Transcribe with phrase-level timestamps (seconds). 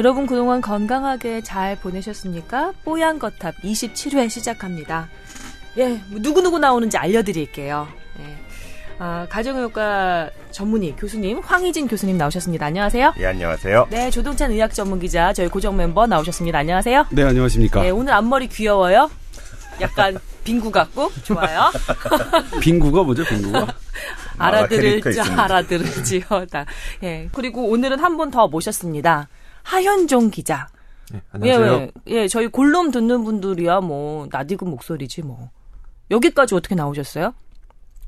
[0.00, 2.72] 여러분 그동안 건강하게 잘 보내셨습니까?
[2.86, 5.10] 뽀얀 거탑 27회 시작합니다.
[5.76, 7.86] 예, 누구누구 나오는지 알려드릴게요.
[8.20, 8.36] 예.
[8.98, 12.64] 아, 가정의학과 전문의 교수님 황희진 교수님 나오셨습니다.
[12.64, 13.12] 안녕하세요.
[13.18, 13.88] 예, 안녕하세요.
[13.90, 16.58] 네, 조동찬 의학 전문 기자 저희 고정 mem버 나오셨습니다.
[16.60, 17.04] 안녕하세요.
[17.10, 17.82] 네, 안녕하십니까.
[17.82, 19.10] 네, 오늘 앞머리 귀여워요.
[19.82, 21.70] 약간 빙구 같고 좋아요.
[22.62, 23.66] 빙구가 뭐죠, 빙구가?
[24.38, 26.22] 알아들을지 알아들을지요.
[26.50, 26.64] 다.
[27.02, 27.28] 예.
[27.32, 29.28] 그리고 오늘은 한 분 더 모셨습니다.
[29.62, 30.68] 하현종 기자.
[31.12, 31.88] 네, 안녕하세요.
[32.08, 35.50] 예, 예, 저희 골룸 듣는 분들이야 뭐 낯익은 목소리지 뭐.
[36.10, 37.34] 여기까지 어떻게 나오셨어요?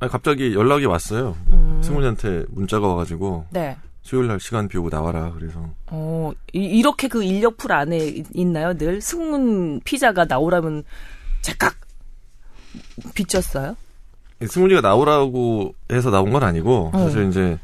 [0.00, 1.36] 아니, 갑자기 연락이 왔어요.
[1.50, 1.80] 음.
[1.82, 3.76] 승훈이한테 문자가 와가지고 네.
[4.02, 5.32] 수요일 날 시간 비우고 나와라.
[5.32, 8.76] 그래서 어 이, 렇게그 인력풀 안에 있나요?
[8.76, 10.82] 늘 승훈 피자가 나오라면
[11.40, 11.74] 제깍
[13.14, 13.76] 비쳤어요?
[14.44, 16.98] 승훈이가 나오라고 해서 나온 건 아니고 어.
[16.98, 17.58] 사실 이제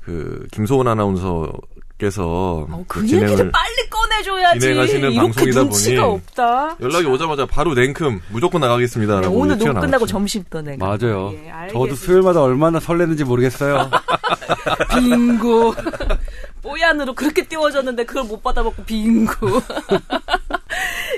[0.00, 1.52] 그 김소은 아나운서
[1.96, 4.60] 께서 어, 그, 그 진행을 빨리 꺼내줘야지.
[4.60, 6.76] 진행하시는 방송이다 보니 없다.
[6.80, 11.32] 연락이 오자마자 바로 냉큼 무조건 나가겠습니다라고 네, 오늘 녹음 끝나고 점심 또 내가 맞아요.
[11.34, 13.90] 예, 저도 수요일마다 얼마나 설레는지 모르겠어요.
[14.90, 15.74] 빙고
[16.62, 19.60] 뽀얀으로 그렇게 띄워졌는데 그걸 못 받아먹고 빙고.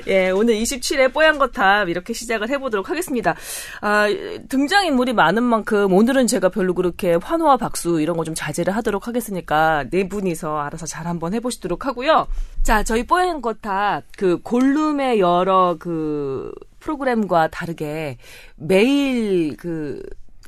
[0.09, 3.35] 예, 오늘 27회 뽀얀 거탑 이렇게 시작을 해보도록 하겠습니다.
[3.81, 4.07] 아,
[4.49, 9.85] 등장인물이 많은 만큼 오늘은 제가 별로 그렇게 환호와 박수 이런 거 좀 자제를 하도록 하겠으니까
[9.91, 12.27] 네 분이서 알아서 잘 한번 해보시도록 하고요.
[12.65, 18.19] 자, 저희 뽀얀 거탑 그 골룸의 여러 그 프로그램과 다르게
[18.57, 20.03] 매일 그,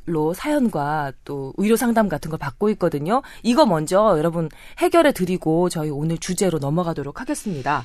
[0.07, 3.21] 로 사연과 또 의료 상담 같은 걸 받고 있거든요.
[3.43, 7.85] 이거 먼저 여러분 해결해 드리고 저희 오늘 주제로 넘어가도록 하겠습니다.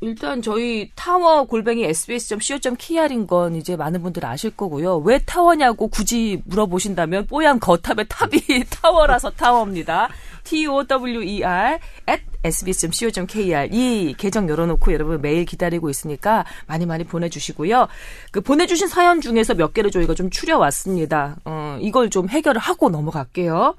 [0.00, 4.98] 일단 저희 타워 골뱅이 sbs.co.kr인 건 이제 많은 분들 아실 거고요.
[4.98, 10.08] 왜 타워냐고 굳이 물어보신다면 뽀얀 거탑의 탑이 타워라서 타워입니다.
[10.44, 11.78] T-O-W-E-R
[12.08, 17.88] at sbs.co.kr 이 계정 열어놓고 여러분 매일 기다리고 있으니까 많이 많이 보내주시고요.
[18.30, 21.36] 그 보내주신 사연 중에서 몇 개를 저희가 좀 추려왔습니다.
[21.44, 23.74] 어, 이걸 좀 해결을 하고 넘어갈게요.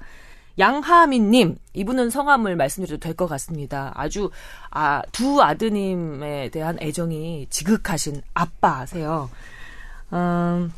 [0.58, 3.92] 양하민님, 이분은 성함을 말씀드려도 될 것 같습니다.
[3.94, 4.30] 아주,
[4.70, 9.30] 아, 두 아드님에 대한 애정이 지극하신 아빠세요.
[10.12, 10.72] 음,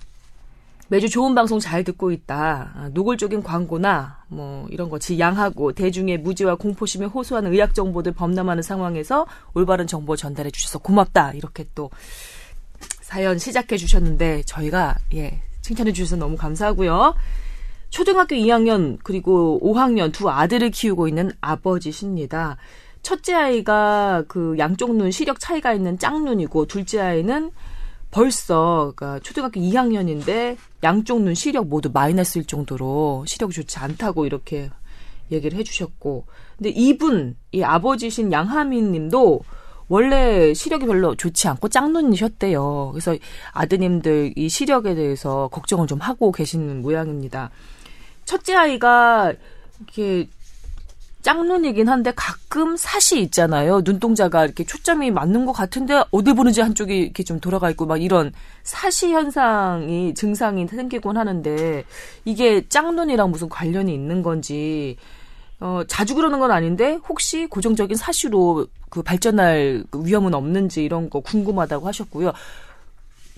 [0.88, 2.72] 매주 좋은 방송 잘 듣고 있다.
[2.74, 9.26] 아, 노골적인 광고나 뭐 이런 거 지양하고 대중의 무지와 공포심에 호소하는 의학 정보들 범람하는 상황에서
[9.54, 11.32] 올바른 정보 전달해 주셔서 고맙다.
[11.34, 11.90] 이렇게 또
[13.02, 17.14] 사연 시작해 주셨는데 저희가 예 칭찬해 주셔서 너무 감사하고요.
[17.90, 22.56] 초등학교 2학년 그리고 5학년 두 아들을 키우고 있는 아버지십니다.
[23.02, 27.50] 첫째 아이가 그 양쪽 눈 시력 차이가 있는 짝눈이고 둘째 아이는
[28.10, 34.70] 벌써 그러니까 초등학교 2학년인데 양쪽 눈 시력 모두 마이너스일 정도로 시력이 좋지 않다고 이렇게
[35.30, 36.24] 얘기를 해주셨고
[36.56, 39.40] 근데 이분 이 아버지신 양하민 님도
[39.88, 42.90] 원래 시력이 별로 좋지 않고 짝눈이셨대요.
[42.92, 43.16] 그래서
[43.52, 47.50] 아드님들 이 시력에 대해서 걱정을 좀 하고 계시는 모양입니다.
[48.30, 49.32] 첫째 아이가
[49.80, 50.28] 이렇게
[51.22, 53.80] 짝눈이긴 한데 가끔 사시 있잖아요.
[53.84, 58.32] 눈동자가 이렇게 초점이 맞는 것 같은데 어디 보는지 한쪽이 이렇게 좀 돌아가 있고 막 이런
[58.62, 61.84] 사시 현상이 증상이 생기곤 하는데
[62.24, 64.96] 이게 짝눈이랑 무슨 관련이 있는 건지
[65.58, 71.84] 어, 자주 그러는 건 아닌데 혹시 고정적인 사시로 그 발전할 위험은 없는지 이런 거 궁금하다고
[71.84, 72.32] 하셨고요.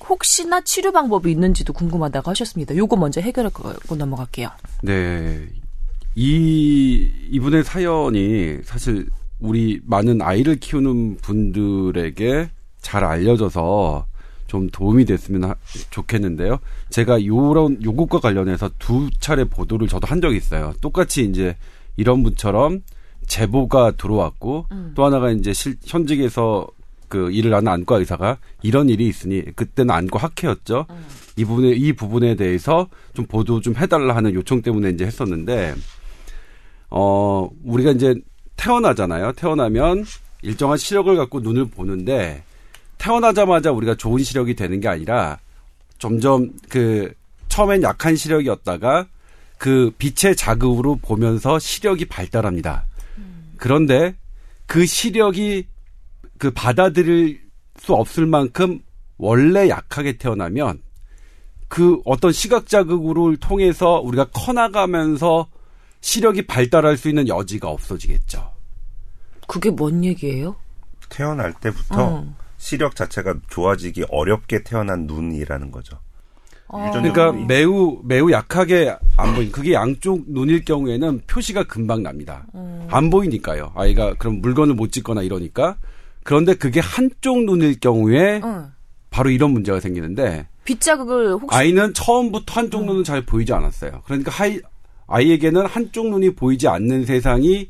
[0.08, 2.76] 혹시나 치료 방법이 있는지도 궁금하다고 하셨습니다.
[2.76, 4.50] 요거 먼저 해결하고 넘어갈게요.
[4.82, 5.46] 네.
[6.14, 9.06] 이, 이분의 사연이 사실
[9.40, 14.06] 우리 많은 아이를 키우는 분들에게 잘 알려져서
[14.46, 15.54] 좀 도움이 됐으면 하,
[15.90, 16.58] 좋겠는데요.
[16.90, 20.74] 제가 요런, 요것과 관련해서 두 차례 보도를 저도 한 적이 있어요.
[20.80, 21.56] 똑같이 이제
[21.96, 22.82] 이런 분처럼
[23.26, 24.93] 제보가 들어왔고 음.
[24.94, 26.66] 또 하나가 이제 실, 현직에서
[27.12, 30.87] 그 일을 하는 안과 의사가 이런 일이 있으니 그때는 안과 학회였죠.
[30.88, 31.05] 음.
[31.37, 35.75] 이 부분에 이 부분에 대해서 좀 보도 좀 해달라 하는 요청 때문에 이제 했었는데
[36.88, 38.14] 어 우리가 이제
[38.56, 39.32] 태어나잖아요.
[39.32, 40.06] 태어나면
[40.41, 42.44] 일정한 시력을 갖고 눈을 보는데
[42.97, 45.38] 태어나자마자 우리가 좋은 시력이 되는 게 아니라
[45.99, 47.12] 점점 그
[47.50, 49.05] 처음엔 약한 시력이었다가
[49.58, 52.87] 그 빛의 자극으로 보면서 시력이 발달합니다.
[53.19, 53.53] 음.
[53.58, 54.15] 그런데
[54.65, 55.67] 그 시력이
[56.43, 57.41] 그 받아들일
[57.79, 58.81] 수 없을 만큼
[59.17, 60.83] 원래 약하게 태어나면
[61.69, 65.47] 그 어떤 시각 자극을 통해서 우리가 커나가면서
[66.00, 68.50] 시력이 발달할 수 있는 여지가 없어지겠죠.
[69.47, 70.56] 그게 뭔 얘기예요?
[71.09, 72.35] 태어날 때부터 어.
[72.56, 76.00] 시력 자체가 좋아지기 어렵게 태어난 눈이라는 거죠.
[76.67, 76.91] 어.
[76.91, 77.47] 그러니까 부분이.
[77.47, 82.44] 매우 매우 약하게 안 보인 그게 양쪽 눈일 경우에는 표시가 금방 납니다.
[82.56, 82.89] 음.
[82.91, 83.71] 안 보이니까요.
[83.77, 85.77] 아이가 그럼 물건을 못 찍거나 이러니까
[86.24, 88.72] 그런데 그게 한쪽 눈일 경우에 응.
[89.10, 94.02] 바로 이런 문제가 생기는데 빗자국을 혹시 아이는 처음부터 한쪽 눈은 잘 보이지 않았어요.
[94.04, 94.60] 그러니까 하이,
[95.06, 97.69] 아이에게는 한쪽 눈이 보이지 않는 세상이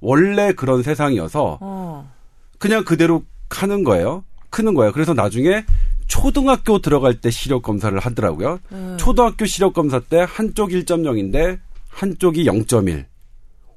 [0.00, 2.12] 원래 그런 세상이어서 어.
[2.58, 4.24] 그냥 그대로 하는 거예요.
[4.50, 4.92] 크는 거예요.
[4.92, 5.64] 그래서 나중에
[6.06, 8.58] 초등학교 들어갈 때 시력 검사를 하더라고요.
[8.72, 8.96] 음.
[8.98, 13.04] 초등학교 시력 검사 때 한쪽 1.0인데 한쪽이 0.1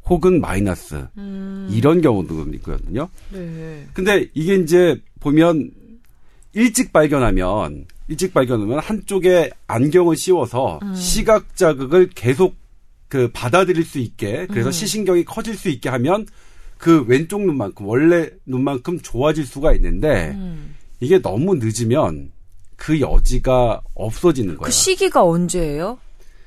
[0.10, 1.70] 혹은 마이너스 음.
[1.72, 3.10] 이런 경우도 있거든요.
[3.32, 3.86] 네.
[3.94, 5.72] 근데 이게 이제 보면
[6.54, 10.96] 일찍 발견하면 일찍 발견하면 한쪽에 안경을 씌워서 음.
[10.96, 12.56] 시각 자극을 계속
[13.08, 14.72] 그 받아들일 수 있게 그래서 음.
[14.72, 16.26] 시신경이 커질 수 있게 하면
[16.78, 20.76] 그 왼쪽 눈만큼 원래 눈만큼 좋아질 수가 있는데 음.
[21.00, 22.32] 이게 너무 늦으면
[22.76, 24.66] 그 여지가 없어지는 거예요.
[24.66, 26.00] 그 시기가 언제예요?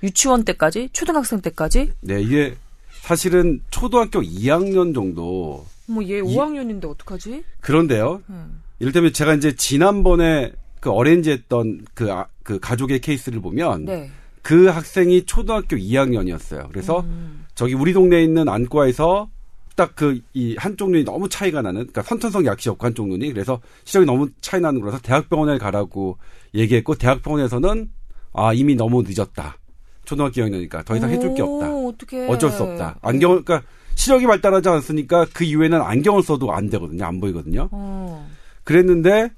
[0.02, 0.88] 유치원 때까지?
[0.92, 1.92] 초등학생 때까지?
[2.00, 2.56] 네, 이게
[3.02, 7.42] 사실은 초등학교 2학년 정도 뭐얘 이- 5학년인데 어떡하지?
[7.60, 8.22] 그런데요.
[8.30, 8.62] 음.
[8.78, 14.08] 이를테면 제가 이제 지난번에 그 어렌지 했던 그, 아- 그 가족의 케이스를 보면 네.
[14.42, 16.68] 그 학생이 초등학교 2학년이었어요.
[16.70, 17.44] 그래서 음.
[17.56, 19.28] 저기 우리 동네에 있는 안과에서
[19.74, 24.06] 딱 그 이 한쪽 눈이 너무 차이가 나는 그러니까 선천성 약시였고 한쪽 눈이 그래서 시력이
[24.06, 26.18] 너무 차이 나는 거라서 대학병원에 가라고
[26.54, 27.90] 얘기했고 대학병원에서는
[28.34, 29.56] 아 이미 너무 늦었다.
[30.04, 31.70] 초등학교 2학년이니까 더 이상 해줄 게 없다.
[31.70, 32.28] 오, 어떡해.
[32.28, 32.98] 어쩔 수 없다.
[33.02, 37.04] 안경을 그러니까 시력이 발달하지 않았으니까 그 이후에는 안경을 써도 안 되거든요.
[37.04, 37.68] 안 보이거든요.
[37.70, 38.28] 어.
[38.64, 39.30] 그랬는데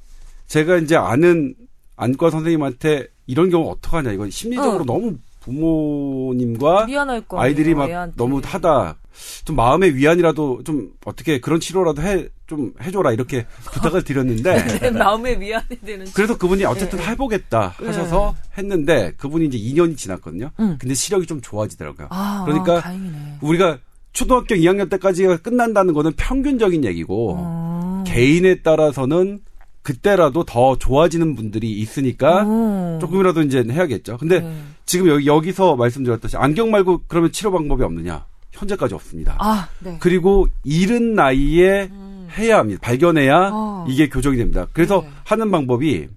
[0.46, 1.54] 제가 이제 아는
[1.96, 4.84] 안과 선생님한테 이런 경우 어떡하냐 이건 심리적으로 어.
[4.84, 8.16] 너무 부모님과 미안할 거 아이들이 막 애한테.
[8.16, 8.96] 너무 하다
[9.44, 15.34] 좀 마음의 위안이라도 좀 어떻게 그런 치료라도 해 좀 해줘라 이렇게 부탁을 드렸는데 내 마음에
[15.36, 16.06] 미안해 되는.
[16.14, 17.06] 그래서 그분이 어쨌든 네.
[17.06, 20.50] 해보겠다 하셔서 했는데 그분이 이제 2년이 지났거든요.
[20.60, 20.76] 응.
[20.78, 22.08] 근데 시력이 좀 좋아지더라고요.
[22.10, 23.38] 아, 그러니까 아, 다행이네.
[23.40, 23.78] 우리가
[24.12, 28.04] 초등학교 2학년 때까지가 끝난다는 거는 평균적인 얘기고 어.
[28.06, 29.40] 개인에 따라서는
[29.82, 32.98] 그때라도 더 좋아지는 분들이 있으니까 어.
[33.00, 34.18] 조금이라도 이제 해야겠죠.
[34.18, 34.62] 근데 네.
[34.84, 38.26] 지금 여기, 여기서 말씀드렸듯이 안경 말고 그러면 치료 방법이 없느냐?
[38.54, 39.36] 현재까지 없습니다.
[39.38, 39.96] 아, 네.
[40.00, 42.28] 그리고 이른 나이에 음.
[42.36, 42.80] 해야 합니다.
[42.82, 43.86] 발견해야 어.
[43.88, 44.66] 이게 교정이 됩니다.
[44.72, 45.10] 그래서 네.
[45.24, 46.08] 하는 방법이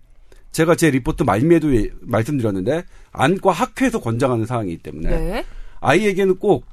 [0.52, 5.46] 제가 제 리포트 말미에도 예- 말씀드렸는데 안과 학회에서 권장하는 사항이기 때문에 네.
[5.82, 6.66] 아이에게는 꼭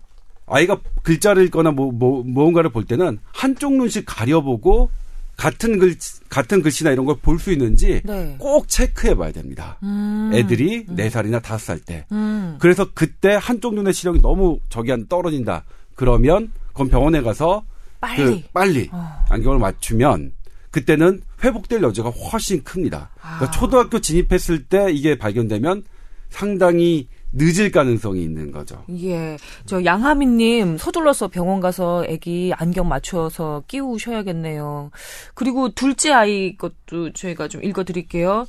[0.47, 4.91] 아이가 글자를 읽거나 뭐, 뭐 무언가를 볼 때는 한쪽 눈씩 가려보고
[5.37, 5.97] 같은 글
[6.29, 8.37] 같은 글씨나 이런 걸 볼 수 있는지 네.
[8.39, 9.79] 꼭 체크해 봐야 됩니다.
[9.83, 10.31] 음.
[10.35, 12.07] 애들이 네 살이나 다섯 살 때.
[12.13, 12.57] 음.
[12.61, 15.65] 그래서 그때 한쪽 눈의 시력이 너무 저기 한 떨어진다.
[15.95, 17.65] 그러면 그건 병원에 가서
[18.01, 18.43] 빨리.
[18.43, 19.25] 그 빨리 어.
[19.31, 20.33] 안경을 맞추면
[20.71, 23.11] 그때는 회복될 여지가 훨씬 큽니다.
[23.21, 23.51] 그러니까 아.
[23.51, 25.85] 초등학교 진입했을 때 이게 발견되면
[26.31, 28.85] 상당히 늦을 가능성이 있는 거죠.
[29.03, 29.37] 예.
[29.67, 34.91] 저 양하민님 서둘러서 병원 가서 아기 안경 맞춰서 끼우셔야겠네요.
[35.35, 38.47] 그리고 둘째 아이 것도 저희가 좀 읽어드릴게요.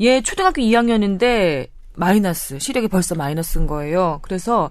[0.00, 4.20] 얘 초등학교 2학년인데 마이너스 시력이 벌써 마이너스인 거예요.
[4.22, 4.70] 그래서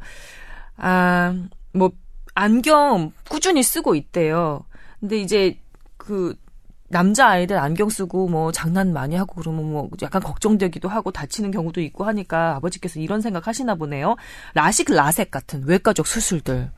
[0.77, 1.91] 아뭐
[2.33, 4.63] 안경 꾸준히 쓰고 있대요.
[4.99, 5.59] 근데 이제
[5.97, 6.35] 그
[6.89, 11.81] 남자 아이들 안경 쓰고 뭐 장난 많이 하고 그러면 뭐 약간 걱정되기도 하고 다치는 경우도
[11.81, 14.15] 있고 하니까 아버지께서 이런 생각 하시나 보네요.
[14.53, 16.71] 라식 라섹 같은 외과적 수술들.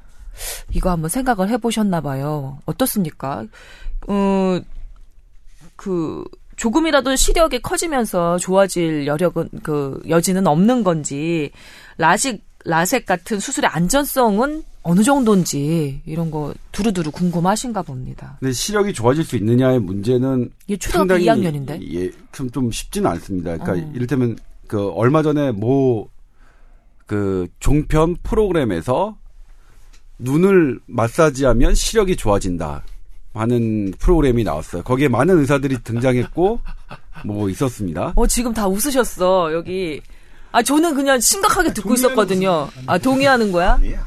[0.71, 2.59] 이거 한번 생각을 해보셨나 봐요.
[2.65, 3.45] 어떻습니까?
[4.07, 4.59] 어,
[5.75, 6.23] 그,
[6.55, 11.51] 조금이라도 시력이 커지면서 좋아질 여력은, 그, 여지는 없는 건지,
[11.97, 18.37] 라식, 라섹 같은 수술의 안전성은 어느 정도인지, 이런 거 두루두루 궁금하신가 봅니다.
[18.39, 21.93] 근데 시력이 좋아질 수 있느냐의 문제는 이게 초등학교 2학년인데?
[21.93, 23.57] 예, 좀, 좀 쉽지는 않습니다.
[23.57, 23.91] 그러니까 어.
[23.93, 24.37] 이를테면
[24.67, 29.17] 그 얼마 전에 모그 종편 프로그램에서
[30.17, 32.83] 눈을 마사지하면 시력이 좋아진다
[33.33, 34.83] 하는 프로그램이 나왔어요.
[34.83, 36.59] 거기에 많은 의사들이 등장했고
[37.25, 38.13] 뭐 있었습니다.
[38.15, 40.01] 어, 지금 다 웃으셨어, 여기.
[40.51, 42.69] 아, 저는 그냥 심각하게 듣고 있었거든요.
[42.87, 43.73] 아, 동의하는 거야?
[43.73, 43.99] 아니에요.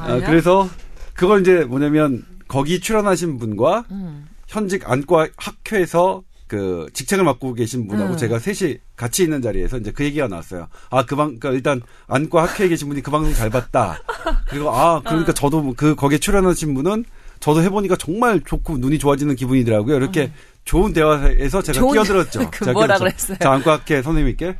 [0.00, 0.20] 아?
[0.26, 0.68] 그래서
[1.14, 4.28] 그걸 이제 뭐냐면 거기 출연하신 분과 음.
[4.46, 8.16] 현직 안과 학회에서 그 직책을 맡고 계신 분하고 음.
[8.16, 10.68] 제가 셋이 같이 있는 자리에서 이제 그 얘기가 나왔어요.
[10.90, 14.00] 아, 그 방, 그러니까 일단 안과 학회에 계신 분이 그 방송 잘 봤다.
[14.48, 15.02] 그리고 아, 어.
[15.02, 17.04] 그러니까 저도 그 거기에 출연하신 분은
[17.40, 19.96] 저도 해보니까 정말 좋고 눈이 좋아지는 기분이더라고요.
[19.96, 20.32] 이렇게
[20.64, 21.80] 좋은 대화에서 제가 음.
[21.80, 22.48] 좋은 끼어들었죠.
[22.50, 23.26] 그 제가 뭐라 끼어들었죠.
[23.26, 23.38] 그랬어요?
[23.38, 24.56] 자, 안과 학회 선생님께.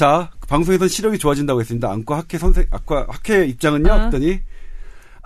[0.00, 0.06] 어.
[0.06, 1.90] 자, 그 방송에서 시력이 좋아진다고 했습니다.
[1.90, 3.92] 안과 학회 선생, 안과 학회 입장은요?
[3.92, 3.98] 어.
[4.04, 4.40] 했더니,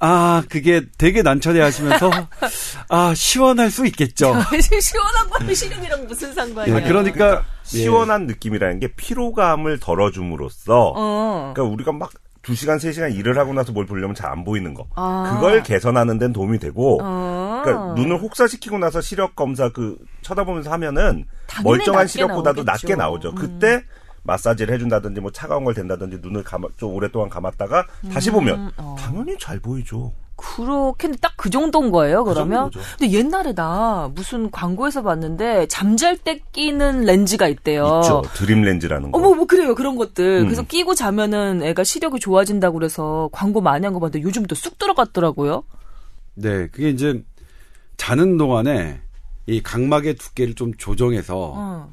[0.01, 2.11] 아, 그게 되게 난처해 하시면서,
[2.91, 4.35] 아, 시원할 수 있겠죠.
[4.81, 6.77] 시원한 거는 시름이랑 무슨 상관이야.
[6.77, 11.53] 예, 그러니까, 시원한 느낌이라는 게 피로감을 덜어줌으로써 어.
[11.55, 12.11] 그러니까 우리가 막
[12.43, 14.87] 2시간, 3시간 일을 하고 나서 뭘 보려면 잘 안 보이는 거.
[14.97, 15.35] 아.
[15.35, 17.63] 그걸 개선하는 데는 도움이 되고 어.
[17.65, 21.25] 그러니까 눈을 혹사시키고 나서 시력 검사 그 쳐다보면서 하면은
[21.63, 22.87] 멀쩡한 시력보다도 나오겠죠.
[22.89, 23.31] 낮게 나오죠.
[23.31, 23.35] 음.
[23.37, 23.85] 그때
[24.25, 28.97] 마사지를 해준다든지 뭐 차가운 걸 댄다든지 눈을 감아, 좀 오랫동안 감았다가 다시 보면 어.
[28.99, 30.13] 당연히 잘 보이죠.
[30.37, 32.71] 그렇게 딱 그 정도인 거예요, 그러면?
[32.71, 32.81] 정도죠.
[32.99, 38.01] 근데 옛날에 나 무슨 광고에서 봤는데 잠잘 때 끼는 렌즈가 있대요.
[38.03, 38.23] 있죠.
[38.35, 39.19] 드림 렌즈라는 거.
[39.19, 39.75] 어머, 뭐 그래요.
[39.75, 40.41] 그런 것들.
[40.41, 40.45] 음.
[40.47, 44.79] 그래서 끼고 자면은 애가 시력이 좋아진다고 그래서 광고 많이 한 거 봤는데 요즘 또 쑥
[44.79, 45.65] 들어갔더라고요.
[46.35, 47.23] 네, 그게 이제
[47.99, 49.01] 자는 동안에
[49.47, 51.93] 이 각막의 두께를 좀 조정해서 어.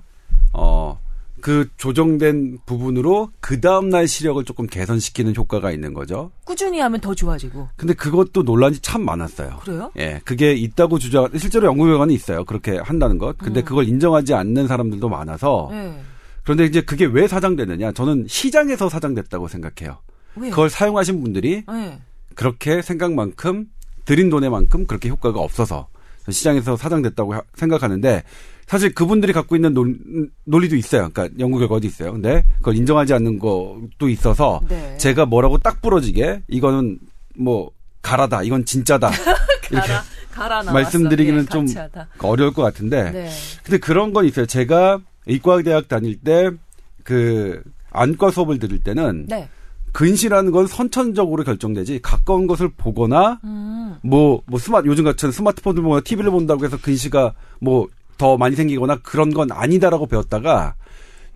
[0.54, 1.00] 어,
[1.42, 6.32] 그 조정된 부분으로 그 다음날 시력을 조금 개선시키는 효과가 있는 거죠.
[6.46, 7.70] 꾸준히 하면 더 좋아지고.
[7.76, 9.58] 근데 그것도 논란이 참 많았어요.
[9.64, 9.92] 그래요?
[9.98, 12.46] 예, 그게 있다고 주장, 실제로 연구 결과는 있어요.
[12.46, 13.38] 그렇게 한다는 것.
[13.38, 15.70] 근데 그걸 인정하지 않는 사람들도 많아서.
[15.72, 15.96] 음.
[15.98, 16.02] 네.
[16.44, 17.92] 그런데 이제 그게 왜 사장되느냐?
[17.92, 19.98] 저는 시장에서 사장됐다고 생각해요.
[20.36, 20.50] 왜요?
[20.52, 22.00] 그걸 사용하신 분들이 네.
[22.36, 23.66] 그렇게 생각만큼
[24.06, 25.88] 들인 돈에만큼 그렇게 효과가 없어서
[26.30, 28.24] 시장에서 사장됐다고 하- 생각하는데
[28.72, 30.00] 사실 그분들이 갖고 있는 논,
[30.46, 31.10] 논리도 있어요.
[31.12, 32.14] 그러니까 연구 결과도 있어요.
[32.14, 34.96] 근데 그걸 인정하지 않는 것도 있어서 네.
[34.98, 37.00] 제가 뭐라고 딱 부러지게 이거는
[37.38, 38.44] 뭐 가라다.
[38.44, 39.12] 이건 진짜다.
[39.70, 40.72] 이렇게 가라, 가라.
[40.72, 42.08] 말씀드리기는 예, 좀 가치하다.
[42.20, 43.12] 어려울 것 같은데.
[43.12, 43.30] 네.
[43.64, 44.46] 근데 그런 건 있어요.
[44.46, 46.52] 제가 의과대학 다닐 때
[47.04, 47.62] 그
[47.92, 49.50] 안과 수업을 들을 때는 네.
[49.92, 53.98] 근시라는 건 선천적으로 결정되지 가까운 것을 보거나 음.
[54.02, 57.88] 뭐, 뭐 스마트, 요즘 같은 스마트폰을 보거나 TV를 본다고 해서 근시가 뭐
[58.22, 60.76] 더 많이 생기거나 그런 건 아니다라고 배웠다가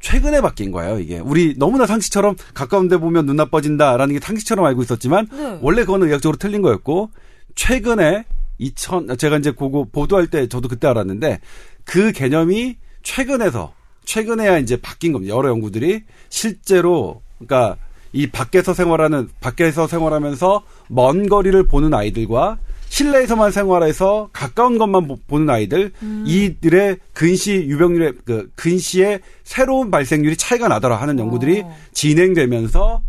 [0.02, 1.18] 최근에 바뀐 거예요, 이게.
[1.18, 5.58] 우리 너무나 상식처럼 가까운 데 보면 눈 나빠진다라는 게 상식처럼 알고 있었지만 네.
[5.64, 7.10] 원래 그거는 의학적으로 틀린 거였고
[7.56, 8.26] 최근에
[8.60, 11.40] 2000, 제가 이제 그거 보도할 때 저도 그때 알았는데
[11.86, 13.74] 그 개념이 최근에서
[14.06, 15.36] 최근에야 이제 바뀐 겁니다.
[15.36, 17.78] 여러 연구들이 실제로 그러니까
[18.14, 22.60] 이 밖에서 생활하는 밖에서 생활하면서 먼 거리를 보는 아이들과
[23.00, 25.92] 실내에서만 생활해서 가까운 것만 보- 보는 아이들
[26.26, 31.76] 이들의 근시 유병률의 그 근시의 새로운 발생률이 차이가 나더라 하는 연구들이 어.
[31.92, 33.04] 진행되면서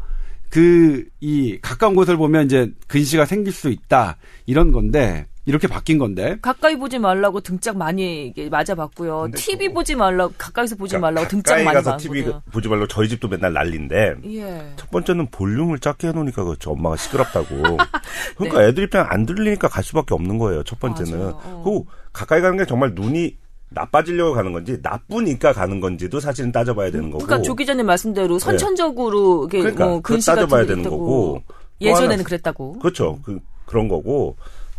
[0.50, 4.16] 그 이 가까운 곳을 보면 이제 근시가 생길 수 있다
[4.46, 9.28] 이런 건데 이렇게 바뀐 건데 가까이 보지 말라고 등짝 많이 맞아봤고요.
[9.36, 12.24] TV 그거- 보지 말라고 가까이서 보지 그러니까 말라고 등짝 가까이 많이 가서 TV.
[12.50, 14.72] 보지 말라고 저희 집도 맨날 난리인데 예.
[14.76, 16.72] 첫 번째는 볼륨을 작게 해놓으니까 그렇죠.
[16.72, 17.46] 엄마가 시끄럽다고.
[18.36, 20.64] 그러니까 애들 입장 안 들리니까 갈 수밖에 없는 거예요.
[20.64, 21.16] 첫 번째는.
[21.18, 21.24] 네.
[21.26, 21.62] 어.
[21.64, 23.36] 그리고 가까이 가는 게 정말 눈이
[23.68, 27.24] 나빠지려고 가는 건지 나쁘니까 가는 건지도 사실은 따져봐야 되는 거고.
[27.24, 30.98] 그러니까 조 기자님 말씀대로 선천적으로 이게 그러니까 뭐 근시 따져봐야 게 되는 있다고.
[30.98, 31.42] 거고.
[31.48, 32.78] 또 예전에는 하나- 그랬다고.
[32.80, 33.20] 그렇죠.
[33.24, 34.36] 그 그런 거고.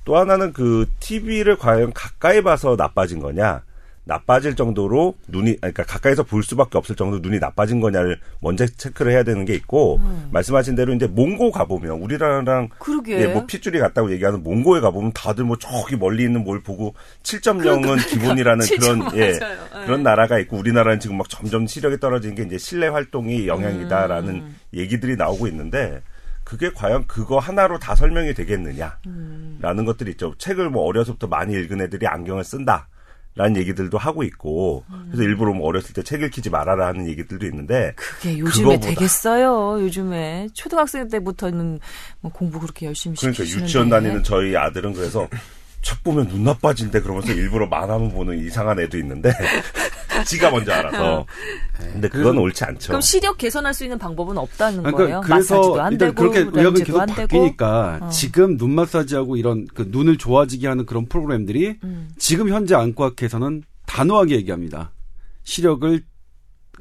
[0.08, 3.62] 또 하나는 그 TV를 과연 가까이 봐서 나빠진 거냐?
[4.06, 9.24] 나빠질 정도로 눈이 그러니까 가까이서 볼 수밖에 없을 정도로 눈이 나빠진 거냐를 먼저 체크를 해야
[9.24, 10.30] 되는 게 있고 음.
[10.32, 13.20] 말씀하신 대로 이제 몽고 가보면 우리나라랑 그러게.
[13.20, 18.08] 예, 뭐 핏줄이 같다고 얘기하는 몽고에 가보면 다들 뭐 저기 멀리 있는 뭘 보고 7.0은
[18.08, 19.22] 기본이라는 그런 7.0 예.
[19.24, 19.40] 예.
[19.86, 24.56] 그런 나라가 있고 우리나라는 지금 막 점점 시력이 떨어지는 게 이제 실내 활동이 영향이다라는 음.
[24.74, 26.02] 얘기들이 나오고 있는데
[26.48, 29.86] 그게 과연 그거 하나로 다 설명이 되겠느냐라는 음.
[29.86, 30.34] 것들이 있죠.
[30.38, 32.88] 책을 뭐 어려서부터 많이 읽은 애들이 안경을 쓴다.
[33.36, 37.94] 라는 얘기들도 하고 있고 그래서 일부러 뭐 어렸을 때 책 읽히지 말아라 하는 얘기들도 있는데
[37.98, 39.80] 그게 요즘에 그거보다- 되겠어요.
[39.84, 41.80] 요즘에 초등학생 때부터는
[42.22, 43.44] 뭐 공부 그렇게 열심히 그러니까.
[43.44, 45.28] 유치원 다니는 저희 아들은 그래서
[45.84, 49.32] 책 보면 눈 나빠진대 그러면서 일부러 만화만 보는 이상한 애도 있는데
[50.24, 51.26] 지가 먼저 알아서
[51.94, 52.88] 근데 그건 옳지 않죠.
[52.88, 55.22] 그럼 시력 개선할 수 있는 방법은 없다는 그러니까 거예요.
[55.28, 57.18] 마사지도 안 일단 되고 그렇게 의학은 렌즈도 계속 안 되고.
[57.28, 58.10] 바뀌니까 어.
[58.10, 62.10] 지금 눈 마사지하고 이런 그 눈을 좋아지게 하는 그런 프로그램들이 음.
[62.18, 64.92] 지금 현재 안과학에서는 단호하게 얘기합니다.
[65.44, 66.04] 시력을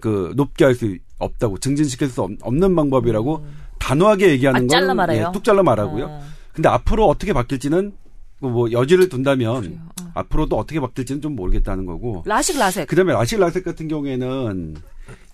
[0.01, 3.47] 그 높게 할 수 없다고 증진시킬 수 없, 는 방법이라고
[3.79, 5.27] 단호하게 얘기하는 아, 건 잘라 말아요?
[5.29, 6.05] 예, 뚝 잘라 말하고요.
[6.07, 6.23] 어.
[6.53, 7.93] 근데 앞으로 어떻게 바뀔지는
[8.41, 9.79] 뭐 여지를 둔다면.
[10.01, 10.07] 어.
[10.15, 12.23] 앞으로도 어떻게 바뀔지는 좀 모르겠다는 거고.
[12.27, 12.87] 라식 라섹.
[12.87, 14.77] 그다음에 라식 라섹 같은 경우에는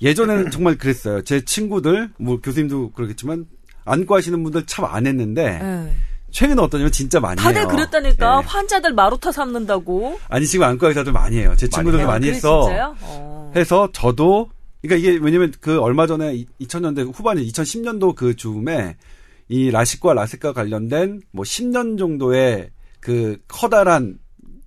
[0.01, 1.23] 예전에는 정말 그랬어요.
[1.23, 3.47] 제 친구들 뭐 교수님도 그렇겠지만
[3.85, 5.93] 안과 하시는 분들 참 안 했는데 예.
[6.33, 7.53] 최근에 어떠냐면 진짜 많이 해요.
[7.53, 8.47] 다들 그랬다니까 예.
[8.47, 10.19] 환자들 마루타 삼는다고.
[10.29, 11.55] 아니 지금 안과 의사들 많이 해요.
[11.57, 12.07] 제 친구들도 해요?
[12.09, 12.69] 많이, 그래, 했어.
[13.03, 13.53] 어.
[13.55, 18.97] 해서 저도 그러니까 이게 왜냐면 그 얼마 전에 2000년대 후반에 2010년도 그 즈음에
[19.49, 22.71] 이 라식과 라섹과 관련된 뭐 10년 정도의
[23.03, 24.19] 그 커다란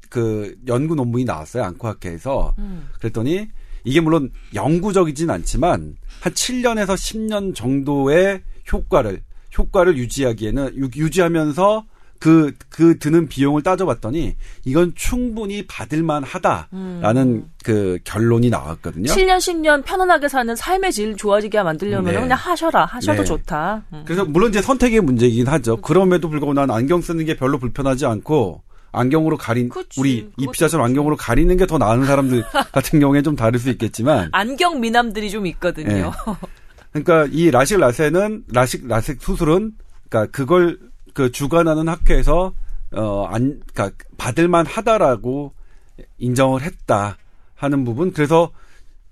[0.09, 1.63] 그 연구 논문이 나왔어요.
[1.63, 2.53] 안과학회에서.
[2.59, 2.89] 음.
[2.99, 3.47] 그랬더니
[3.83, 9.23] 이게 물론 영구적이진 않지만 한 7년에서 10년 정도의 효과를
[9.57, 11.85] 효과를 유지하기에는 유, 유지하면서
[12.25, 17.51] 그, 그 드는 비용을 따져봤더니 이건 충분히 받을만 하다라는 음.
[17.63, 19.11] 그 결론이 나왔거든요.
[19.13, 22.19] 7년, 10년 편안하게 사는 삶의 질 좋아지게 만들려면 네.
[22.19, 22.85] 그냥 하셔라.
[22.85, 23.25] 하셔도 네.
[23.25, 23.83] 좋다.
[23.93, 24.01] 음.
[24.07, 25.77] 그래서 물론 이제 선택의 문제이긴 하죠.
[25.81, 31.17] 그럼에도 불구하고 난 안경 쓰는 게 별로 불편하지 않고 안경으로 가린 그치, 우리 이피자처럼 안경으로
[31.17, 36.11] 가리는 게 더 나은 사람들 같은 경우에 좀 다를 수 있겠지만 안경 미남들이 좀 있거든요.
[36.91, 39.73] 그러니까 이 라식 라섹은 라식 라섹 수술은
[40.09, 40.79] 그러니까 그걸
[41.15, 42.53] 그 주관하는 학회에서
[42.93, 45.53] 어 안 그러니까 받을만 하다라고
[46.19, 47.17] 인정을 했다
[47.55, 48.51] 하는 부분 그래서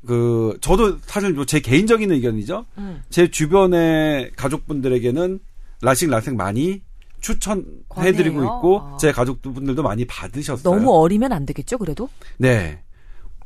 [0.05, 2.65] 그 저도 사실 뭐제 개인적인 의견이죠.
[2.77, 3.01] 음.
[3.09, 5.39] 제 주변의 가족분들에게는
[5.81, 6.81] 라식 라섹 많이
[7.21, 8.43] 추천해드리고 권해요?
[8.57, 8.97] 있고 아.
[8.99, 10.63] 제 가족분들도 많이 받으셨어요.
[10.75, 12.09] 너무 어리면 안 되겠죠, 그래도?
[12.37, 12.81] 네.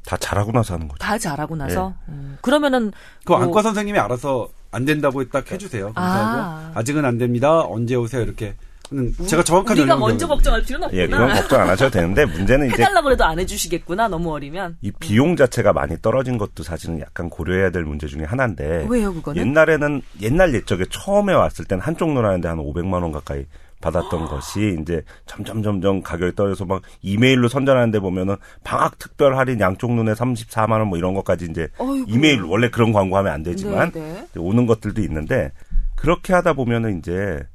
[0.05, 0.97] 다 잘하고 나서 하는 거죠.
[0.99, 1.93] 다 잘하고 나서.
[2.09, 2.37] 음.
[2.41, 2.91] 그러면은.
[3.23, 5.91] 그 뭐- 안과 선생님이 알아서 안 된다고 딱 해주세요.
[5.93, 6.71] 감사하고 아.
[6.75, 7.61] 아직은 안 됩니다.
[7.61, 8.53] 언제 오세요 이렇게.
[8.93, 11.17] 음, 제가 정확한 우리가 먼저 걱정할 필요는 예, 없구나.
[11.27, 14.77] 그건 걱정 안 하셔도 되는데 문제는 이제 해달라고 해도 안 해주시겠구나, 너무 어리면.
[14.81, 19.41] 이 비용 자체가 많이 떨어진 것도 사실은 약간 고려해야 될 문제 중에 하나인데 왜요, 그거는?
[19.41, 23.45] 옛날에는 옛날 옛적에 처음에 왔을 때는 한쪽 눈하는데 한 500만 원 가까이
[23.81, 24.27] 받았던 아.
[24.27, 30.13] 것이 이제 점점 점점 가격이 떨어져서 막 이메일로 선전하는데 보면은 방학 특별 할인 양쪽 눈에
[30.13, 32.05] 34만 원 뭐 이런 것까지 이제 어이구.
[32.07, 34.27] 이메일 원래 그런 광고하면 안 되지만 네, 네.
[34.31, 35.51] 이제 오는 것들도 있는데
[35.95, 37.45] 그렇게 하다 보면은 이제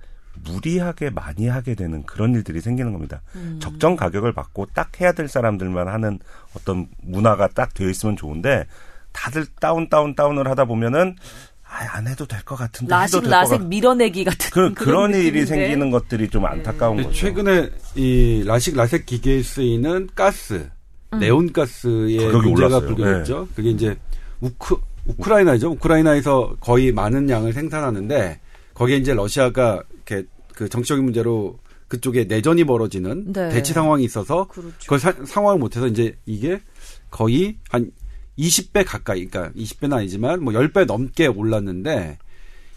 [0.45, 3.21] 무리하게 많이 하게 되는 그런 일들이 생기는 겁니다.
[3.37, 3.59] 음.
[3.61, 6.19] 적정 가격을 받고 딱 해야 될 사람들만 하는
[6.57, 8.67] 어떤 문화가 딱 되어 있으면 좋은데
[9.13, 11.52] 다들 다운 다운 다운을 하다 보면은 아,
[11.89, 13.67] 안 해도 될 것 같은데 라식, 될것 라섹 같...
[13.67, 14.51] 밀어내기 같은.
[14.53, 15.47] 그, 그런 일이 느낌인데.
[15.47, 17.19] 생기는 것들이 좀 안타까운 근데 거죠.
[17.21, 20.69] 최근에 이 라식 라섹 기계에 쓰이는 가스,
[21.19, 22.81] 네온 가스의 가격이 문제가.
[22.81, 23.49] 불거졌죠.
[23.55, 23.97] 그게 이제
[24.41, 24.77] 우크
[25.07, 25.71] 우크라이나죠.
[25.73, 28.41] 우크라이나에서 거의 많은 양을 생산하는데
[28.75, 33.49] 거기에 이제 러시아가 이렇게 그 정치적인 문제로 그쪽에 내전이 벌어지는 네.
[33.51, 34.73] 대치 상황이 있어서 그렇죠.
[34.83, 36.61] 그걸 사- 상황을 못해서 이제 이게
[37.11, 37.91] 거의 한
[38.39, 42.19] 20배 가까이, 그러니까 20배는 아니지만 뭐 10배 넘게 올랐는데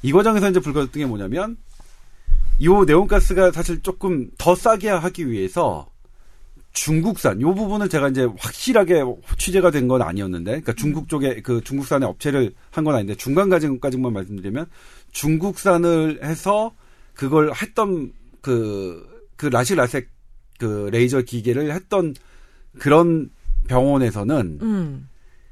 [0.01, 1.57] 이 과정에서 이제 불거졌던 게 뭐냐면
[2.59, 5.89] 이 네온가스가 사실 조금 더 싸게 하기 위해서
[6.73, 9.03] 중국산 요 부분은 제가 이제 확실하게
[9.37, 14.11] 취재가 된 건 아니었는데 그러니까 중국 쪽에 그 중국산의 업체를 한 건 아닌데 중간 과정까지만
[14.11, 14.65] 말씀드리면
[15.13, 16.73] 중국산을 해서
[17.13, 20.09] 그걸 했던 그, 그 라식 라섹
[20.59, 22.13] 그 레이저 기계를 했던
[22.77, 23.29] 그런
[23.67, 25.09] 병원에서는 음.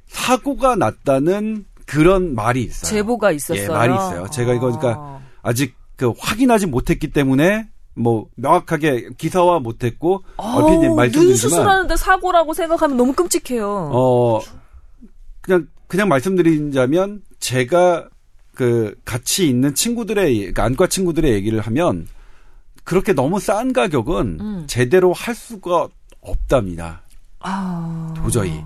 [0.07, 2.89] 사고가 났다는 그런 말이 있어요.
[2.89, 3.63] 제보가 있었어요.
[3.63, 4.27] 예, 말이 있어요.
[4.29, 5.19] 제가 이거 그러니까 아.
[5.41, 13.13] 아직 그 확인하지 못했기 때문에 뭐 명확하게 기사화 못했고 얼핏 말씀드리지만 수술하는데 사고라고 생각하면 너무
[13.13, 13.91] 끔찍해요.
[13.93, 14.39] 어
[15.41, 18.09] 그냥 그냥 말씀드리자면 제가
[18.55, 22.07] 그 같이 있는 친구들의 그러니까 안과 친구들의 얘기를 하면
[22.83, 24.63] 그렇게 너무 싼 가격은 음.
[24.67, 25.87] 제대로 할 수가
[26.21, 27.01] 없답니다.
[27.39, 28.13] 아.
[28.17, 28.63] 도저히.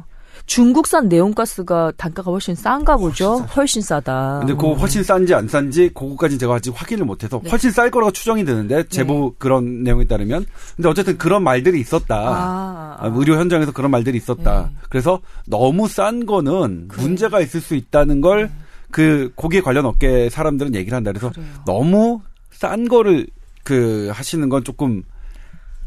[0.48, 3.46] 중국산 네온가스가 단가가 훨씬 싼가 보죠.
[3.56, 4.40] 훨씬, 싸다.
[4.40, 7.50] 근데 그거 훨씬 싼지 안 싼지 그거까지 제가 아직 확인을 못해서 네.
[7.50, 12.16] 훨씬 쌀 거라고 추정이 되는데 제보 그런 내용에 따르면 근데 어쨌든 그런 말들이 있었다.
[12.16, 14.70] 아, 아, 의료 현장에서 그런 말들이 있었다.
[14.72, 14.78] 네.
[14.90, 18.50] 그래서 너무 싼 거는 문제가 있을 수 있다는 걸
[18.92, 21.12] 그 고기 관련 업계 사람들은 얘기를 한다.
[21.12, 21.48] 그래서 그래요.
[21.66, 23.28] 너무 싼 거를
[23.64, 25.04] 그 하시는 건 조금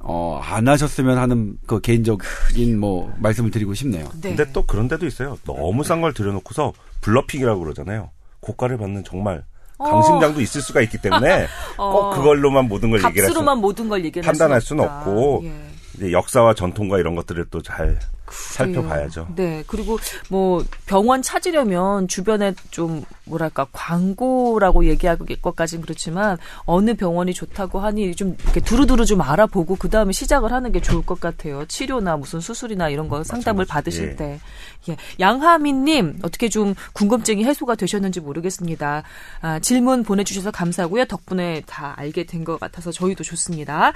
[0.01, 4.09] 어 안 하셨으면 하는 그 개인적인 뭐 말씀을 드리고 싶네요.
[4.21, 4.35] 네.
[4.35, 5.39] 근데 또 그런 데도 있어요.
[5.45, 8.11] 너무 싼 걸 들여놓고서 블러핑이라고 그러잖아요.
[8.41, 9.45] 고가를 받는 정말
[9.79, 11.47] 강심장도 있을 수가 있기 때문에
[11.79, 11.93] 어.
[11.93, 14.85] 꼭 그걸로만 모든 걸 얘기를 할 수, 모든 걸 얘기할 판단할 수는.
[14.85, 15.53] 없고 예.
[15.97, 17.99] 이제 역사와 전통과 이런 것들을 또 잘
[18.31, 19.29] 살펴봐야죠.
[19.37, 19.63] 네.
[19.67, 28.15] 그리고 뭐 병원 찾으려면 주변에 좀 뭐랄까 광고라고 얘기할 것까지는 그렇지만 어느 병원이 좋다고 하니
[28.17, 31.65] 좀 이렇게 두루두루 좀 알아보고 그 다음에 시작을 하는 게 좋을 것 같아요.
[31.67, 33.75] 치료나 무슨 수술이나 이런 거 상담을 맞아.
[33.75, 34.17] 받으실 예.
[34.17, 34.41] 때.
[34.89, 34.97] 예.
[35.21, 39.05] 양하민님 어떻게 좀 궁금증이 해소가 되셨는지 모르겠습니다.
[39.43, 41.05] 아, 질문 보내주셔서 감사하고요.
[41.05, 43.93] 덕분에 다 알게 된 것 같아서 저희도 좋습니다.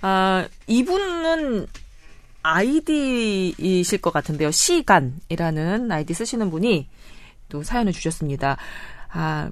[0.00, 1.66] 아, 이분은
[2.44, 4.50] 아이디이실 것 같은데요.
[4.50, 6.88] 시간이라는 아이디 쓰시는 분이
[7.48, 8.56] 또 사연을 주셨습니다.
[9.10, 9.50] 아,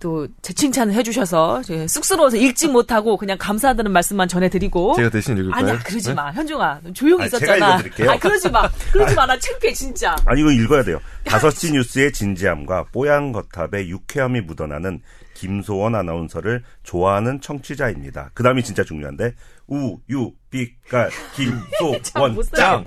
[0.00, 5.62] 또 제 칭찬을 해주셔서 제 쑥스러워서 읽지 못하고 그냥 감사하다는 말씀만 전해드리고 제가 대신 읽을까요?
[5.62, 6.14] 아니야 그러지 네?
[6.14, 7.74] 마 현종아 조용히 아니, 제가 있었잖아.
[7.74, 8.10] 읽어드릴게요.
[8.10, 10.16] 아 그러지 마 그러지 마나 창피해 진짜.
[10.24, 11.00] 아니 이거 읽어야 돼요.
[11.24, 15.02] 다섯 시 뉴스의 진지함과 뽀얀 거탑의 유쾌함이 묻어나는
[15.34, 18.30] 김소원 아나운서를 좋아하는 청취자입니다.
[18.32, 19.34] 그 다음이 진짜 중요한데
[19.70, 22.84] 우유 빛깔 김소원 짱.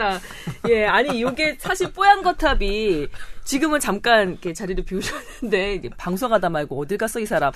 [0.70, 3.08] 예, 아니 이게 사실 뽀얀 거탑이
[3.46, 7.52] 지금은 잠깐 이렇게 자리를 비우셨는데 이제 방송하다 말고 어딜 갔어 이 사람.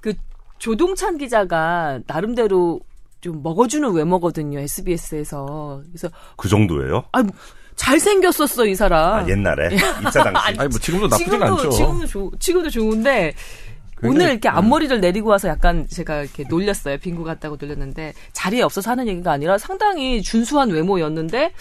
[0.00, 0.14] 그
[0.58, 2.80] 조동찬 기자가 나름대로
[3.20, 7.04] 좀 먹어주는 외모거든요 SBS에서 그래서 그 정도예요?
[7.12, 7.24] 아
[7.74, 9.24] 잘생겼었어 이 사람.
[9.24, 10.42] 아, 옛날에 입사 당시.
[10.58, 11.70] 아니 뭐 지금도 지금도 않죠.
[11.70, 13.34] 지금도 좋 지금도 좋은데
[14.02, 16.98] 오늘 이렇게 앞머리를 내리고 와서 약간 제가 이렇게 놀렸어요.
[16.98, 21.52] 빙구 같다고 놀렸는데 자리에 없어서 하는 얘기가 아니라 상당히 준수한 외모였는데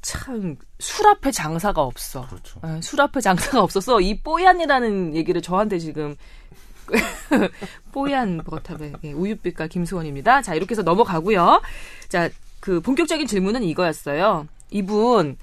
[0.00, 2.26] 참술 앞에 장사가 없어.
[2.28, 2.60] 그렇죠.
[2.66, 6.16] 예, 술 앞에 장사가 없어서 이 뽀얀이라는 얘기를 저한테 지금
[7.92, 10.42] 뽀얀 버터의 예, 우유빛과 김수원입니다.
[10.42, 11.60] 자 이렇게 해서 넘어가고요.
[12.08, 12.28] 자
[12.60, 14.46] 그 본격적인 질문은 이거였어요.
[14.70, 15.36] 이분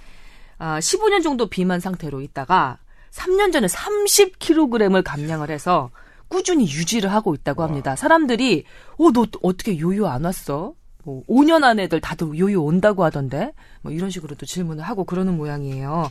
[0.57, 2.77] 아, 15년 정도 비만 상태로 있다가
[3.11, 5.89] 3년 전에 30kg을 감량을 해서
[6.27, 7.95] 꾸준히 유지를 하고 있다고 합니다.
[7.95, 8.63] 사람들이
[8.97, 10.73] 어 너 어떻게 요요 안 왔어?
[11.03, 16.09] 뭐 5년 안에들 다들 요요 온다고 하던데 뭐 이런 식으로 또 질문을 하고 그러는 모양이에요.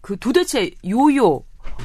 [0.00, 1.42] 그 도대체 요요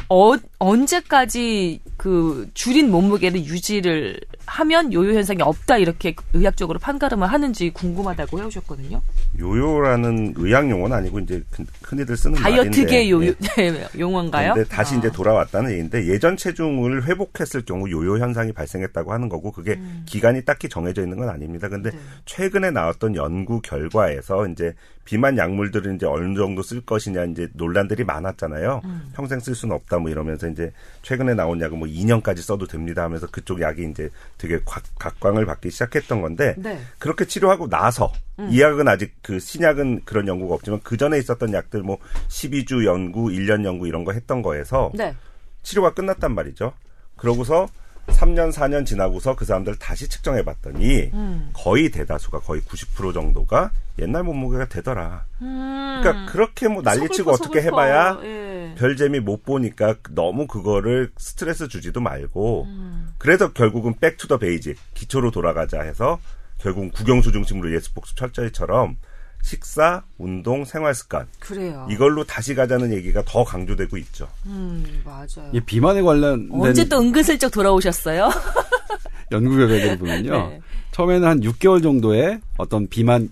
[0.10, 8.40] 어, 언제까지 그 줄인 몸무게를 유지를 하면 요요 현상이 없다 이렇게 의학적으로 판가름을 하는지 궁금하다고
[8.40, 9.02] 해오셨거든요.
[9.38, 13.88] 요요라는 의학 용어는 아니고 이제 큰- 흔히들 쓰는 다이어트계 요요 예.
[14.00, 14.54] 용어인가요?
[14.54, 14.98] 근데 다시 아.
[15.00, 20.70] 이제 돌아왔다는 얘기인데 예전 체중을 회복했을 경우 요요 현상이 발생했다고 하는 거고 그게 기간이 딱히
[20.70, 21.68] 정해져 있는 건 아닙니다.
[21.68, 21.94] 근데 음.
[21.94, 22.00] 네.
[22.26, 24.74] 최근에 나왔던 연구 결과에서 이제
[25.08, 28.82] 비만 약물들은 이제 어느 정도 쓸 것이냐 이제 논란들이 많았잖아요.
[28.84, 29.10] 음.
[29.15, 33.26] 평생 쓸 수는 없다 뭐 이러면서 이제 최근에 나온 약은 뭐 2년까지 써도 됩니다 하면서
[33.28, 36.78] 그쪽 약이 이제 되게 각, 각광을 받기 시작했던 건데 네.
[37.00, 38.50] 그렇게 치료하고 나서 음.
[38.52, 43.30] 이 약은 아직 그 신약은 그런 연구가 없지만 그 전에 있었던 약들 뭐 12주 연구,
[43.30, 45.15] 1년 연구 이런 거 했던 거에서 네.
[45.63, 46.74] 치료가 끝났단 말이죠.
[47.15, 47.70] 그러고서
[48.08, 51.50] 3년, 4년 지나고서 그 사람들 다시 측정해 봤더니 음.
[51.54, 55.26] 거의 대다수가 거의 90% 정도가 옛날 몸무게가 되더라.
[55.39, 57.34] 그러니까 그렇게 뭐 난리치고 음.
[57.34, 58.26] 어떻게 해봐야 거.
[58.26, 58.74] 예.
[58.78, 63.10] 별 재미 못 보니까 너무 그거를 스트레스 주지도 말고 음.
[63.17, 66.20] 그래서 결국은 back to the basic 기초로 돌아가자 해서
[66.60, 68.98] 결국은 국영수 중심으로 예습복습 철저히처럼
[69.41, 71.88] 식사, 운동, 생활 습관 그래요.
[71.89, 74.28] 이걸로 다시 가자는 얘기가 더 강조되고 있죠.
[74.45, 75.50] 음, 맞아요.
[75.54, 78.30] 이 비만에 관련된 언제 또 은근슬쩍 돌아오셨어요?
[79.32, 80.50] 연구 결과를 보면요.
[80.50, 80.62] 네.
[80.91, 83.30] 처음에는 한 6개월 정도의 어떤 비만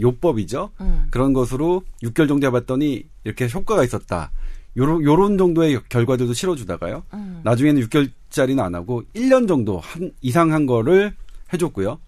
[0.00, 0.70] 요법이죠.
[0.80, 1.06] 음.
[1.10, 4.30] 그런 것으로 6개월 정도 해봤더니 이렇게 효과가 있었다.
[4.76, 7.04] 요런, 요런 정도의 결과들도 실어주다가요.
[7.14, 7.40] 음.
[7.44, 11.14] 나중에는 6개월짜리는 안 하고 1년 정도 한, 이상 한 거를
[11.52, 11.98] 해줬고요.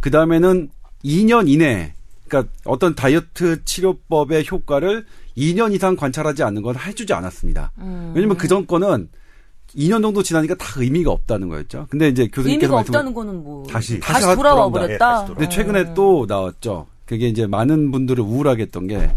[0.00, 0.70] 그 다음에는
[1.04, 1.94] 2년 이내,
[2.28, 5.04] 그러니까 어떤 다이어트 치료법의 효과를
[5.36, 7.72] 2년 이상 관찰하지 않는 건 해주지 않았습니다.
[7.78, 8.12] 음.
[8.14, 9.08] 왜냐면 그전 거는
[9.76, 11.86] 2년 정도 지나니까 다 의미가 없다는 거였죠.
[11.90, 14.78] 근데 이제 교수님께서 의미가 말씀 없다는 거는 뭐 다시, 다시 다시 돌아와 돌아온다.
[14.82, 15.24] 예, 버렸다.
[15.26, 15.34] 돌아와.
[15.38, 16.86] 근데 최근에 또 나왔죠.
[17.06, 19.10] 그게 이제 많은 분들을 우울하게 했던 게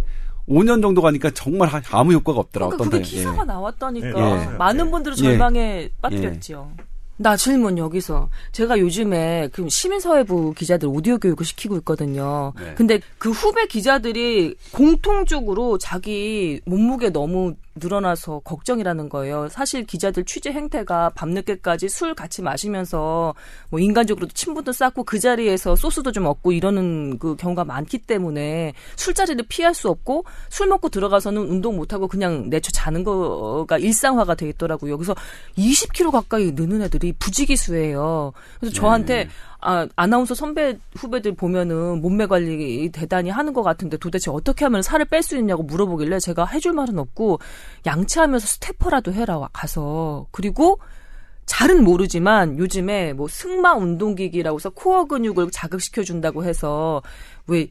[0.50, 2.68] 5년 정도 가니까 정말 하- 아무 효과가 없더라.
[2.68, 3.18] 그러니까 어떤 그게 다- 예.
[3.18, 4.08] 기사가 나왔다니까
[4.54, 4.58] 예.
[4.58, 4.92] 많은 예.
[4.92, 5.22] 분들을 예.
[5.22, 6.72] 절망에 빠뜨렸죠.
[7.18, 12.54] 나 질문 여기서 제가 요즘에 그 시민사회부 기자들 오디오 교육을 시키고 있거든요.
[12.60, 12.74] 네.
[12.76, 19.48] 근데 그 후배 기자들이 공통적으로 자기 몸무게 너무 늘어나서 걱정이라는 거예요.
[19.50, 23.34] 사실 기자들 취재 행태가 밤늦게까지 술 같이 마시면서
[23.70, 29.46] 뭐 인간적으로도 친분도 쌓고 그 자리에서 소스도 좀 얻고 이러는 그 경우가 많기 때문에 술자리를
[29.48, 34.50] 피할 수 없고 술 먹고 들어가서는 운동 못 하고 그냥 내쳐 자는 거가 일상화가 돼
[34.50, 34.98] 있더라고요.
[34.98, 35.16] 그래서
[35.58, 38.34] 20kg 가까이 느는 애들이 부지기수예요.
[38.60, 39.30] 그래서 저한테
[39.70, 45.04] 아, 아나운서 선배 후배들 보면은 몸매 관리 대단히 하는 것 같은데 도대체 어떻게 하면 살을
[45.06, 47.40] 뺄 수 있냐고 물어보길래 제가 해줄 말은 없고
[47.86, 50.28] 양치하면서 스태퍼라도 해라 와- 가서.
[50.32, 50.80] 그리고
[51.48, 57.02] 잘은 모르지만 요즘에 뭐 승마 운동기기라고 해서 코어 근육을 자극시켜 준다고 해서
[57.48, 57.68] 왜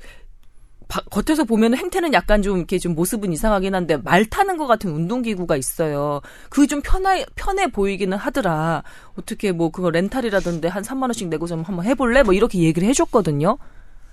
[0.89, 4.91] 바- 겉에서 보면 행태는 약간 좀 이렇게 좀 모습은 이상하긴 한데 말 타는 것 같은
[4.93, 6.21] 운동기구가 있어요.
[6.49, 8.83] 그게 좀 편해 편해 보이기는 하더라.
[9.19, 12.23] 어떻게 뭐 그거 렌탈이라던데 한 3만 원씩 내고 좀 한번 해볼래?
[12.23, 13.59] 뭐 이렇게 얘기를 해줬거든요.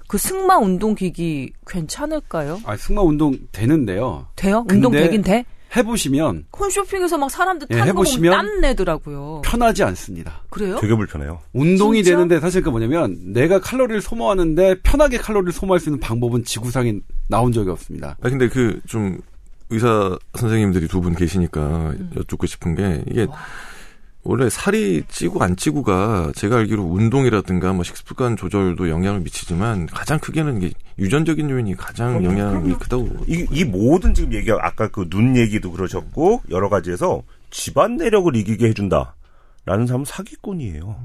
[0.07, 2.59] 그 승마 운동기기 괜찮을까요?
[2.65, 4.27] 아, 승마 운동 되는데요.
[4.35, 4.65] 돼요?
[4.69, 5.45] 운동 되긴 돼?
[5.75, 9.41] 해보시면 홈쇼핑에서 막 사람들 예, 타는 거 보면 해보시면 땀 내더라고요.
[9.43, 10.41] 편하지 않습니다.
[10.49, 10.77] 그래요?
[10.79, 11.39] 되게 불편해요.
[11.53, 12.15] 운동이 진짜?
[12.17, 16.93] 되는데 사실 그 뭐냐면 내가 칼로리를 소모하는데 편하게 칼로리를 소모할 수 있는 방법은 지구상에
[17.27, 18.17] 나온 적이 없습니다.
[18.21, 19.19] 아 근데 그 좀
[19.69, 21.61] 의사 선생님들이 두 분 계시니까
[21.97, 22.11] 음.
[22.15, 23.25] 여쭙고 싶은 게 이게
[24.25, 30.61] 원래 살이 찌고 안 찌고가 제가 알기로 운동이라든가 뭐 식습관 조절도 영향을 미치지만 가장 크게는
[30.61, 32.77] 이게 유전적인 요인이 가장 그럼요, 영향이 그럼요.
[32.79, 38.33] 크다고 이, 이 모든 지금 얘기 아까 그 눈 얘기도 그러셨고 여러 가지에서 집안 내력을
[38.35, 39.15] 이기게 해준다.
[39.65, 40.95] 라는 사람은 사기꾼이에요.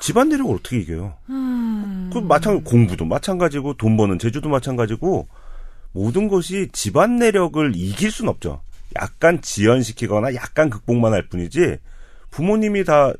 [0.00, 1.14] 집안 내력을 어떻게 이겨요?
[1.26, 5.26] 그 마찬가지 공부도 마찬가지고 돈 버는 재주도 마찬가지고
[5.92, 8.60] 모든 것이 집안 내력을 이길 순 없죠.
[9.00, 11.78] 약간 지연시키거나 약간 극복만 할 뿐이지
[12.30, 13.12] 부모님이 다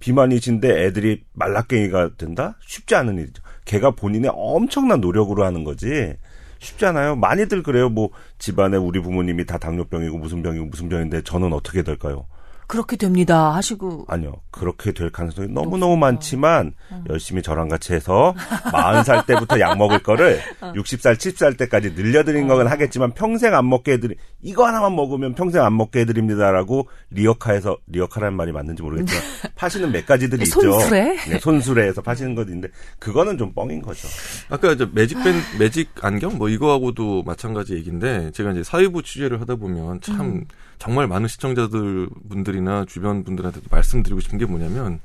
[0.00, 2.56] 비만이신데 애들이 말라깽이가 된다?
[2.66, 3.42] 쉽지 않은 일이죠.
[3.64, 6.14] 걔가 본인의 엄청난 노력으로 하는 거지.
[6.58, 7.16] 쉽지 않아요.
[7.16, 7.88] 많이들 그래요.
[7.88, 12.26] 뭐 집안에 우리 부모님이 다 당뇨병이고 무슨 병이고 무슨 병인데 저는 어떻게 될까요?
[12.68, 13.54] 그렇게 됩니다.
[13.54, 14.34] 하시고 아니요.
[14.50, 16.74] 그렇게 될 가능성이 너무 너무 많지만
[17.08, 23.14] 열심히 저랑 같이 해서 40살 때부터 약 먹을 거를 60살, 70살 때까지 늘려드린 건 하겠지만
[23.14, 28.82] 평생 안 먹게 해드리 이거 하나만 먹으면 평생 안 먹게 해드립니다라고 리어카에서 리어카라는 말이 맞는지
[28.82, 29.22] 모르겠지만
[29.56, 30.60] 파시는 몇 가지들이 있죠.
[30.60, 31.16] 손수레?
[31.26, 34.06] 네, 손수레에서 파시는 것인데 그거는 좀 뻥인 거죠.
[34.50, 39.56] 아까 이제 매직 밴 매직 안경 뭐 이거하고도 마찬가지 얘기인데 제가 이제 사회부 취재를 하다
[39.56, 40.44] 보면 참
[40.78, 45.00] 정말 많은 시청자들 분들이나 주변 분들한테도 말씀드리고 싶은 게 뭐냐면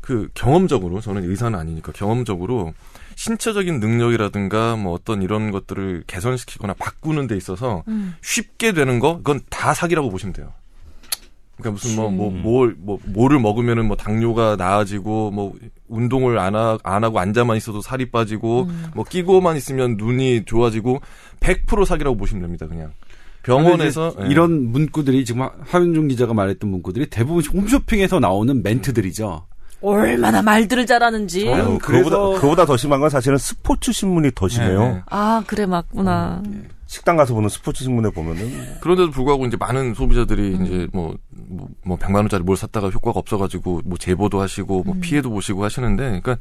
[0.00, 2.72] 그 경험적으로 저는 의사는 아니니까 경험적으로
[3.16, 7.82] 신체적인 능력이라든가 뭐 어떤 이런 것들을 개선시키거나 바꾸는 데 있어서
[8.22, 10.52] 쉽게 되는 거 그건 다 사기라고 보시면 돼요.
[11.58, 15.54] 그러니까 무슨 뭐뭐뭘뭐 뭐를 먹으면은 뭐 당뇨가 나아지고 뭐
[15.88, 21.00] 운동을 안, 하, 안 하고 앉아만 있어도 살이 빠지고 뭐 끼고만 있으면 눈이 좋아지고
[21.40, 22.68] 100% 사기라고 보시면 됩니다.
[22.68, 22.92] 그냥
[23.42, 29.46] 병원에서 이제 이런 문구들이 지금 하윤중 기자가 말했던 문구들이 대부분 홈쇼핑에서 나오는 멘트들이죠.
[29.80, 31.44] 얼마나 말들을 잘하는지.
[31.44, 34.80] 저는 아유, 그래서- 그거보다, 그거보다 더 심한 건 사실은 스포츠 신문이 더 심해요.
[34.80, 35.02] 네, 네.
[35.08, 36.42] 아 그래 맞구나.
[36.86, 41.96] 식당 가서 보는 스포츠 신문에 보면은 그런데도 불구하고 이제 많은 소비자들이 이제 뭐, 뭐, 뭐
[41.98, 46.38] 100만 원짜리 뭘 샀다가 효과가 없어가지고 뭐 제보도 하시고 뭐 피해도 보시고 하시는데 그러니까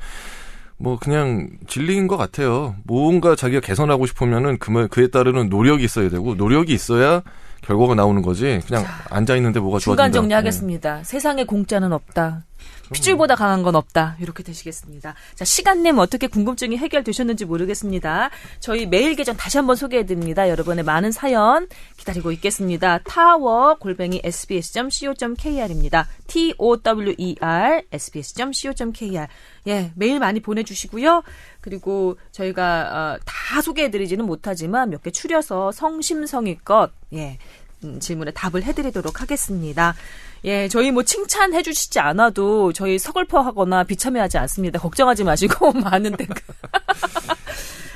[0.77, 2.75] 뭐 그냥 진리인 것 같아요.
[2.83, 7.23] 뭔가 자기가 개선하고 싶으면은 그, 그에 따르는 노력이 있어야 되고 노력이 있어야
[7.61, 10.03] 결과가 나오는 거지 그냥 앉아 있는데 뭐가 좋아진다.
[10.03, 11.03] 중간 정리하겠습니다.
[11.03, 12.43] 세상에 공짜는 없다.
[12.93, 14.15] 핏줄보다 강한 건 없다.
[14.19, 15.15] 이렇게 되시겠습니다.
[15.35, 18.29] 자, 시간 내면 어떻게 궁금증이 해결되셨는지 모르겠습니다.
[18.59, 20.49] 저희 메일 계정 다시 한번 소개해드립니다.
[20.49, 22.99] 여러분의 많은 사연 기다리고 있겠습니다.
[22.99, 26.07] 타워 골뱅이 sbs.co.kr입니다.
[26.27, 29.27] T-O-W-E-R sbs.co.kr
[29.67, 31.23] 예, 메일 많이 보내주시고요.
[31.61, 37.37] 그리고 저희가 어, 다 소개해드리지는 못하지만 몇 개 추려서 성심성의껏 예,
[37.83, 39.93] 음, 질문에 답을 해드리도록 하겠습니다.
[40.45, 44.79] 예, 저희 뭐 칭찬해 주시지 않아도 저희 서글퍼하거나 비참해하지 않습니다.
[44.79, 46.35] 걱정하지 마시고 많은 댓글.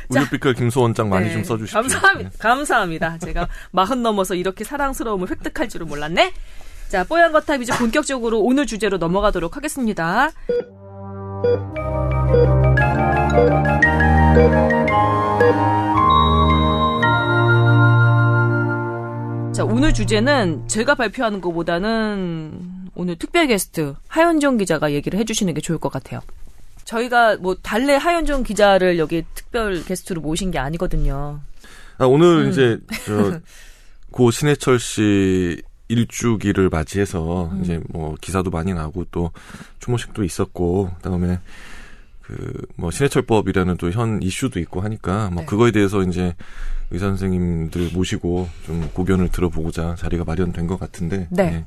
[0.09, 1.79] 우유빛깔 김소원장 많이 네, 좀 써주십시오.
[1.81, 2.31] 감사합니다.
[2.37, 3.17] 감사합니다.
[3.19, 6.33] 제가 마흔 넘어서 이렇게 사랑스러움을 획득할 줄은 몰랐네.
[6.89, 10.31] 자, 뽀얀 거탑 이제 본격적으로 오늘 주제로 넘어가도록 하겠습니다.
[19.53, 25.77] 자, 오늘 주제는 제가 발표하는 것보다는 오늘 특별 게스트 하현정 기자가 얘기를 해주시는 게 좋을
[25.77, 26.21] 것 같아요.
[26.85, 31.41] 저희가 뭐 달래 하현정 기자를 여기 특별 게스트로 모신 게 아니거든요.
[31.97, 32.49] 아, 오늘 음.
[32.49, 33.39] 이제 저
[34.11, 37.61] 고 신해철 씨 일주기를 맞이해서 음.
[37.61, 39.31] 이제 뭐 기사도 많이 나고 또
[39.79, 41.39] 추모식도 있었고 그다음에
[42.31, 45.45] 그 뭐 신해철법이라는 또 현 이슈도 있고 하니까 뭐 네.
[45.45, 46.33] 그거에 대해서 이제
[46.89, 51.65] 의사 선생님들 모시고 좀 고견을 들어보고자 자리가 마련된 것 같은데 네.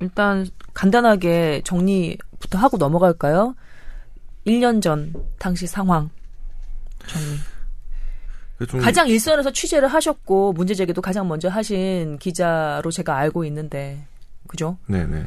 [0.00, 3.54] 일단 간단하게 정리부터 하고 넘어갈까요?
[4.46, 6.10] 1년 전 당시 상황
[7.06, 7.26] 정리.
[8.58, 14.06] 그좀 가장 일선에서 취재를 하셨고 문제 제기도 가장 먼저 하신 기자로 제가 알고 있는데
[14.46, 14.78] 그죠?
[14.86, 15.26] 네네.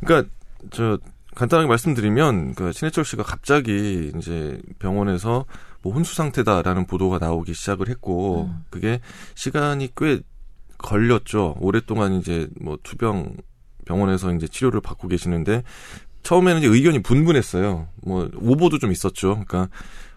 [0.00, 0.28] 그러니까
[0.70, 0.98] 저
[1.38, 5.44] 간단하게 말씀드리면 그 신해철 씨가 갑자기 이제 병원에서
[5.82, 9.00] 뭐 혼수 상태다라는 보도가 나오기 시작을 했고 그게
[9.36, 10.18] 시간이 꽤
[10.78, 11.54] 걸렸죠.
[11.60, 13.36] 오랫동안 이제 뭐 투병
[13.84, 15.62] 병원에서 이제 치료를 받고 계시는데
[16.24, 17.86] 처음에는 이제 의견이 분분했어요.
[18.02, 19.44] 뭐 오보도 좀 있었죠.
[19.46, 19.68] 그러니까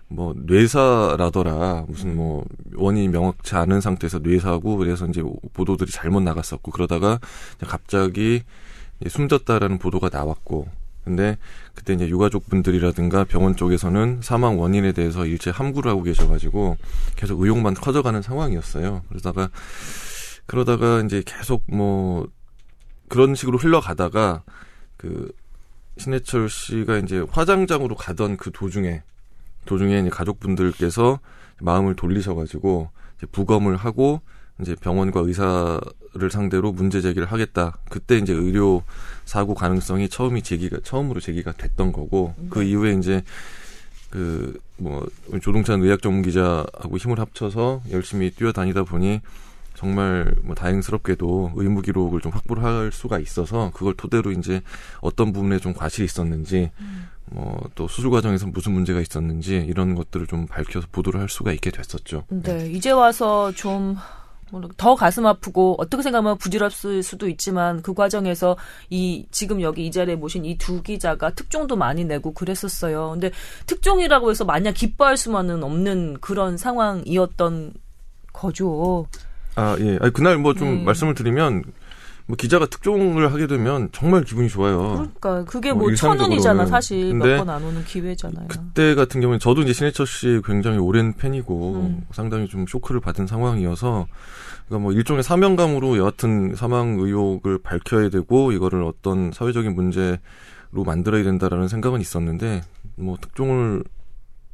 [0.07, 5.21] 뭐 뇌사라더라 무슨 뭐 원인이 명확치 않은 상태에서 뇌사고 그래서 이제
[5.53, 7.19] 보도들이 잘못 나갔었고 그러다가
[7.59, 8.41] 갑자기
[9.07, 11.37] 숨졌다라는 보도가 나왔고 근데
[11.73, 16.77] 그때 이제 유가족 분들이라든가 병원 쪽에서는 사망 원인에 대해서 일체 함구를 하고 계셔가지고
[17.15, 19.03] 계속 의혹만 커져가는 상황이었어요.
[19.09, 19.49] 그러다가
[20.45, 22.27] 그러다가 이제 계속 뭐
[23.07, 24.43] 그런 식으로 흘러가다가
[24.97, 25.31] 그
[25.97, 29.03] 신해철 씨가 이제 화장장으로 가던 그 도중에
[29.65, 31.19] 도중에 이제 가족분들께서
[31.59, 34.21] 마음을 돌리셔가지고 이제 부검을 하고
[34.61, 37.77] 이제 병원과 의사를 상대로 문제 제기를 하겠다.
[37.89, 38.83] 그때 이제 의료
[39.25, 43.23] 사고 가능성이 처음이 제기가 처음으로 제기가 됐던 거고 그 이후에 이제
[44.09, 45.07] 그 뭐
[45.41, 49.21] 조동찬 의학 전문 기자하고 힘을 합쳐서 열심히 뛰어다니다 보니
[49.75, 54.61] 정말 뭐 다행스럽게도 의무 기록을 좀 확보를 할 수가 있어서 그걸 토대로 이제
[55.01, 56.71] 어떤 부분에 좀 과실이 있었는지
[57.27, 62.25] 뭐또 수술 과정에서 무슨 문제가 있었는지 이런 것들을 좀 밝혀서 보도를 할 수가 있게 됐었죠.
[62.29, 63.95] 네, 이제 와서 좀
[64.77, 68.57] 더 가슴 아프고 어떻게 생각하면 부질없을 수도 있지만 그 과정에서
[68.89, 73.11] 이 지금 여기 이 자리에 모신 이 두 기자가 특종도 많이 내고 그랬었어요.
[73.11, 73.31] 근데
[73.65, 77.73] 특종이라고 해서 마냥 기뻐할 수만은 없는 그런 상황이었던
[78.33, 79.07] 거죠.
[79.55, 79.97] 아, 예.
[80.01, 80.83] 아니, 그날 뭐좀 네.
[80.83, 81.63] 말씀을 드리면,
[82.27, 84.93] 뭐 기자가 특종을 하게 되면 정말 기분이 좋아요.
[85.21, 86.67] 그러니까 그게 뭐뭐 일상적으로는.
[86.67, 88.47] 사실 몇 번 안 오는 기회잖아요.
[88.47, 92.05] 그때 같은 경우는 저도 이제 신해철 씨 굉장히 오랜 팬이고 음.
[92.11, 94.07] 상당히 좀 쇼크를 받은 상황이어서
[94.67, 100.17] 그러니까 뭐 일종의 사명감으로 여하튼 사망 의혹을 밝혀야 되고 이거를 어떤 사회적인 문제로
[100.73, 102.61] 만들어야 된다라는 생각은 있었는데
[102.95, 103.83] 뭐 특종을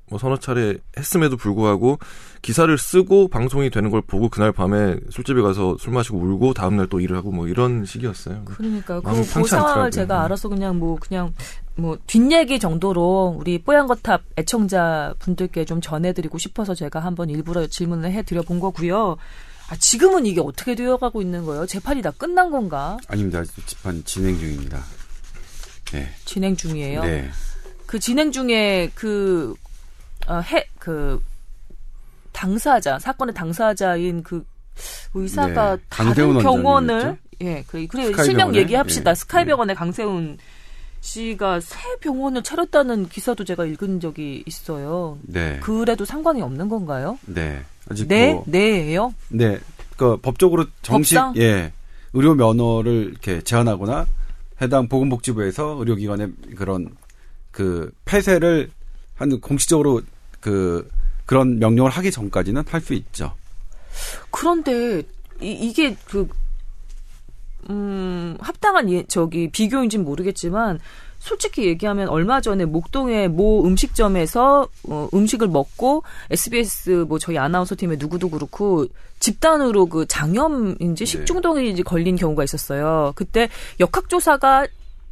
[0.10, 2.00] 뭐 서너 차례 했음에도 불구하고
[2.42, 7.00] 기사를 쓰고 방송이 되는 걸 보고 그날 밤에 술집에 가서 술 마시고 울고 다음날 또
[7.00, 8.44] 일을 하고 뭐 이런 식이었어요.
[8.46, 9.90] 그러니까 그, 그 상황을 않더라고요.
[9.92, 10.26] 제가 음.
[10.26, 11.34] 알아서 그냥 뭐 그냥
[11.76, 18.42] 뭐 뒷얘기 정도로 우리 뽀얀거탑 애청자 분들께 좀 전해드리고 싶어서 제가 한번 일부러 질문을 해드려
[18.42, 19.18] 본 거고요.
[19.70, 21.66] 아, 지금은 이게 어떻게 되어가고 있는 거예요?
[21.66, 22.98] 재판이 다 끝난 건가?
[23.08, 23.40] 아닙니다.
[23.40, 24.82] 아직 재판 진행 중입니다.
[25.92, 26.10] 네.
[26.26, 27.04] 진행 중이에요.
[27.04, 27.30] 네.
[27.86, 29.56] 그 진행 중에 그,
[30.28, 31.22] 어, 해, 그,
[32.32, 34.46] 당사자, 사건의 당사자인 그
[35.14, 37.18] 의사가 네, 다른 병원을?
[37.42, 38.60] 예, 그, 그래, 스카이 실명 병원에?
[38.60, 39.12] 얘기합시다.
[39.12, 40.38] 예, 스카이 병원의 강세훈
[41.02, 45.18] 씨가 새 병원을 차렸다는 기사도 제가 읽은 적이 있어요.
[45.22, 45.60] 네.
[45.62, 47.18] 그래도 상관이 없는 건가요?
[47.26, 47.64] 네.
[47.90, 49.14] 아직 네, 뭐 네예요.
[49.30, 49.60] 네.
[49.96, 51.36] 그 법적으로 정식 법상?
[51.38, 51.72] 예.
[52.14, 54.06] 의료 면허를 이렇게 제한하거나
[54.62, 56.90] 해당 보건복지부에서 의료기관의 그런
[57.52, 58.70] 그 폐쇄를
[59.18, 60.02] 한 공식적으로
[60.40, 60.88] 그
[61.26, 63.34] 그런 명령을 하기 전까지는 할 수 있죠.
[64.32, 65.02] 그런데
[65.42, 66.28] 이, 이게 그
[67.70, 70.80] 음, 합당한 예, 저기 비교인지는 모르겠지만
[71.20, 77.98] 솔직히 얘기하면 얼마 전에 목동의 모 음식점에서 어, 음식을 먹고 SBS 뭐 저희 아나운서 팀의
[77.98, 78.86] 누구도 그렇고
[79.20, 81.06] 집단으로 그 장염인지 네.
[81.06, 83.14] 식중독인지 걸린 경우가 있었어요.
[83.16, 83.50] 그때
[83.80, 84.68] 역학조사가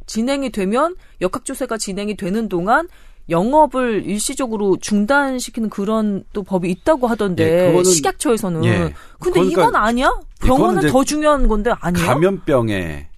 [0.06, 2.88] 진행이 되면 역학조사가 진행이 되는 동안
[3.28, 8.78] 영업을 일시적으로 중단시키는 그런 또 법이 있다고 하던데 예, 그거는- 식약처에서는 예.
[8.78, 10.10] 근데 그건 이건 그러니까- 아니야?
[10.40, 12.04] 병원은 더 중요한 건데 아니야?
[12.06, 13.08] 감염병에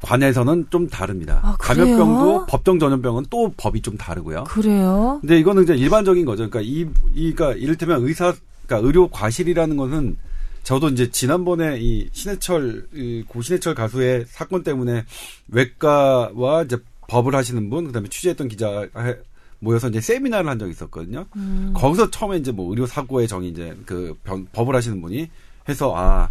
[0.00, 1.40] 관해서는 좀 다릅니다.
[1.44, 1.56] 아?
[1.60, 4.44] 감염병도 법정 전염병은 또 법이 좀 다르고요.
[4.44, 5.18] 그래요?
[5.20, 6.48] 근데 이거는 이제 일반적인 거죠.
[6.48, 8.34] 그러니까 이, 이가 이를테면 의사,
[8.66, 10.16] 그러니까 의료 과실이라는 것은
[10.64, 15.04] 저도 이제 지난번에 이 신해철, 이 고신해철 가수의 사건 때문에
[15.48, 19.16] 외과와 이제 법을 하시는 분, 그 다음에 취재했던 기자 해-
[19.62, 21.24] 모여서 이제 세미나를 한 적이 있었거든요.
[21.36, 21.72] 음.
[21.74, 25.30] 거기서 처음에 이제 뭐 의료 사고의 정의 이제 그 병- 법을 하시는 분이
[25.68, 26.28] 해서 아,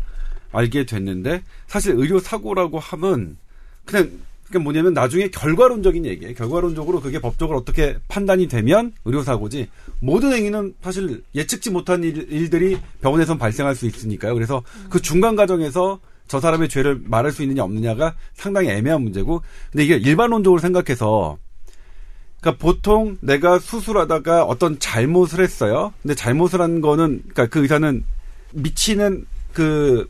[0.51, 3.37] 알게 됐는데 사실 의료 사고라고 하면
[3.85, 4.11] 그냥
[4.43, 6.33] 그게 뭐냐면 나중에 결과론적인 얘기예요.
[6.33, 9.69] 결과론적으로 그게 법적으로 어떻게 판단이 되면 의료 사고지
[10.01, 14.33] 모든 행위는 사실 예측지 못한 일, 일들이 병원에선 발생할 수 있으니까요.
[14.33, 19.41] 그래서 그 중간 과정에서 저 사람의 죄를 말할 수 있느냐 없느냐가 상당히 애매한 문제고
[19.71, 21.37] 근데 이게 일반론적으로 생각해서
[22.41, 25.93] 그러니까 보통 내가 수술하다가 어떤 잘못을 했어요.
[26.01, 28.03] 근데 잘못을 한 거는 그러니까 그 의사는
[28.53, 30.07] 미치는 그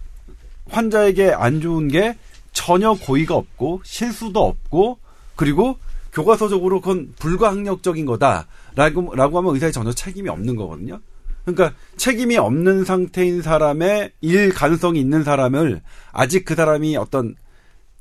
[0.70, 2.18] 환자에게 안 좋은 게
[2.54, 4.98] 전혀 고의가 없고 실수도 없고
[5.36, 5.78] 그리고
[6.14, 11.00] 교과서적으로 그건 불가항력적인 거다라고 라고 하면 의사에 전혀 책임이 없는 거거든요.
[11.46, 17.36] 그러니까 책임이 없는 상태인 사람의 일 가능성이 있는 사람을 아직 그 사람이 어떤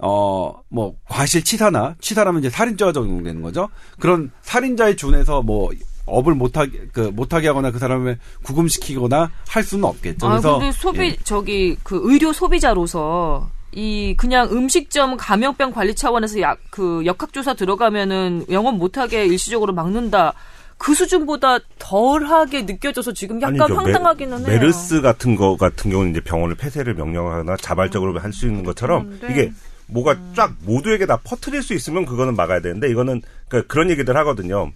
[0.03, 3.69] 어, 뭐, 과실 치사나, 치사라면 이제 살인죄가 적용되는 거죠.
[3.99, 5.71] 그런 살인자에 준해서 뭐,
[6.07, 10.27] 업을 못하게, 그, 못하게 하거나 그 사람을 구금시키거나 할 수는 없겠죠.
[10.27, 10.59] 아, 그래서.
[10.59, 11.17] 근데 소비, 예.
[11.23, 18.77] 저기, 그 의료 소비자로서, 이, 그냥 음식점 감염병 관리 차원에서 약, 그, 역학조사 들어가면은 영업
[18.77, 20.33] 못하게 일시적으로 막는다.
[20.79, 23.77] 그 수준보다 덜하게 느껴져서 지금 약간 아니죠.
[23.77, 24.61] 황당하기는 메, 해요.
[24.61, 29.31] 메르스 같은 거 같은 경우는 이제 병원을 폐쇄를 명령하거나 자발적으로 할 수 있는 것처럼 그런데,
[29.31, 29.53] 이게
[29.93, 33.23] 뭐가 쫙 모두에게 다 퍼뜨릴 수 있으면 그거는 막아야 되는데 이거는
[33.69, 34.71] 그런 얘기들 하거든요.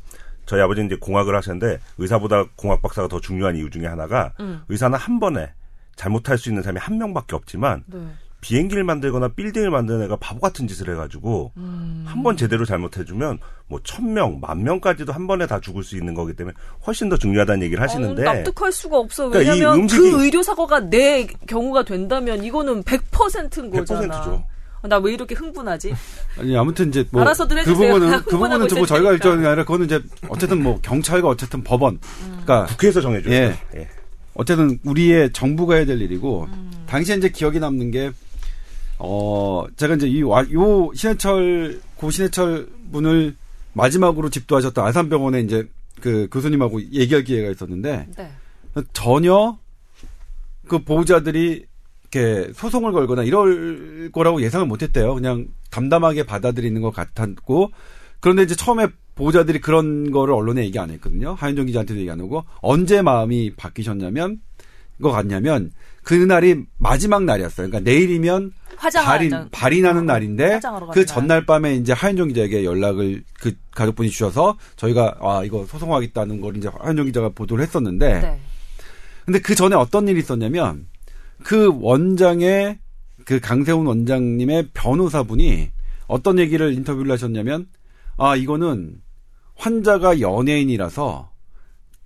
[0.47, 4.63] 저희 아버지는 이제 공학을 하셨는데 의사보다 공학 박사가 더 중요한 이유 중에 하나가 음.
[4.69, 5.51] 의사는 한 번에
[5.97, 7.99] 잘못할 수 있는 사람이 한 명밖에 없지만 네.
[8.43, 12.05] 비행기를 만들거나 빌딩을 만드는 애가 바보 같은 짓을 해가지고 음.
[12.07, 13.39] 한번 제대로 잘못해주면
[13.69, 16.55] 뭐 천 명, 만 명까지도 한 번에 다 죽을 수 있는 거기 때문에
[16.87, 19.31] 훨씬 더 중요하다는 얘기를 하시는데 어, 납득할 수가 없어.
[19.31, 24.21] 그러니까 이 왜냐면 음식이- 그 의료 사고가 내 경우가 된다면 이거는 100%인 거잖아.
[24.21, 24.45] 100%죠.
[24.89, 25.95] 나 왜 이렇게 흥분하지?
[26.39, 27.23] 아니, 아무튼 이제 뭐.
[27.23, 27.93] 알아서들 그 해주세요.
[27.95, 29.13] 부분은, 그 부분은 있을 저희가.
[29.13, 31.99] 일정이 아니라 그거는 이제 어쨌든 뭐 경찰과 어쨌든 법원.
[32.45, 33.33] 그러니까 국회에서 정해줘요.
[33.33, 33.59] 예.
[33.77, 33.89] 예.
[34.35, 36.71] 어쨌든 우리의 정부가 해야 될 일이고 음.
[36.87, 38.11] 당시에 이제 기억에 남는 게
[38.99, 43.37] 어, 제가 이제 이, 와- 요, 신해철, 고 신해철 분을
[43.73, 45.69] 마지막으로 집도하셨던 아산병원에 이제
[46.01, 48.31] 그 교수님하고 얘기할 기회가 있었는데 네.
[48.93, 49.59] 전혀
[50.69, 51.67] 그 보호자들이
[52.15, 55.15] 이렇게 소송을 걸거나 이럴 거라고 예상을 못했대요.
[55.15, 57.71] 그냥 담담하게 받아들이는 것 같았고
[58.21, 58.87] 그런데 이제 처음에
[59.17, 61.35] 보호자들이 그런 거를 언론에 얘기 안 했거든요.
[61.35, 64.41] 하윤정 기자한테도 얘기 안 하고 언제 마음이 바뀌셨냐면
[65.03, 65.73] 거 같냐면
[66.05, 67.69] 그날이 마지막 날이었어요.
[67.69, 70.61] 그러니까 내일이면 발이 발이 나는 날인데
[70.93, 76.57] 그 전날 밤에 이제 하윤정 기자에게 연락을 그 가족분이 주셔서 저희가 아 이거 소송하겠다는 걸
[76.57, 78.41] 이제 하윤정 기자가 보도를 했었는데 네.
[79.25, 80.87] 근데 그 전에 어떤 일이 있었냐면
[81.45, 82.79] 그 원장의
[83.25, 85.71] 그 강세훈 원장님의 변호사분이
[86.07, 87.69] 어떤 얘기를 인터뷰를 하셨냐면
[88.17, 89.01] 아 이거는
[89.55, 91.31] 환자가 연예인이라서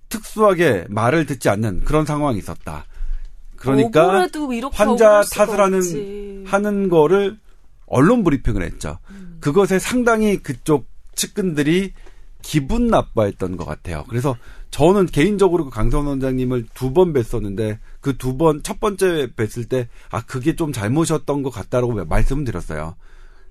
[0.09, 2.85] 특수하게 말을 듣지 않는 그런 상황이 있었다.
[3.55, 4.27] 그러니까
[4.71, 7.37] 환자 탓을 하는 하는 거를
[7.85, 8.99] 언론 브리핑을 했죠.
[9.09, 9.37] 음.
[9.39, 11.93] 그것에 상당히 그쪽 측근들이
[12.41, 14.05] 기분 나빠했던 것 같아요.
[14.07, 14.37] 그래서
[14.71, 19.87] 저는 개인적으로 그 강선 원장님을 두 번 뵀었는데 그 두 번 첫 번째 뵀을 때
[20.11, 22.95] 아 그게 좀 잘못이었던 것 같다라고 말씀을 드렸어요.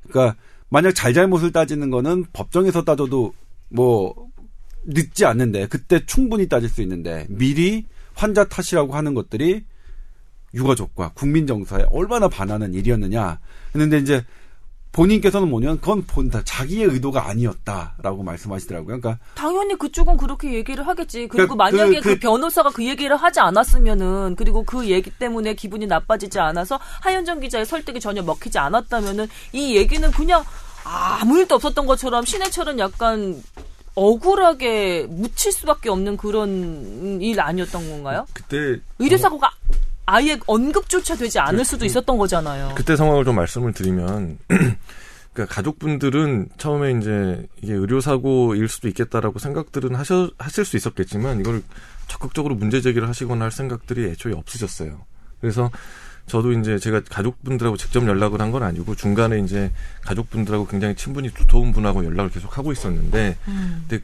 [0.08, 0.36] 그러니까
[0.68, 3.32] 만약 잘잘못을 따지는 거는 법정에서 따져도
[3.68, 4.14] 뭐
[4.84, 9.64] 늦지 않는데 그때 충분히 따질 수 있는데 미리 환자 탓이라고 하는 것들이
[10.54, 13.38] 유가족과 국민 정서에 얼마나 반하는 일이었느냐.
[13.74, 14.24] 했는데 이제
[14.92, 19.00] 본인께서는 뭐냐면 그건 본다 자기의 의도가 아니었다라고 말씀하시더라고요.
[19.00, 21.28] 그러니까 당연히 그쪽은 그렇게 얘기를 하겠지.
[21.28, 25.54] 그리고 그러니까 만약에 그, 그, 그, 변호사가 그 얘기를 하지 않았으면은 그리고 그 얘기 때문에
[25.54, 30.44] 기분이 나빠지지 않아서 하현정 기자의 설득이 전혀 먹히지 않았다면은 이 얘기는 그냥
[30.84, 33.42] 아무 일도 없었던 것처럼 신해철은 약간
[33.94, 38.26] 억울하게 묻힐 수밖에 없는 그런 일 아니었던 건가요?
[38.32, 39.50] 그때 의료 사고가
[40.10, 42.72] 아예 언급조차 되지 않을 수도 있었던 거잖아요.
[42.74, 44.38] 그때 상황을 좀 말씀을 드리면
[45.34, 51.62] 그러니까 가족분들은 처음에 이제 이게 의료 사고일 수도 있겠다라고 생각들은 하셔, 하실 수 있었겠지만 이걸
[52.08, 55.04] 적극적으로 문제 제기를 하시거나 할 생각들이 애초에 없으셨어요.
[55.42, 55.70] 그래서
[56.26, 59.70] 저도 이제 제가 가족분들하고 직접 연락을 한 건 아니고 중간에 이제
[60.06, 63.84] 가족분들하고 굉장히 친분이 두터운 분하고 연락을 계속 하고 있었는데 음.
[63.88, 64.02] 근데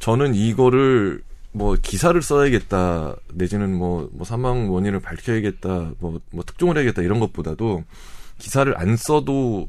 [0.00, 1.22] 저는 이거를
[1.56, 7.82] 뭐 기사를 써야겠다 내지는 뭐, 뭐 사망 원인을 밝혀야겠다 뭐, 뭐 특종을 해야겠다 이런 것보다도
[8.38, 9.66] 기사를 안 써도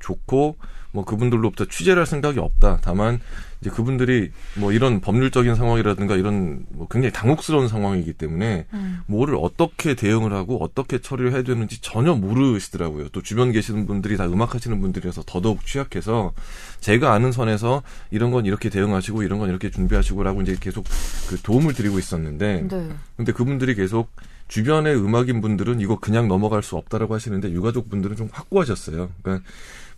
[0.00, 0.56] 좋고
[0.92, 2.78] 뭐 그분들로부터 취재를 할 생각이 없다.
[2.82, 3.20] 다만
[3.60, 9.00] 이제 그분들이 뭐 이런 법률적인 상황이라든가 이런 뭐 굉장히 당혹스러운 상황이기 때문에 음.
[9.06, 13.08] 뭐를 어떻게 대응을 하고 어떻게 처리를 해야 되는지 전혀 모르시더라고요.
[13.10, 16.32] 또 주변 계시는 분들이 다 음악 하시는 분들이라서 더더욱 취약해서
[16.80, 20.86] 제가 아는 선에서 이런 건 이렇게 대응하시고 이런 건 이렇게 준비하시고라고 이제 계속
[21.28, 22.88] 그 도움을 드리고 있었는데 네.
[23.16, 24.10] 근데 그분들이 계속
[24.46, 29.10] 주변의 음악인 분들은 이거 그냥 넘어갈 수 없다라고 하시는데 유가족 분들은 좀 확고하셨어요.
[29.22, 29.46] 그러니까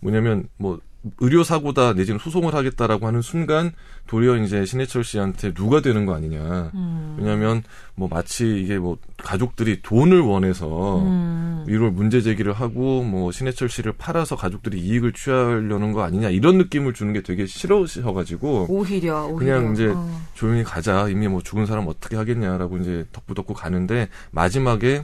[0.01, 0.79] 뭐냐면 뭐
[1.19, 3.71] 의료 사고다 내지는 소송을 하겠다라고 하는 순간
[4.07, 6.71] 도리어 이제 신해철 씨한테 누가 되는 거 아니냐.
[6.75, 7.15] 음.
[7.17, 7.63] 왜냐하면
[7.95, 11.65] 뭐 마치 이게 뭐 가족들이 돈을 원해서 음.
[11.67, 16.93] 이걸 문제 제기를 하고 뭐 신해철 씨를 팔아서 가족들이 이익을 취하려는 거 아니냐 이런 느낌을
[16.93, 19.35] 주는 게 되게 싫으셔가지고 오히려, 오히려.
[19.37, 20.21] 그냥 이제 어.
[20.35, 25.03] 조용히 가자 이미 뭐 죽은 사람 어떻게 하겠냐라고 이제 덕부덕고 가는데 마지막에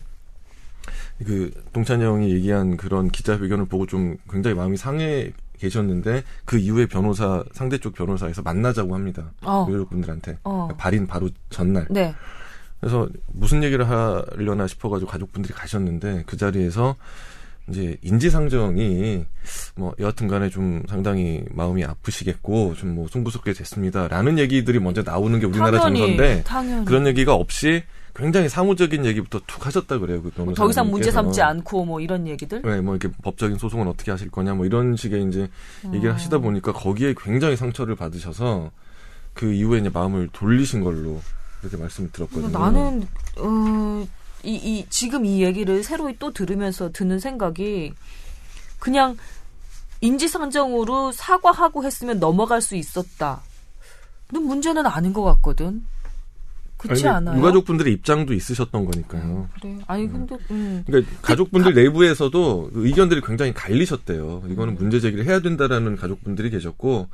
[1.25, 7.43] 그 동찬이 형이 얘기한 그런 기자회견을 보고 좀 굉장히 마음이 상해 계셨는데 그 이후에 변호사
[7.51, 9.31] 상대 쪽 변호사에서 만나자고 합니다.
[9.41, 9.65] 어.
[9.69, 10.69] 유족분들한테 어.
[10.77, 11.87] 발인 바로 전날.
[11.89, 12.13] 네.
[12.79, 16.95] 그래서 무슨 얘기를 하려나 싶어가지고 가족분들이 가셨는데 그 자리에서
[17.69, 19.25] 이제 인지상정이
[19.75, 25.99] 뭐 여하튼간에 좀 상당히 마음이 아프시겠고 좀뭐 승부스럽게 됐습니다라는 얘기들이 먼저 나오는 게 우리나라 당연히,
[25.99, 26.85] 정서인데 당연히.
[26.85, 27.83] 그런 얘기가 없이
[28.17, 30.23] 굉장히 사무적인 얘기부터 툭 하셨다 그래요.
[30.23, 30.63] 그 변호사.
[30.63, 32.63] 더 이상 문제 삼지 않고 뭐 이런 얘기들?
[32.63, 35.47] 네, 뭐 이렇게 법적인 소송은 어떻게 하실 거냐 뭐 이런 식의 이제
[35.85, 35.93] 음.
[35.93, 38.71] 얘기를 하시다 보니까 거기에 굉장히 상처를 받으셔서
[39.35, 41.21] 그 이후에 이제 마음을 돌리신 걸로
[41.59, 42.49] 그렇게 말씀을 들었거든요.
[42.49, 43.07] 나는
[43.37, 44.07] 어,
[44.43, 47.93] 이, 이 지금 이 얘기를 새로이 또 들으면서 드는 생각이
[48.79, 49.15] 그냥
[50.01, 53.41] 인지상정으로 사과하고 했으면 넘어갈 수 있었다.
[54.29, 55.85] 는 문제는 아닌 것 같거든.
[56.87, 57.37] 그렇지 않아요?
[57.37, 59.49] 유가족분들의 입장도 있으셨던 거니까요.
[59.51, 59.77] 아, 그래.
[59.87, 60.11] 아니 음.
[60.11, 60.83] 근데 음.
[60.85, 61.81] 그러니까 가족분들 가...
[61.81, 64.43] 내부에서도 그 의견들이 굉장히 갈리셨대요.
[64.49, 64.77] 이거는 음.
[64.79, 67.07] 문제 제기를 해야 된다라는 가족분들이 계셨고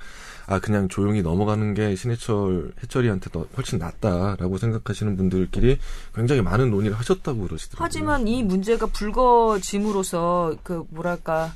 [0.46, 5.78] 아 그냥 조용히 넘어가는 게 신해철 해철이한테 더 훨씬 낫다라고 생각하시는 분들끼리
[6.14, 7.86] 굉장히 많은 논의를 하셨다고 그러시더라고요.
[7.86, 11.54] 하지만 이 문제가 불거짐으로써 그 뭐랄까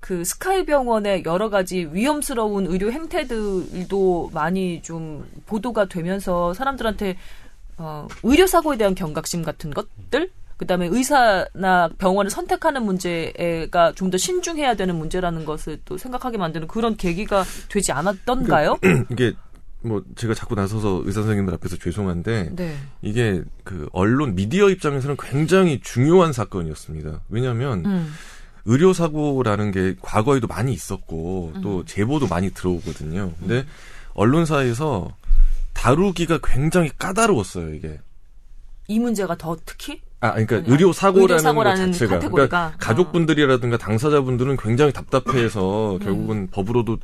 [0.00, 7.16] 그 스카이 병원의 여러 가지 위험스러운 의료 행태들도 많이 좀 보도가 되면서 사람들한테
[7.78, 14.74] 어, 의료 사고에 대한 경각심 같은 것들 그다음에 의사나 병원을 선택하는 문제가 좀 더 신중해야
[14.74, 18.76] 되는 문제라는 것을 또 생각하게 만드는 그런 계기가 되지 않았던가요?
[18.80, 19.34] 그러니까 이게
[19.82, 22.76] 뭐 제가 자꾸 나서서 의사 선생님들 앞에서 죄송한데 네.
[23.02, 27.20] 이게 그 언론 미디어 입장에서는 굉장히 중요한 사건이었습니다.
[27.28, 28.12] 왜냐하면 음.
[28.66, 33.32] 의료 사고라는 게 과거에도 많이 있었고 또 제보도 많이 들어오거든요.
[33.38, 33.64] 근데
[34.14, 35.14] 언론사에서
[35.72, 38.00] 다루기가 굉장히 까다로웠어요, 이게.
[38.88, 40.62] 이 문제가 더 특히 아, 그러니까.
[40.66, 42.48] 의료 사고라는 것 자체가 카테고리가?
[42.48, 46.98] 그러니까 가족분들이라든가 당사자분들은 굉장히 답답해해서 결국은 법으로도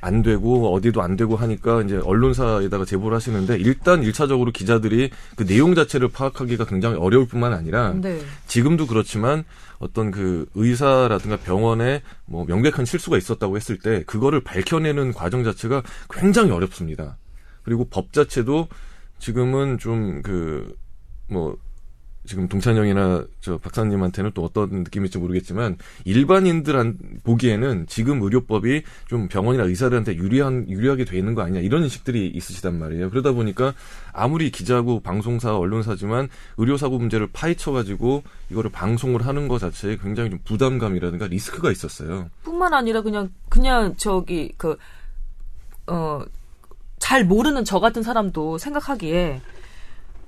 [0.00, 5.74] 안 되고 어디도 안 되고 하니까 이제 언론사에다가 제보를 하시는데 일단 일차적으로 기자들이 그 내용
[5.74, 8.20] 자체를 파악하기가 굉장히 어려울 뿐만 아니라 네.
[8.46, 9.44] 지금도 그렇지만
[9.78, 16.50] 어떤 그 의사라든가 병원에 뭐 명백한 실수가 있었다고 했을 때 그거를 밝혀내는 과정 자체가 굉장히
[16.50, 17.18] 어렵습니다.
[17.62, 18.68] 그리고 법 자체도
[19.18, 20.76] 지금은 좀 그
[21.28, 21.56] 뭐
[22.26, 30.16] 지금 동찬영이나 저 박사님한테는 또 어떤 느낌일지 모르겠지만 일반인들 보기에는 지금 의료법이 좀 병원이나 의사들한테
[30.16, 33.10] 유리한 유리하게 돼 있는 거 아니냐 이런 인식들이 있으시단 말이에요.
[33.10, 33.74] 그러다 보니까
[34.12, 40.30] 아무리 기자고 방송사 언론사지만 의료 사고 문제를 파헤쳐 가지고 이거를 방송을 하는 것 자체에 굉장히
[40.30, 42.30] 좀 부담감이라든가 리스크가 있었어요.
[42.42, 44.76] 뿐만 아니라 그냥 그냥 저기 그
[45.88, 46.26] 어
[46.98, 49.40] 잘 모르는 저 같은 사람도 생각하기에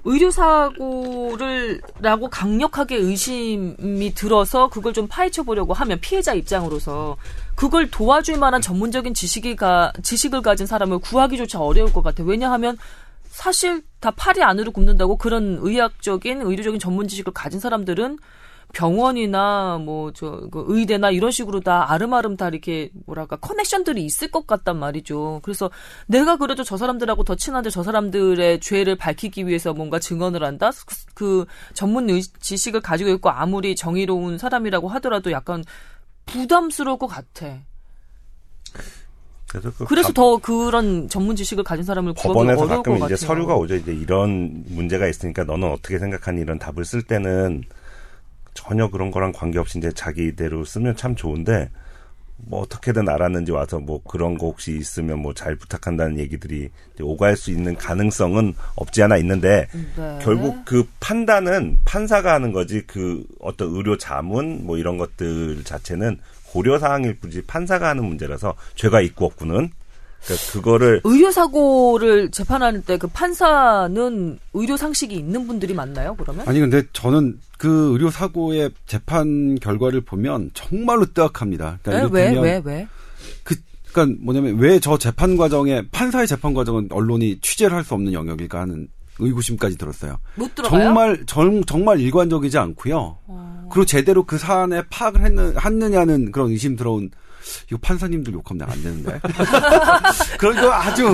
[0.04, 7.16] 의료 사고를 라고 강력하게 의심이 들어서 그걸 좀 파헤쳐 보려고 하면 피해자 입장으로서
[7.54, 12.26] 그걸 도와줄 만한 전문적인 지식이 가 지식을 가진 사람을 구하기조차 어려울 것 같아요.
[12.26, 12.78] 왜냐하면
[13.28, 18.18] 사실 다 팔이 안으로 굽는다고 그런 의학적인 의료적인 전문 지식을 가진 사람들은
[18.74, 24.78] 병원이나 뭐 저 의대나 이런 식으로 다 아름아름 다 이렇게 뭐랄까 커넥션들이 있을 것 같단
[24.78, 25.40] 말이죠.
[25.42, 25.70] 그래서
[26.06, 30.70] 내가 그래도 저 사람들하고 더 친한데 저 사람들의 죄를 밝히기 위해서 뭔가 증언을 한다.
[30.86, 31.44] 그, 그
[31.74, 35.64] 전문 의, 지식을 가지고 있고 아무리 정의로운 사람이라고 하더라도 약간
[36.26, 37.58] 부담스러울 것 같아.
[39.50, 43.06] 그래서, 그 그래서 가- 더 그런 전문 지식을 가진 사람을 법원에서 가끔 같아요.
[43.06, 43.76] 이제 서류가 오죠.
[43.76, 47.62] 이제 이런 문제가 있으니까 너는 어떻게 생각하니 이런 답을 쓸 때는
[48.58, 51.70] 전혀 그런 거랑 관계없이 이제 자기대로 쓰면 참 좋은데
[52.36, 56.68] 뭐 어떻게든 알았는지 와서 뭐 그런 거 혹시 있으면 뭐 잘 부탁한다는 얘기들이
[57.00, 60.18] 오갈 수 있는 가능성은 없지 않아 있는데 네.
[60.20, 66.78] 결국 그 판단은 판사가 하는 거지 그 어떤 의료 자문 뭐 이런 것들 자체는 고려
[66.78, 69.70] 사항일 뿐이지 판사가 하는 문제라서 죄가 있고 없고는
[70.24, 76.14] 그러니까 그거를 의료 사고를 재판할 때그 판사는 의료 상식이 있는 분들이 많나요?
[76.16, 76.46] 그러면?
[76.48, 81.78] 아니 근데 저는 그 의료 사고의 재판 결과를 보면 정말로 뜨악합니다.
[81.84, 82.88] 네, 그러니까 왜, 왜, 왜?
[83.44, 83.54] 그
[83.92, 88.60] 그러니까 뭐냐면 왜 저 재판 과정에 판사의 재판 과정은 언론이 취재를 할 수 없는 영역일까
[88.60, 88.88] 하는
[89.20, 90.18] 의구심까지 들었어요.
[90.36, 90.84] 못 들어가요?
[90.84, 93.18] 정말 정, 정말 일관적이지 않고요.
[93.26, 93.68] 어.
[93.72, 97.10] 그리고 제대로 그 사안에 파악을 했느, 했느냐는 그런 의심 들어온
[97.68, 99.20] 이거 판사님들 욕하면 안 되는데.
[100.38, 101.08] 그런 거 아주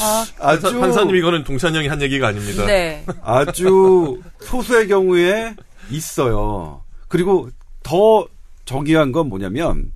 [0.00, 2.66] 아, 아주 판사, 판사님 이거는 동찬영이 한 얘기가 아닙니다.
[2.66, 3.04] 네.
[3.22, 5.54] 아주 소수의 경우에
[5.90, 6.82] 있어요.
[7.08, 7.50] 그리고
[7.82, 8.26] 더
[8.64, 9.92] 정의한 건 뭐냐면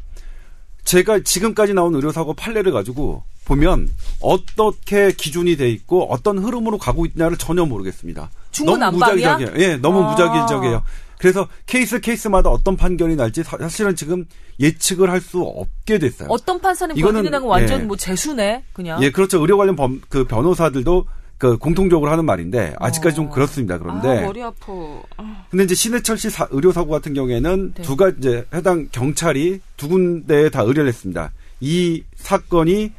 [0.84, 7.36] 제가 지금까지 나온 의료사고 판례를 가지고 보면 어떻게 기준이 돼 있고 어떤 흐름으로 가고 있냐를
[7.36, 8.30] 전혀 모르겠습니다.
[8.64, 8.96] 너무?
[8.96, 9.52] 무작위적이에요.
[9.58, 10.10] 예, 너무 아.
[10.10, 10.82] 무작위적이에요.
[11.24, 14.26] 그래서 케이스 케이스마다 어떤 판결이 날지 사- 사실은 지금
[14.60, 16.28] 예측을 할 수 없게 됐어요.
[16.30, 17.84] 어떤 판사님 이거는, 완전 예.
[17.84, 19.02] 뭐 재수네, 그냥.
[19.02, 19.40] 예, 그렇죠.
[19.40, 21.06] 의료 관련 범, 그 변호사들도
[21.38, 23.30] 그 공통적으로 하는 말인데 아직까지 좀 어.
[23.30, 23.78] 그렇습니다.
[23.78, 24.72] 그런데 아, 머리 아파.
[25.16, 27.82] 아, 근데 이제 신해철 씨 사- 의료 사고 같은 경우에는 네.
[27.82, 31.32] 두 가지 이제 해당 경찰이 두 군데에 다 의뢰를 했습니다.
[31.60, 32.92] 이 사건이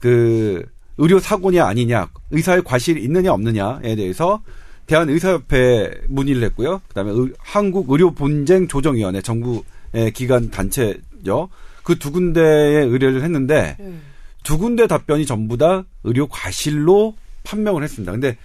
[0.00, 0.64] 그
[0.96, 4.42] 의료 사고냐 아니냐, 의사의 과실이 있느냐 없느냐에 대해서
[4.88, 6.80] 대한의사협회 문의를 했고요.
[6.88, 11.48] 그다음에 의- 한국의료분쟁조정위원회 정부의 기관 단체죠.
[11.84, 14.02] 그 두 군데에 의뢰를 했는데 음.
[14.42, 17.14] 두 군데 답변이 전부 다 의료 과실로
[17.44, 18.12] 판명을 했습니다.
[18.12, 18.36] 근데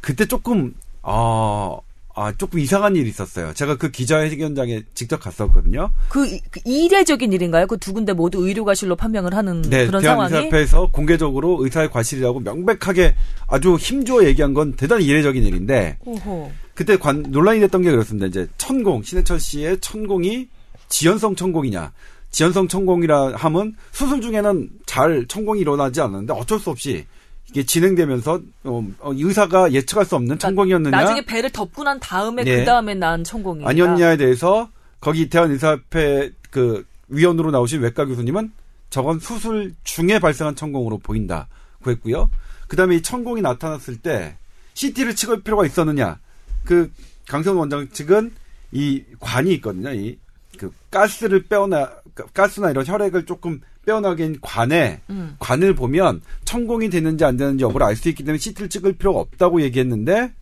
[0.00, 1.78] 그때 조금 어,
[2.20, 3.52] 아 조금 이상한 일이 있었어요.
[3.54, 5.90] 제가 그 기자회견장에 직접 갔었거든요.
[6.08, 7.66] 그, 이- 그 이례적인 일인가요?
[7.66, 10.30] 그 두 군데 모두 의료과실로 판명을 하는 네, 그런 상황이?
[10.30, 13.14] 대한의사협회에서 공개적으로 의사의 과실이라고 명백하게
[13.46, 16.50] 아주 힘주어 얘기한 건 대단히 이례적인 일인데 오호.
[16.74, 18.26] 그때 관, 논란이 됐던 게 그렇습니다.
[18.26, 20.48] 이제 천공 신해철 씨의 천공이
[20.88, 21.92] 지연성 천공이냐?
[22.30, 27.04] 지연성 천공이라 함은 수술 중에는 잘 천공이 일어나지 않는데 어쩔 수 없이
[27.50, 32.44] 이게 진행되면서 어, 어, 의사가 예측할 수 없는 천공이었느냐 나 중에 배를 덮고 난 다음에
[32.44, 32.58] 네.
[32.58, 34.68] 그 다음에 난 천공이 아니었냐에 대해서
[35.00, 38.52] 거기 대한의사협회 그 위원으로 나오신 외과 교수님은
[38.90, 41.48] 저건 수술 중에 발생한 천공으로 보인다
[41.82, 42.28] 그랬고요.
[42.66, 44.36] 그다음에 이 천공이 나타났을 때
[44.74, 46.18] CT를 찍을 필요가 있었느냐?
[46.64, 46.90] 그
[47.26, 48.32] 강세훈 원장 측은
[48.72, 49.92] 이 관이 있거든요.
[49.92, 50.18] 이
[50.58, 51.90] 그 가스를 빼어나
[52.34, 55.36] 가스나 이런 혈액을 조금 답변하기엔 관에 음.
[55.38, 59.62] 관을 보면 천공이 되는지 안 되는지 여부를 알 수 있기 때문에 시트를 찍을 필요가 없다고
[59.62, 60.32] 얘기했는데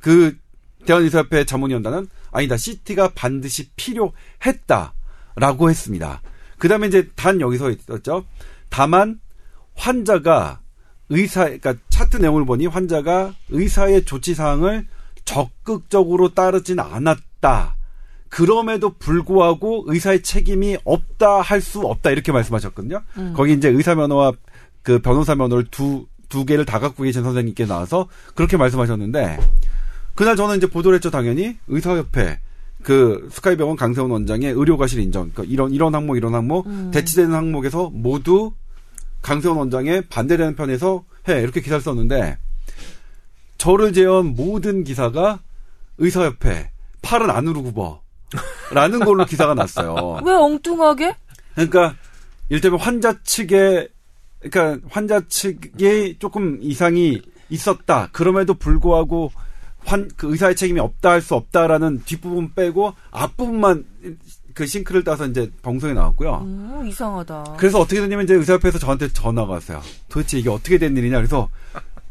[0.00, 0.36] 그
[0.86, 6.22] 대한의사협회 자문위원단은 아니다 시트가 반드시 필요했다라고 했습니다.
[6.58, 8.24] 그다음에 이제 단 여기서 있었죠.
[8.68, 9.20] 다만
[9.74, 10.60] 환자가
[11.10, 14.86] 의사 그러니까 차트 내용을 보니 환자가 의사의 조치 사항을
[15.24, 17.76] 적극적으로 따르진 않았다.
[18.32, 23.02] 그럼에도 불구하고 의사의 책임이 없다 할 수 없다 이렇게 말씀하셨거든요.
[23.34, 24.32] 거기 이제 의사 면허와
[24.82, 29.38] 그 변호사 면허를 두 두 개를 다 갖고 계신 선생님께 나와서 그렇게 말씀하셨는데
[30.14, 31.58] 그날 저는 이제 보도를 했죠 당연히.
[31.68, 32.40] 의사협회
[32.82, 35.30] 그 스카이병원 강세훈 원장의 의료과실 인정.
[35.30, 38.52] 그러니까 이런 이런 항목 이런 항목 대치되는 항목에서 모두
[39.20, 42.38] 강세훈 원장의 반대되는 편에서 해 이렇게 기사를 썼는데
[43.58, 45.40] 저를 제외한 모든 기사가
[45.98, 46.70] 의사협회
[47.02, 48.00] 팔은 안으로 굽어
[48.72, 50.20] 라는 걸로 기사가 났어요.
[50.24, 51.14] 왜 엉뚱하게?
[51.54, 51.94] 그러니까
[52.48, 53.88] 일테면 환자 측에
[54.40, 58.08] 그러니까 환자 측에 조금 이상이 있었다.
[58.12, 59.30] 그럼에도 불구하고
[59.84, 63.84] 환, 그 의사의 책임이 없다 할 수 없다라는 뒷부분 빼고 앞부분만
[64.54, 66.40] 그 싱크를 따서 이제 방송에 나왔고요.
[66.44, 67.54] 음, 이상하다.
[67.56, 69.80] 그래서 어떻게 됐냐면 이제 의사협회에서 저한테 전화가 왔어요.
[70.08, 71.16] 도대체 이게 어떻게 된 일이냐.
[71.16, 71.48] 그래서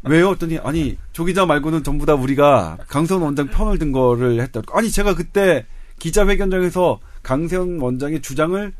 [0.04, 0.30] 왜요?
[0.30, 4.60] 했더니 아니 조 기자 말고는 전부 다 우리가 강세훈 원장 편을 든 거를 했다.
[4.72, 5.64] 아니 제가 그때
[6.02, 8.72] 기자회견장에서 강세훈 원장의 주장을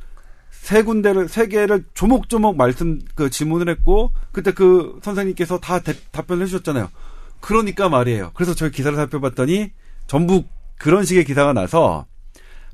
[0.50, 6.42] 세 군데를 세 개를 조목조목 말씀 그 질문을 했고 그때 그 선생님께서 다 대- 답변을
[6.42, 6.88] 해주셨잖아요.
[7.40, 8.32] 그러니까 말이에요.
[8.34, 9.70] 그래서 저희 기사를 살펴봤더니
[10.08, 10.42] 전부
[10.78, 12.06] 그런 식의 기사가 나서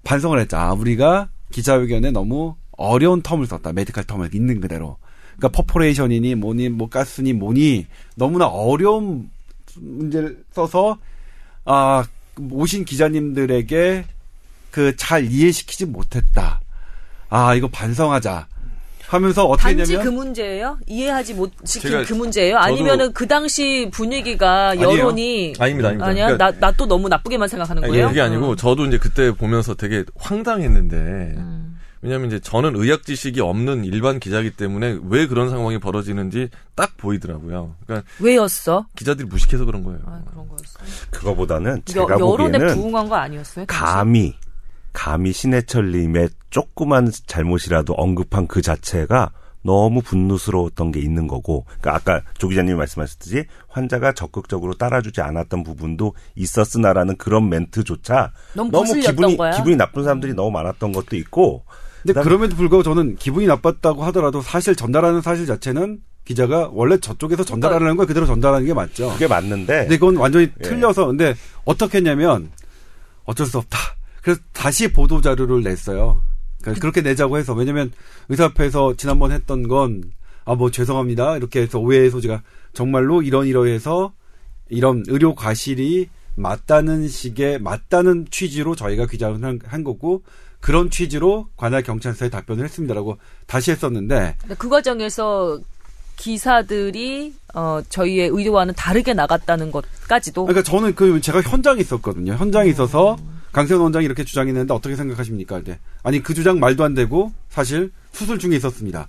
[0.05, 0.57] 반성을 했죠.
[0.57, 3.75] 아, 우리가 기자회견에 너무 어려운 term을 썼다.
[3.75, 4.97] 메디칼 텀을 있는 그대로.
[5.37, 7.87] 그러니까 perforation이니 뭐니 뭐 가스니 뭐니
[8.17, 9.31] 너무나 어려운
[9.77, 10.99] 문제를 써서
[11.67, 12.05] 아
[12.51, 14.05] 오신 기자님들에게
[14.71, 16.61] 그 잘 이해시키지 못했다.
[17.31, 18.47] 아 이거 반성하자
[19.07, 20.79] 하면서 어떻게 단지 했냐면 그 문제예요?
[20.87, 22.59] 이해하지 못 시킨 그 문제예요?
[22.59, 24.91] 아니면은 그 당시 분위기가 아니에요.
[24.91, 26.07] 여론이 아닙니다, 아닙니다.
[26.07, 26.27] 아니야?
[26.27, 28.09] 그러니까- 나나 또 너무 나쁘게만 생각하는 아니, 거예요?
[28.09, 28.57] 그게 아니고 어.
[28.57, 31.79] 저도 이제 그때 보면서 되게 황당했는데 음.
[32.03, 37.75] 왜냐하면 이제 저는 의학 지식이 없는 일반 기자이기 때문에 왜 그런 상황이 벌어지는지 딱 보이더라고요.
[37.87, 38.87] 그러니까 왜였어?
[38.95, 39.99] 기자들이 무식해서 그런 거예요.
[40.07, 40.79] 아, 그런 거였어.
[41.11, 43.65] 그거보다는 여, 제가 여론에 보기에는 부응한 거 아니었어요?
[43.67, 44.35] 감히
[44.99, 49.31] 감히 신해철님의 조그만 잘못이라도 언급한 그 자체가
[49.63, 56.15] 너무 분노스러웠던 게 있는 거고, 그러니까 아까 조 기자님이 말씀하셨듯이 환자가 적극적으로 따라주지 않았던 부분도
[56.35, 59.53] 있었으나라는 그런 멘트조차 너무 너무 기분이 거야?
[59.53, 61.63] 기분이 나쁜 사람들이 너무 많았던 것도 있고,
[62.03, 67.97] 근데 그럼에도 불구하고 저는 기분이 나빴다고 하더라도 사실 전달하는 사실 자체는 기자가 원래 저쪽에서 전달하는
[67.97, 69.11] 걸 그대로 전달하는 게 맞죠.
[69.11, 70.63] 그게 맞는데 근데 그건 완전히 예.
[70.63, 72.51] 틀려서 근데 어떻게 했냐면
[73.27, 73.79] 어쩔 수 없다.
[74.29, 76.23] 그래서 다시 보도 자료를 냈어요.
[76.61, 77.93] 그러니까 그렇게 내자고 해서 왜냐면
[78.29, 80.03] 의사협회에서 지난번 했던 건
[80.49, 84.15] 아 뭐 죄송합니다 이렇게 해서 오해의 소지가 정말로 이런 이러해서
[84.71, 90.23] 이런 의료 과실이 맞다는 식의 맞다는 취지로 저희가 귀장을 한, 한 거고
[90.61, 95.61] 그런 취지로 관할 경찰서에 답변을 했습니다라고 다시 했었는데 그 과정에서
[96.17, 102.33] 기사들이 어 저희의 의도와는 다르게 나갔다는 것까지도 그러니까 저는 그 제가 현장에 있었거든요.
[102.35, 103.17] 현장에 있어서
[103.53, 105.63] 강세현 원장이 이렇게 주장했는데 어떻게 생각하십니까?
[105.63, 105.79] 네.
[106.03, 109.09] 아니 그 주장 말도 안 되고 사실 수술 중에 있었습니다.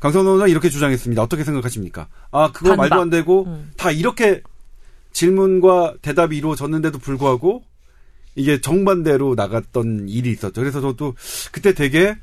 [0.00, 1.22] 강세현 원장이 이렇게 주장했습니다.
[1.22, 2.08] 어떻게 생각하십니까?
[2.30, 2.88] 아 그거 반박.
[2.88, 3.70] 말도 안 되고 음.
[3.76, 4.42] 다 이렇게
[5.12, 7.62] 질문과 대답이 이루어졌는데도 불구하고
[8.34, 10.60] 이게 정반대로 나갔던 일이 있었죠.
[10.60, 11.14] 그래서 저도
[11.50, 12.16] 그때 되게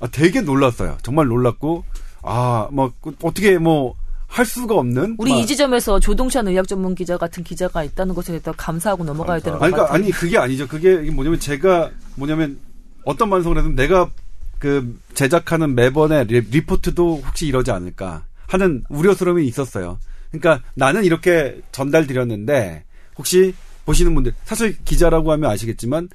[0.00, 0.98] 아, 되게 놀랐어요.
[1.02, 1.84] 정말 놀랐고
[2.22, 2.92] 아뭐
[3.22, 3.94] 어떻게 뭐
[4.28, 8.32] 할 수가 없는 우리 막- 이 지점에서 조동찬 의학 전문 기자 같은 기자가 있다는 것에
[8.32, 10.04] 대해서 감사하고 넘어가야 되는 것 아니, 그러니까 같아요.
[10.04, 10.68] 아니 그게 아니죠.
[10.68, 12.58] 그게 뭐냐면 제가 뭐냐면
[13.04, 14.10] 어떤 반성을 해도 내가
[14.58, 19.98] 그 제작하는 매번의 리, 리포트도 혹시 이러지 않을까 하는 우려스러움이 있었어요.
[20.30, 22.84] 그러니까 나는 이렇게 전달 드렸는데
[23.16, 23.54] 혹시
[23.86, 26.08] 보시는 분들 사실 기자라고 하면 아시겠지만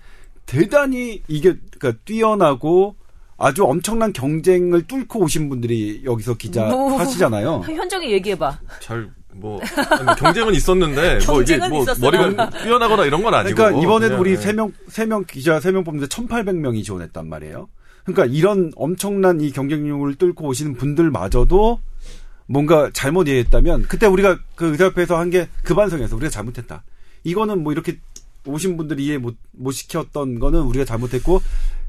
[0.45, 2.95] 대단히 이게 그러니까 뛰어나고
[3.43, 6.97] 아주 엄청난 경쟁을 뚫고 오신 분들이 여기서 기자 뭐.
[6.97, 7.61] 하시잖아요.
[7.67, 8.59] 현정이 얘기해봐.
[8.81, 9.59] 잘 뭐
[10.19, 12.11] 경쟁은 있었는데 뭐 이게 경쟁은 뭐 있었으나.
[12.11, 13.55] 머리가 뛰어나거나 이런 건 아니고.
[13.55, 14.35] 그러니까 이번에도 그냥, 우리 예.
[14.37, 17.67] 세명 세 명 기자 세 명 뽑는데 1,800명이 지원했단 말이에요.
[18.05, 21.79] 그러니까 이런 엄청난 이 경쟁력을 뚫고 오시는 분들마저도
[22.45, 26.83] 뭔가 잘못 이해했다면 그때 우리가 그 의사협회에서 한 게 그 반성에서 우리가 잘못했다.
[27.23, 27.97] 이거는 뭐 이렇게
[28.45, 31.41] 오신 분들이 이해 못, 못 시켰던 거는 우리가 잘못했고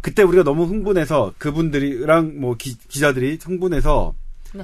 [0.05, 4.13] 그때 우리가 너무 흥분해서 그분들이랑 뭐 기, 기자들이 흥분해서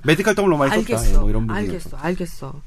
[0.05, 0.93] 메디칼 텀을 너무 많이 썼다.
[0.93, 1.21] 예, 알겠어.
[1.21, 1.97] 뭐 이런 부분이 알겠어.
[1.97, 2.61] 알겠어.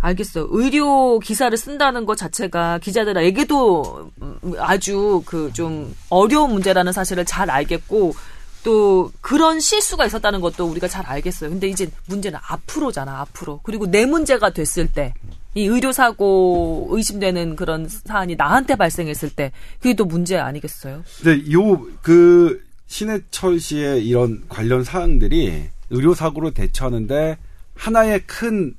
[0.00, 0.46] 알겠어.
[0.50, 8.12] 의료 기사를 쓴다는 것 자체가 기자들에게도 음, 아주 그 좀 어려운 문제라는 사실을 잘 알겠고
[8.68, 11.48] 또 그런 실수가 있었다는 것도 우리가 잘 알겠어요.
[11.48, 13.60] 근데 이제 문제는 앞으로잖아, 앞으로.
[13.62, 15.14] 그리고 내 문제가 됐을 때,
[15.54, 21.02] 이 의료사고 의심되는 그런 사안이 나한테 발생했을 때, 그게 또 문제 아니겠어요?
[21.22, 27.38] 근데 요, 그, 신해철 씨의 이런 관련 사항들이 의료사고로 대처하는데
[27.74, 28.74] 하나의 큰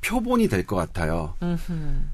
[0.00, 1.34] 표본이 될 것 같아요.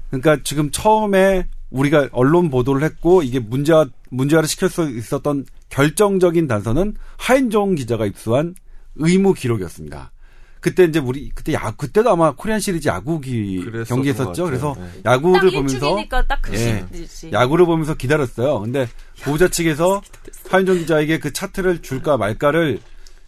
[0.09, 6.95] 그러니까 지금 처음에 우리가 언론 보도를 했고 이게 문제화 문제화를 시킬 수 있었던 결정적인 단서는
[7.17, 8.53] 하인종 기자가 입수한
[8.95, 10.11] 의무 기록이었습니다.
[10.59, 14.43] 그때 이제 우리 그때 야 그때도 아마 코리안 시리즈 야구기 그랬었던 경기했었죠.
[14.43, 14.75] 것 그래서.
[14.77, 15.01] 네.
[15.01, 16.85] 딱 야구를 보면서 일주기니까 딱그 예.
[17.31, 18.59] 야구를 보면서 기다렸어요.
[18.59, 18.87] 근데
[19.23, 20.03] 보호자 측에서
[20.49, 22.79] 하인종 기자에게 그 차트를 줄까 말까를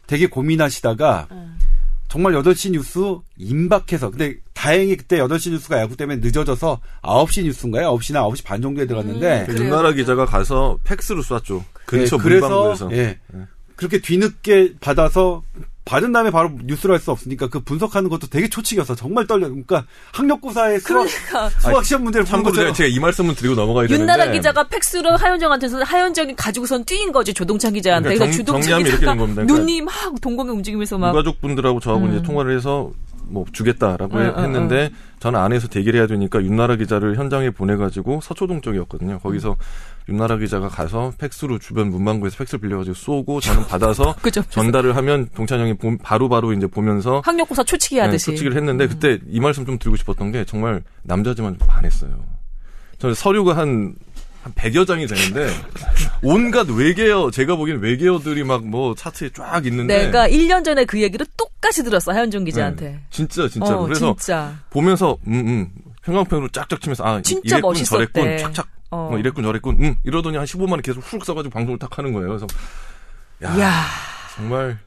[0.06, 1.28] 되게 고민하시다가
[2.08, 3.00] 정말 8시 뉴스
[3.38, 7.89] 임박해서 근데 다행히 그때 8시 뉴스가 야구 때문에 늦어져서 9시 뉴스인가요?
[7.98, 9.66] 9시나 9시 반 정도에 들어갔는데 그 그래요.
[9.66, 11.66] 윤나라 기자가 가서 팩스로 쐈죠.
[12.00, 12.89] 근처 예, 그래서 문방구에서.
[12.94, 12.98] 예.
[13.36, 13.39] 예.
[13.76, 15.41] 그렇게 뒤늦게 받아서
[15.86, 19.48] 받은 다음에 바로 뉴스를 할 수 없으니까 그 분석하는 것도 되게 초치겨서 정말 떨려.
[19.50, 19.84] 그러니까
[20.14, 24.02] 학력고사의 수학, 그러니까 수학 시험 문제를 참고로 제가, 제가 이 말씀을 드리고 넘어가야 되는데.
[24.02, 28.14] 윤나라 기자가 팩스로 하현정한테서 하현정이 가지고선 뛰인 거지 조동찬 기자한테.
[28.16, 29.41] 그러니까 그래서 정- 이렇게 기자가 된 겁니다.
[29.41, 32.12] 그러니까 눈이 막 동공에 움직이면서 막 유가족 분들하고 저하고 음.
[32.16, 32.91] 이제 통화를 해서
[33.26, 38.62] 뭐 주겠다라고 응, 응, 했는데 저는 안에서 대기를 해야 되니까 윤나라 기자를 현장에 보내가지고 서초동
[38.62, 39.20] 쪽이었거든요.
[39.20, 39.56] 거기서
[40.10, 44.16] 윤나라 기자가 가서 팩스로 주변 문방구에서 팩스를 빌려가지고 쏘고 저는 받아서.
[44.50, 48.26] 전달을 하면 동찬 형이 보- 바로 바로 이제 보면서 학력고사 초치기 네, 하듯이.
[48.26, 52.12] 솔직히를 했는데 그때 이 말씀 좀 드리고 싶었던 게 정말 남자지만 좀 반했어요.
[53.00, 53.96] 저는 서류가 한,
[54.44, 55.50] 한 100여 장이 되는데
[56.22, 61.26] 온갖 외계어 제가 보기엔 외계어들이 막 뭐 차트에 쫙 있는데 내가 1년 전에 그 얘기를
[61.38, 62.86] 똑같이 들었어 하현종 기자한테.
[62.86, 64.54] 네, 진짜 진짜 어, 그래서 진짜.
[64.70, 65.70] 보면서 음음
[66.04, 67.89] 형광펜으로 짝짝 치면서 아 진짜 이랬군 멋있었대.
[68.14, 69.08] 저랬군 착착 어.
[69.12, 72.28] 뭐 이랬군 저랬군 음 이러더니 한 15만 원 계속 훅 써가지고 방송을 딱 하는 거예요.
[72.30, 72.48] 그래서
[73.44, 73.84] 야, 야
[74.36, 74.78] 정말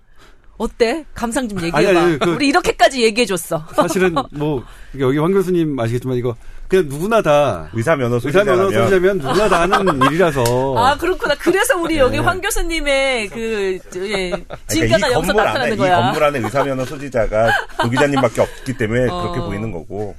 [0.59, 1.05] 어때?
[1.15, 1.79] 감상 좀 얘기해봐.
[1.79, 3.67] 아니, 아니, 그- 우리 이렇게까지 얘기해줬어.
[3.75, 4.65] 사실은 뭐
[4.99, 6.35] 여기 황 교수님 아시겠지만 이거
[6.69, 10.43] 그냥 누구나 다 의사 면허 의사 면허 소지자면 누구나 다 하는 일이라서
[10.77, 11.35] 아 그렇구나.
[11.39, 15.75] 그래서 우리 여기 황 교수님의 그 저, 예, 그러니까 진가가 이 여기서 건물 안에 나타나는
[15.75, 15.97] 이 거야.
[15.97, 17.51] 건물 안에 의사 면허 소지자가
[17.83, 19.21] 도 기자님밖에 없기 때문에 어.
[19.23, 20.15] 그렇게 보이는 거고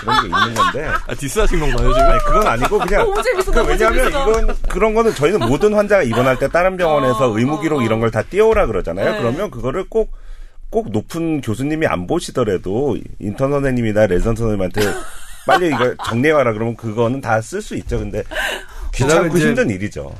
[0.00, 2.08] 그런 게 있는 건데 아, 디스하신 건가요 지금?
[2.08, 4.30] 아니 그건 아니고 그냥 너무 재밌어, 그 너무 왜냐하면 재밌어.
[4.30, 8.00] 이건 그런 거는 저희는 모든 환자가 입원할 때 다른 병원에서 어, 의무 기록 어, 이런
[8.00, 9.12] 걸 다 띄워오라 그러잖아요.
[9.12, 9.18] 네.
[9.20, 10.10] 그러면 그거를 꼭
[10.70, 14.80] 꼭 높은 교수님이 안 보시더라도 인턴 선생님이나 레전 선생님한테
[15.46, 17.98] 빨리 이거 정리해와라 그러면 그거는 다 쓸 수 있죠.
[17.98, 18.22] 근데
[18.94, 20.12] 귀찮고 힘든 일이죠.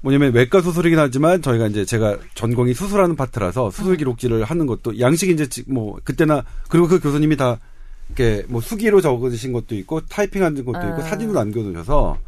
[0.00, 5.32] 뭐냐면 외과 수술이긴 하지만 저희가 이제 제가 전공이 수술하는 파트라서 수술 기록지를 하는 것도 양식이
[5.32, 7.58] 이제 지- 뭐 그때나 그리고 그 교수님이 다
[8.08, 11.02] 이렇게 뭐 수기로 적으신 것도 있고 타이핑한 것도 있고 아.
[11.02, 12.18] 사진으로 남겨두셔서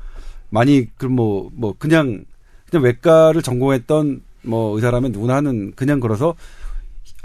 [0.50, 2.24] 많이 그뭐뭐 그냥
[2.70, 6.34] 그냥 외과를 전공했던 뭐 의사라면 누구나 하는 그냥 걸어서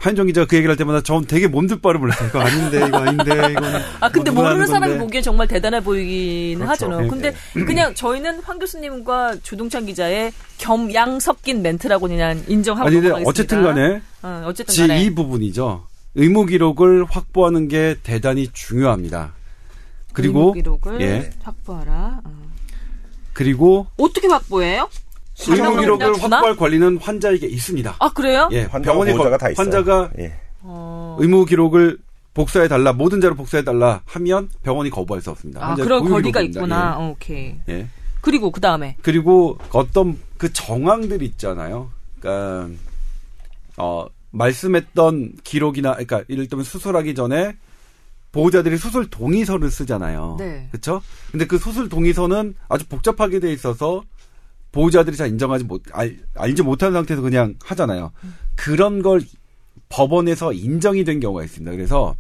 [0.01, 2.29] 한정 기자가 그 얘기를 할 때마다 전 되게 몸둘 바를 몰랐어요.
[2.29, 4.97] 이거 아닌데 이거 아닌데 이거는 아 근데 뭐 모르는 사람이.
[4.97, 6.71] 보기엔 정말 대단해 보이긴 그렇죠.
[6.71, 7.01] 하잖아요.
[7.01, 13.23] 네, 근데 그냥 저희는 황 교수님과 조동찬 기자의 겸양 섞인 멘트라고 그냥 인정하고 아니 근데.
[13.25, 15.85] 어쨌든 간에 어, 어쨌든 지 간에 이 부분이죠.
[16.15, 19.33] 의무 기록을 확보하는 게 대단히 중요합니다.
[20.13, 21.29] 그리고 의무 기록을 예.
[21.43, 22.21] 확보하라.
[22.23, 22.49] 어.
[23.33, 24.89] 그리고 어떻게 확보해요?
[25.47, 26.35] 의무 가정을 기록을 주나?
[26.37, 27.95] 확보할 권리는 환자에게 있습니다.
[27.99, 28.49] 아 그래요?
[28.51, 29.63] 예, 병원이 보호자가 거- 다 있어요.
[29.63, 30.33] 환자가 예.
[30.61, 31.15] 어.
[31.19, 31.97] 의무 기록을
[32.33, 35.65] 복사해 달라 모든 자료 복사해 달라 하면 병원이 거부할 수 없습니다.
[35.65, 36.59] 아 그런 거리가 기록입니다.
[36.59, 36.97] 있구나.
[36.97, 37.55] 어, 오케이.
[37.69, 37.73] 예.
[37.73, 37.87] 예.
[38.21, 41.89] 그리고 그 다음에 그리고 어떤 그 정황들 있잖아요.
[42.19, 42.69] 그러니까
[43.77, 47.55] 어 말씀했던 기록이나 그러니까 예를 들면 수술하기 전에
[48.31, 50.35] 보호자들이 수술 동의서를 쓰잖아요.
[50.37, 50.67] 네.
[50.71, 51.01] 그렇죠?
[51.31, 54.03] 근데 그 수술 동의서는 아주 복잡하게 돼 있어서
[54.71, 58.11] 보호자들이 잘 인정하지 못 알, 알지 못하는 상태에서 그냥 하잖아요.
[58.55, 59.21] 그런 걸
[59.89, 61.71] 법원에서 인정이 된 경우가 있습니다.
[61.71, 62.15] 그래서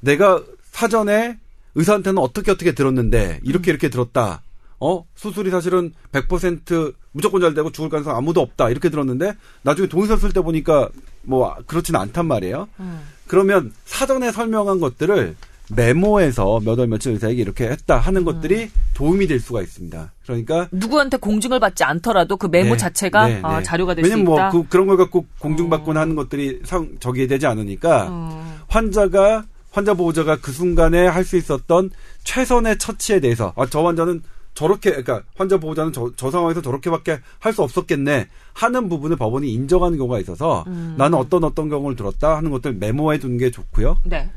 [0.00, 1.38] 내가 사전에
[1.74, 4.42] 의사한테는 어떻게 어떻게 들었는데 이렇게 이렇게 들었다.
[4.80, 10.16] 어 수술이 사실은 100% 무조건 잘 되고 죽을 가능성 아무도 없다 이렇게 들었는데 나중에 동의서
[10.18, 10.88] 쓸 때 보니까
[11.22, 12.68] 뭐 그렇지는 않단 말이에요.
[12.78, 13.00] 음.
[13.26, 15.34] 그러면 사전에 설명한 것들을
[15.74, 20.12] 메모해서 몇 월 며칠 의사에게 이렇게 했다 하는 것들이 도움이 될 수가 있습니다.
[20.24, 23.62] 그러니까 누구한테 공증을 받지 않더라도 그 메모 네, 자체가 네, 아, 네.
[23.62, 24.50] 자료가 될수 왜냐면 있다.
[24.50, 28.58] 뭐 그, 그런 걸 갖고 공중받거나 하는 것들이 상 저기에 되지 않으니까 어.
[28.68, 31.90] 환자가 환자 보호자가 그 순간에 할 수 있었던
[32.24, 34.22] 최선의 처치에 대해서 아, 저 환자는
[34.54, 39.98] 저렇게 그러니까 환자 보호자는 저, 저 상황에서 저렇게밖에 할 수 없었겠네 하는 부분을 법원이 인정하는
[39.98, 40.94] 경우가 있어서 음.
[40.98, 43.98] 나는 어떤 어떤 경우를 들었다 하는 것들 메모해 두는 게 좋고요.
[44.04, 44.30] 네.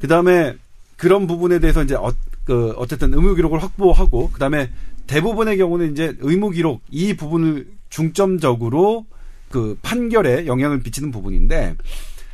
[0.00, 0.56] 그 다음에
[0.96, 2.12] 그런 부분에 대해서 이제 어,
[2.44, 4.70] 그 어쨌든 의무 기록을 확보하고 그 다음에
[5.06, 9.06] 대부분의 경우는 이제 의무 기록 이 부분을 중점적으로
[9.50, 11.76] 그 판결에 영향을 미치는 부분인데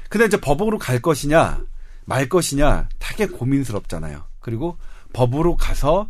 [0.08, 1.60] 근데 이제 법으로 갈 것이냐
[2.04, 4.22] 말 것이냐 되게 고민스럽잖아요.
[4.40, 4.76] 그리고
[5.12, 6.08] 법으로 가서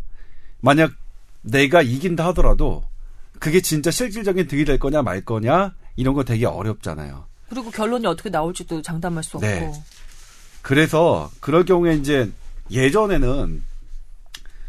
[0.60, 0.92] 만약
[1.42, 2.84] 내가 이긴다 하더라도
[3.38, 7.24] 그게 진짜 실질적인 득이 될 거냐 말 거냐 이런 거 되게 어렵잖아요.
[7.48, 9.46] 그리고 결론이 어떻게 나올지도 장담할 수 없고.
[9.46, 9.72] 네.
[10.66, 12.28] 그래서 그럴 경우에 이제
[12.72, 13.62] 예전에는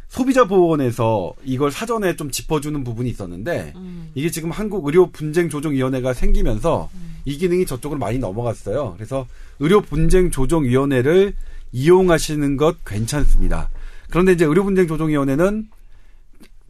[0.10, 4.12] 소비자 보호원에서 이걸 사전에 좀 짚어주는 부분이 있었는데 음.
[4.14, 6.92] 이게 지금 한국 의료 분쟁 조정 위원회가 생기면서
[7.26, 8.94] 이 기능이 저쪽으로 많이 넘어갔어요.
[8.96, 9.26] 그래서
[9.58, 11.34] 의료 분쟁 조정 위원회를
[11.72, 13.72] 이용하시는 것 괜찮습니다.
[14.12, 15.68] 그런데 이제 의료 분쟁 조정 위원회는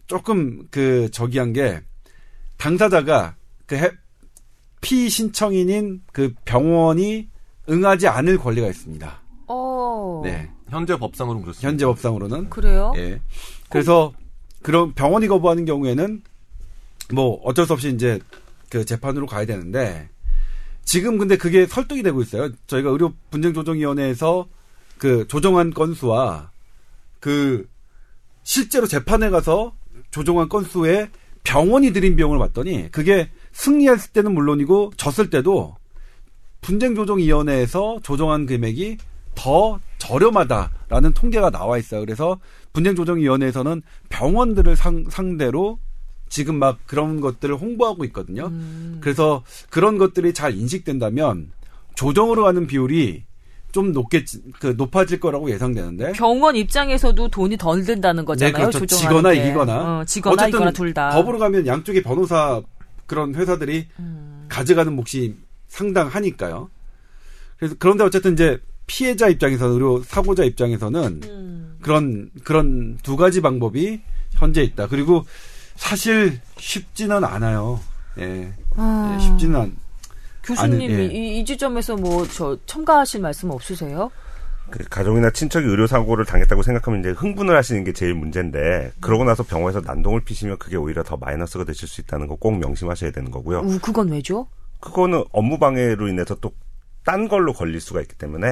[0.07, 1.81] 조금 그 저기한 게
[2.55, 3.91] 당사자가 그 해-
[4.79, 7.27] 피신청인인 그 병원이
[7.69, 9.21] 응하지 않을 권리가 있습니다.
[9.47, 10.21] 어.
[10.23, 10.49] 네.
[10.69, 11.67] 현재 법상으로는 그렇습니다.
[11.67, 12.49] 현재 법상으로는.
[12.49, 12.93] 그래요?
[12.97, 13.21] 예.
[13.69, 14.13] 그래서
[14.61, 16.21] 그런 병원이 거부하는 경우에는
[17.13, 18.19] 뭐 어쩔 수 없이 이제
[18.69, 20.09] 그 재판으로 가야 되는데
[20.83, 22.49] 지금 근데 그게 설득이 되고 있어요.
[22.67, 24.47] 저희가 의료 분쟁 조정 위원회에서
[24.97, 26.51] 그 조정한 건수와
[27.19, 27.67] 그
[28.43, 29.73] 실제로 재판에 가서
[30.11, 31.09] 조정한 건수에
[31.43, 35.75] 병원이 들인 비용을 봤더니 그게 승리했을 때는 물론이고 졌을 때도
[36.61, 38.97] 분쟁조정위원회에서 조정한 금액이
[39.35, 42.01] 더 저렴하다라는 통계가 나와 있어요.
[42.01, 42.39] 그래서
[42.73, 45.79] 분쟁조정위원회에서는 병원들을 상, 상대로
[46.29, 48.47] 지금 막 그런 것들을 홍보하고 있거든요.
[48.47, 48.97] 음.
[49.01, 51.51] 그래서 그런 것들이 잘 인식된다면
[51.95, 53.23] 조정으로 가는 비율이
[53.71, 54.25] 좀 높게
[54.59, 58.51] 그 높아질 거라고 예상되는데 병원 입장에서도 돈이 덜 든다는 거잖아요.
[58.51, 58.85] 네, 그렇죠.
[58.85, 59.45] 지거나 게.
[59.45, 59.99] 이기거나.
[59.99, 61.09] 어, 지거나 어쨌든 이거나 둘 다.
[61.11, 62.61] 법으로 가면 양쪽의 변호사
[63.05, 64.45] 그런 회사들이 음.
[64.49, 65.35] 가져가는 몫이
[65.67, 66.69] 상당하니까요.
[67.57, 71.77] 그래서 그런데 어쨌든 이제 피해자 입장에서 의료 사고자 입장에서는 음.
[71.81, 74.01] 그런 그런 두 가지 방법이
[74.31, 74.87] 현재 있다.
[74.87, 75.23] 그리고
[75.75, 77.79] 사실 쉽지는 않아요.
[78.19, 79.75] 예, 아, 예, 쉽지는 않.
[80.43, 81.05] 교수님 예.
[81.05, 84.09] 이, 이 지점에서 뭐 저 첨가하실 말씀 없으세요?
[84.69, 89.43] 그 가족이나 친척이 의료 사고를 당했다고 생각하면 이제 흥분을 하시는 게 제일 문제인데 그러고 나서
[89.43, 93.59] 병원에서 난동을 피시면 그게 오히려 더 마이너스가 되실 수 있다는 거 꼭 명심하셔야 되는 거고요.
[93.59, 94.47] 우, 그건 왜죠?
[94.79, 96.51] 그거는 업무 방해로 인해서 또
[97.05, 98.51] 딴 걸로 걸릴 수가 있기 때문에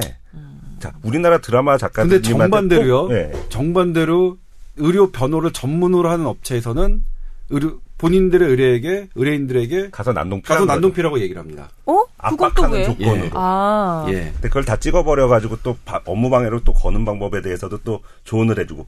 [0.78, 3.08] 자 우리나라 드라마 작가들 근데 정반대로요.
[3.08, 3.30] 네.
[3.50, 4.38] 정반대로
[4.78, 7.02] 의료 변호를 전문으로 하는 업체에서는
[7.50, 11.68] 의료 본인들의 의뢰에게 의뢰인들에게 가서 난동 가서 난동피라고 얘기를 합니다.
[11.84, 11.92] 어?
[11.92, 12.84] 또 압박하는 왜?
[12.84, 13.26] 조건으로.
[13.26, 13.30] 예.
[13.34, 14.06] 아.
[14.08, 14.12] 예.
[14.32, 18.58] 근데 그걸 다 찍어버려 가지고 또 바- 업무 방해로 또 거는 방법에 대해서도 또 조언을
[18.58, 18.86] 해주고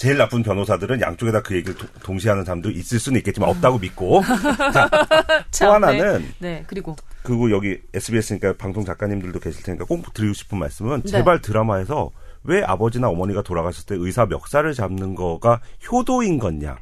[0.00, 4.22] 제일 나쁜 변호사들은 양쪽에다 그 얘기를 도- 동시에 하는 사람도 있을 수는 있겠지만 없다고 믿고
[4.72, 4.88] 자,
[5.44, 6.54] 또 참, 하나는 네.
[6.54, 11.10] 네, 그리고 그리고 여기 SBS니까 방송 작가님들도 계실 테니까 꼭 드리고 싶은 말씀은 네.
[11.10, 12.10] 제발 드라마에서
[12.44, 15.60] 왜 아버지나 어머니가 돌아가셨을 때 의사 멱살을 잡는 거가
[15.92, 16.78] 효도인 것냐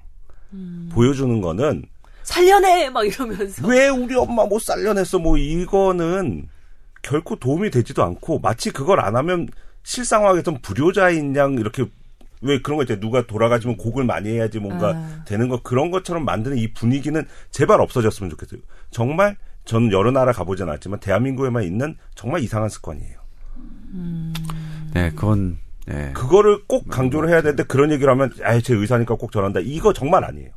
[0.52, 0.88] 음.
[0.92, 1.86] 보여주는 거는
[2.22, 5.18] 살려내 막 이러면서 왜 우리 엄마 못 살려냈어?
[5.18, 6.46] 뭐 이거는
[7.02, 9.48] 결코 도움이 되지도 않고 마치 그걸 안 하면
[9.82, 11.84] 실상화하게 좀 불효자인 양 이렇게
[12.41, 13.01] 왜 그런 거 있잖아요.
[13.01, 15.24] 누가 돌아가시면 곡을 많이 해야지 뭔가 아.
[15.26, 18.61] 되는 거 그런 것처럼 만드는 이 분위기는 제발 없어졌으면 좋겠어요.
[18.91, 23.18] 정말 저는 여러 나라 가보진 않았지만 대한민국에만 있는 정말 이상한 습관이에요.
[24.95, 26.12] 네, 그건 네.
[26.12, 29.61] 그거를 꼭 강조를 해야 되는데 그런 얘기를 하면 아예 제 의사니까 꼭 전한다.
[29.61, 30.51] 이거 정말 아니에요.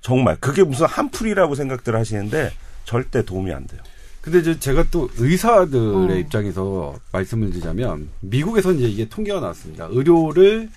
[0.00, 2.52] 정말 그게 무슨 한풀이라고 생각들 하시는데
[2.84, 3.80] 절대 도움이 안 돼요.
[4.20, 6.18] 근데 이제 제가 또 의사들의 어.
[6.18, 9.88] 입장에서 말씀을 드리자면 미국에서는 이제 이게 통계가 나왔습니다.
[9.90, 10.68] 의료를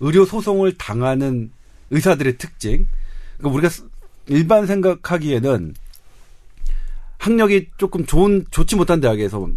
[0.00, 1.50] 의료 소송을 당하는
[1.90, 2.86] 의사들의 특징.
[3.38, 3.84] 그러니까 우리가 스-
[4.28, 5.74] 일반 생각하기에는
[7.18, 9.48] 학력이 조금 좋은 좋지 못한 대학에서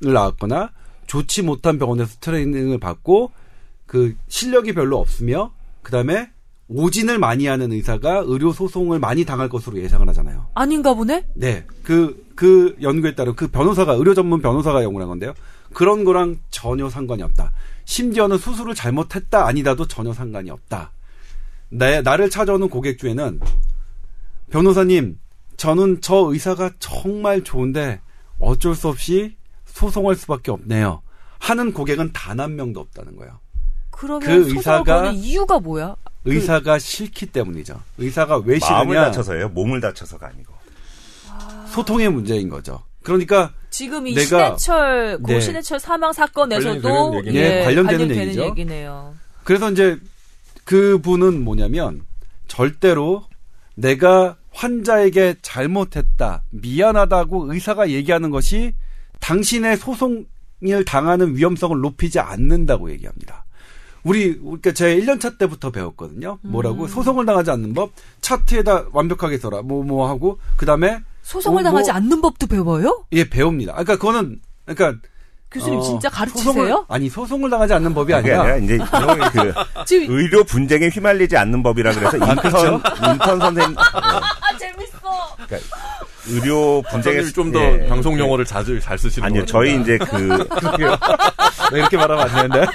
[0.00, 0.70] 나왔거나
[1.06, 3.32] 좋지 못한 병원에서 트레이닝을 받고
[3.86, 6.30] 그 실력이 별로 없으며 그다음에
[6.68, 10.46] 오진을 많이 하는 의사가 의료 소송을 많이 당할 것으로 예상을 하잖아요.
[10.54, 11.26] 아닌가 보네.
[11.34, 11.64] 네.
[11.82, 15.34] 그, 그 연구에 따른 그 변호사가, 의료 전문 변호사가 연구한 건데요.
[15.72, 17.50] 그런 거랑 전혀 상관이 없다.
[17.94, 20.92] 심지어는 수술을 잘못했다, 아니다도 전혀 상관이 없다.
[21.70, 23.40] 내, 나를 찾아오는 고객 중에는
[24.50, 25.18] 변호사님,
[25.56, 28.00] 저는 저 의사가 정말 좋은데
[28.38, 29.36] 어쩔 수 없이
[29.66, 31.02] 소송할 수밖에 없네요.
[31.40, 33.40] 하는 고객은 단 한 명도 없다는 거예요.
[33.90, 35.96] 그러면 그 의사가- 이유가 뭐야?
[36.24, 37.80] 의사가 싫기 때문이죠.
[37.98, 39.06] 의사가 왜 마음을 싫으냐?
[39.06, 39.48] 다쳐서예요.
[39.48, 40.54] 몸을 다쳐서가 아니고.
[41.72, 42.84] 소통의 문제인 거죠.
[43.02, 45.40] 그러니까 지금 이 내가- 신해철 고 네.
[45.40, 47.42] 신해철 사망 사건에서도 관련이 되는 얘기네요.
[47.44, 48.44] 예, 관련되는 관련되는 얘기죠.
[48.46, 49.14] 얘기네요.
[49.44, 49.96] 그래서 이제
[50.64, 52.02] 그분은 뭐냐면
[52.48, 53.24] 절대로
[53.74, 58.74] 내가 환자에게 잘못했다, 미안하다고 의사가 얘기하는 것이
[59.20, 60.26] 당신의 소송을
[60.86, 63.44] 당하는 위험성을 높이지 않는다고 얘기합니다.
[64.02, 66.38] 우리 그러니까 제 1년차 때부터 배웠거든요.
[66.42, 67.92] 뭐라고 소송을 당하지 않는 법
[68.22, 69.62] 차트에다 완벽하게 써라.
[69.62, 73.04] 뭐뭐 하고 그다음에 소송을 어, 당하지 뭐- 않는 법도 배워요?
[73.12, 73.72] 예, 배웁니다.
[73.72, 75.00] 그러니까 그거는 그러니까
[75.52, 76.86] 교수님 어, 진짜 소송을, 가르치세요?
[76.88, 79.52] 아니 소송을 당하지 않는 법이 아니라 아니라 이제 그
[79.84, 82.80] 지금 의료 분쟁에 휘말리지 않는 법이라 그래서 인턴 그렇죠?
[83.12, 84.98] 인턴 선생님 예, 아 재밌어.
[85.46, 85.58] 그러니까
[86.30, 89.80] 의료 분쟁에 선생님이 좀더 예, 방송 그- 용어를 자주 잘 쓰시는 아니요 것 저희.
[89.80, 92.72] 이제 그왜 이렇게 말하면 안 되는데?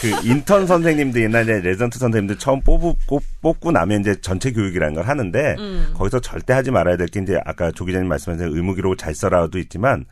[0.00, 5.54] 그 인턴 선생님들 옛날에 레지던트 선생님들 처음 뽑고, 뽑고 나면 이제 전체 교육이라는 걸 하는데
[5.58, 5.92] 음.
[5.94, 9.58] 거기서 절대 하지 말아야 될 게 이제 아까 조 기자님 말씀하신 의무 기록을 잘 써라도
[9.58, 10.04] 있지만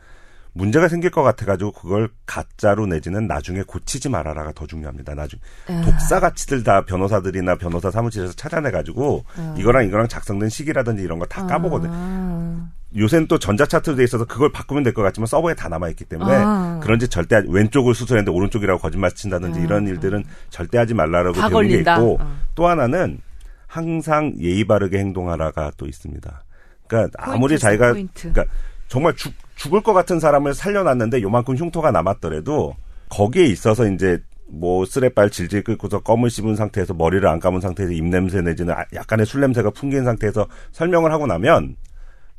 [0.55, 5.15] 문제가 생길 것 같아가지고 그걸 가짜로 내지는 나중에 고치지 말아라가 더 중요합니다.
[5.15, 5.81] 나중 아.
[5.83, 9.25] 독사같이들 다 변호사들이나 변호사 사무실에서 찾아내가지고
[9.57, 11.89] 이거랑 이거랑 작성된 시기라든지 이런 거 다 까보거든.
[11.91, 12.69] 아.
[12.95, 16.79] 요새는 또 전자차트로 돼 있어서 그걸 바꾸면 될 것 같지만 서버에 다 남아있기 때문에 아.
[16.83, 21.63] 그런 짓 절대 왼쪽을 수술했는데 오른쪽이라고 거짓말 친다든지 이런 일들은 절대 하지 말라라고 다 배운
[21.63, 21.95] 게 걸린다.
[21.95, 22.37] 있고 어.
[22.53, 23.19] 또 하나는
[23.65, 26.43] 항상 예의 바르게 행동하라가 또 있습니다.
[26.87, 28.31] 그러니까 아무리 포인트 자기가 포인트.
[28.31, 28.53] 그러니까
[28.87, 32.75] 정말 죽, 죽을 것 같은 사람을 살려놨는데 요만큼 흉터가 남았더라도
[33.09, 38.41] 거기에 있어서 이제 뭐 쓰레빨 질질 끓고서 껌을 씹은 상태에서 머리를 안 감은 상태에서 입냄새
[38.41, 41.75] 내지는 아- 약간의 술 냄새가 풍긴 상태에서 설명을 하고 나면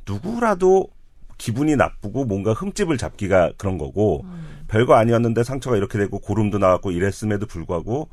[0.07, 0.89] 누구라도
[1.39, 4.25] 기분이 나쁘고 뭔가 흠집을 잡기가 그런 거고
[4.69, 8.09] 별거 아니었는데 상처가 이렇게 되고 고름도 나왔고 이랬음에도 불구하고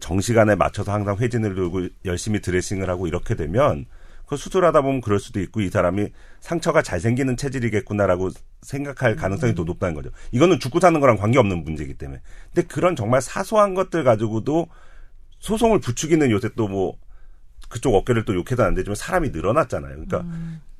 [0.00, 3.86] 정시간에 맞춰서 항상 회진을 들고 열심히 드레싱을 하고 이렇게 되면
[4.30, 8.30] 그 수술하다 보면 그럴 수도 있고 이 사람이 상처가 잘 생기는 체질이겠구나라고
[8.62, 10.10] 생각할 가능성이 더 높다는 거죠.
[10.30, 12.20] 이거는 죽고 사는 거랑 관계없는 문제이기 때문에.
[12.54, 14.68] 근데 그런 정말 사소한 것들 가지고도
[15.40, 16.96] 소송을 부추기는 요새 또 뭐
[17.68, 20.04] 그쪽 어깨를 또 욕해도 안 되지만 사람이 늘어났잖아요.
[20.04, 20.24] 그러니까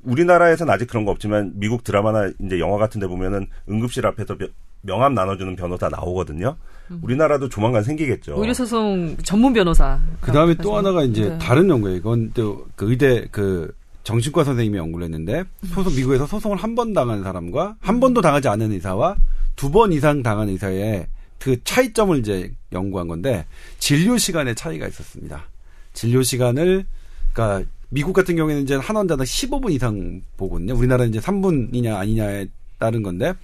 [0.05, 4.37] 우리나라에서는 아직 그런 거 없지만 미국 드라마나 이제 영화 같은 데 보면은 응급실 앞에서
[4.83, 6.57] 명- 명함 나눠주는 변호사 나오거든요.
[7.03, 8.35] 우리나라도 조만간 생기겠죠.
[8.41, 10.01] 의료소송 전문 변호사.
[10.21, 11.39] 그 다음에 또 하나가 이제 네.
[11.39, 11.97] 다른 연구예요.
[11.99, 13.73] 이건 또 그 의대 그
[14.03, 18.73] 정신과 선생님이 연구를 했는데 소송 미국에서 소송을 한 번 당한 사람과 한 번도 당하지 않은
[18.73, 19.15] 의사와
[19.57, 21.07] 두 번 이상 당한 의사의
[21.39, 23.47] 그 차이점을 이제 연구한 건데
[23.79, 25.45] 진료 시간의 차이가 있었습니다.
[25.93, 26.85] 진료 시간을
[27.33, 30.75] 그러니까 미국 같은 경우에는 이제 한 환자당 15분 이상 보거든요.
[30.75, 33.35] 우리나라는 이제 3분이냐 아니냐에 따른 건데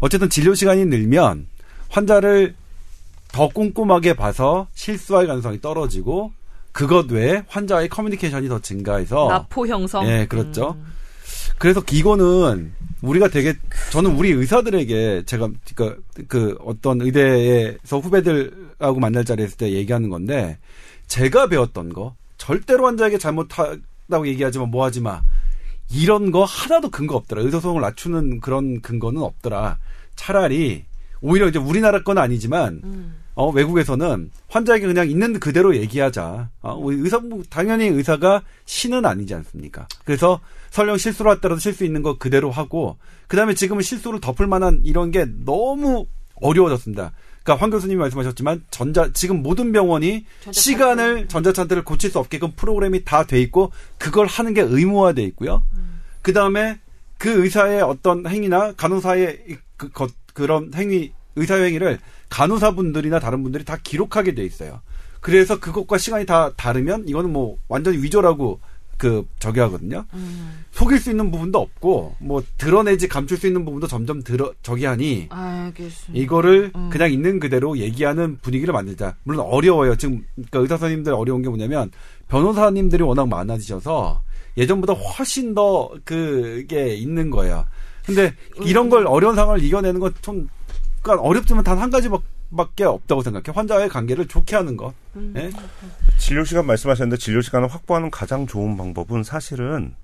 [0.00, 1.46] 어쨌든 진료 시간이 늘면
[1.88, 2.54] 환자를
[3.32, 6.32] 더 꼼꼼하게 봐서 실수할 가능성이 떨어지고
[6.72, 10.06] 그것 외에 환자와의 커뮤니케이션이 더 증가해서 나포 형성.
[10.08, 10.76] 예, 그렇죠.
[10.78, 10.86] 음.
[11.58, 12.72] 그래서 이거는
[13.02, 13.54] 우리가 되게
[13.90, 20.58] 저는 우리 의사들에게 제가 그, 그 어떤 의대에서 후배들하고 만날 자리에 있을 때 얘기하는 건데
[21.06, 25.22] 제가 배웠던 거 절대로 환자에게 잘못하다고 얘기하지만 뭐하지 마
[25.90, 29.78] 이런 거 하나도 근거 없더라 의사소송을 낮추는 그런 근거는 없더라
[30.16, 30.84] 차라리
[31.20, 33.14] 오히려 이제 우리나라 건 아니지만 음.
[33.38, 36.50] 어, 외국에서는 환자에게 그냥 있는 그대로 얘기하자.
[36.60, 39.86] 어, 의사, 뭐 당연히 의사가 신은 아니지 않습니까?
[40.04, 42.96] 그래서 설령 실수를 했더라도 실수 있는 거 그대로 하고,
[43.28, 46.06] 그 다음에 지금은 실수를 덮을 만한 이런 게 너무
[46.40, 47.12] 어려워졌습니다.
[47.48, 50.60] 그러니까 황 교수님이 말씀하셨지만 전자 지금 모든 병원이 전자차트.
[50.60, 55.62] 시간을 전자차트를 고칠 수 없게끔 프로그램이 다 돼 있고 그걸 하는 게 의무화돼 있고요.
[56.20, 56.78] 그 다음에
[57.16, 63.64] 그 의사의 어떤 행위나 간호사의 이- 그, 것- 그런 행위 의사 행위를 간호사분들이나 다른 분들이
[63.64, 64.82] 다 기록하게 돼 있어요.
[65.20, 68.60] 그래서 그것과 시간이 다 다르면 이거는 뭐 완전히 위조라고
[68.98, 70.04] 그 저기 하거든요.
[70.12, 70.64] 음.
[70.72, 75.28] 속일 수 있는 부분도 없고 뭐 드러내지 감출 수 있는 부분도 점점 들어 저기 하니
[75.30, 76.12] 알겠습니다.
[76.22, 76.90] 이거를 음.
[76.90, 79.14] 그냥 있는 그대로 얘기하는 분위기를 만들자.
[79.22, 79.96] 물론 어려워요.
[79.96, 81.90] 지금 그러니까 의사 선생님들 어려운 게 뭐냐면
[82.28, 84.20] 변호사님들이 워낙 많아지셔서
[84.56, 87.64] 예전보다 훨씬 더 그게 있는 거예요.
[88.04, 88.34] 근데
[88.64, 90.48] 이런 걸 어려운 상황을 이겨내는 건 좀
[91.02, 93.44] 그러니까 어렵지만 단 한 가지밖에 없다고 생각해.
[93.54, 94.94] 환자와의 관계를 좋게 하는 것.
[95.16, 95.34] 음.
[95.36, 95.50] 예?
[96.18, 99.94] 진료 시간 말씀하셨는데 진료 시간을 확보하는 가장 좋은 방법은 사실은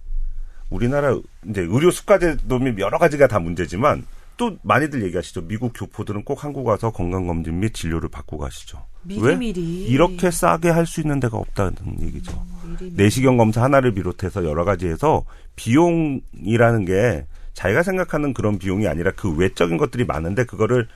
[0.70, 1.14] 우리나라
[1.48, 4.04] 이제 의료 수가제도 및 여러 가지가 다 문제지만
[4.36, 5.42] 또 많이들 얘기하시죠.
[5.42, 8.84] 미국 교포들은 꼭 한국 와서 건강검진 및 진료를 받고 가시죠.
[9.08, 9.36] 왜?
[9.36, 9.84] 미리미리.
[9.84, 12.44] 이렇게 싸게 할 수 있는 데가 없다는 얘기죠.
[12.64, 13.02] 미리미리.
[13.02, 15.24] 내시경 검사 하나를 비롯해서 여러 가지에서
[15.56, 20.88] 비용이라는 게 자기가 생각하는 그런 비용이 아니라 그 외적인 것들이 많은데 그거를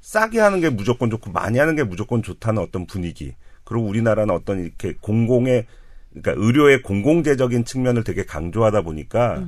[0.00, 3.34] 싸게 하는 게 무조건 좋고 많이 하는 게 무조건 좋다는 어떤 분위기.
[3.64, 5.66] 그리고 우리나라는 어떤 이렇게 공공의
[6.12, 9.44] 그러니까 의료의 공공재적인 측면을 되게 강조하다 보니까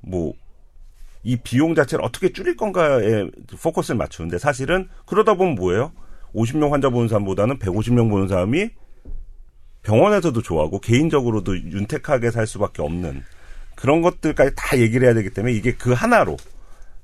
[0.00, 3.28] 뭐이 비용 자체를 어떻게 줄일 건가에
[3.62, 5.92] 포커스를 맞추는데 사실은 그러다 보면 뭐예요?
[6.34, 8.70] 50명 환자 보는 사람보다는 150명 보는 사람이
[9.82, 13.22] 병원에서도 좋아하고 개인적으로도 윤택하게 살 수밖에 없는
[13.74, 16.36] 그런 것들까지 다 얘기를 해야 되기 때문에 이게 그 하나로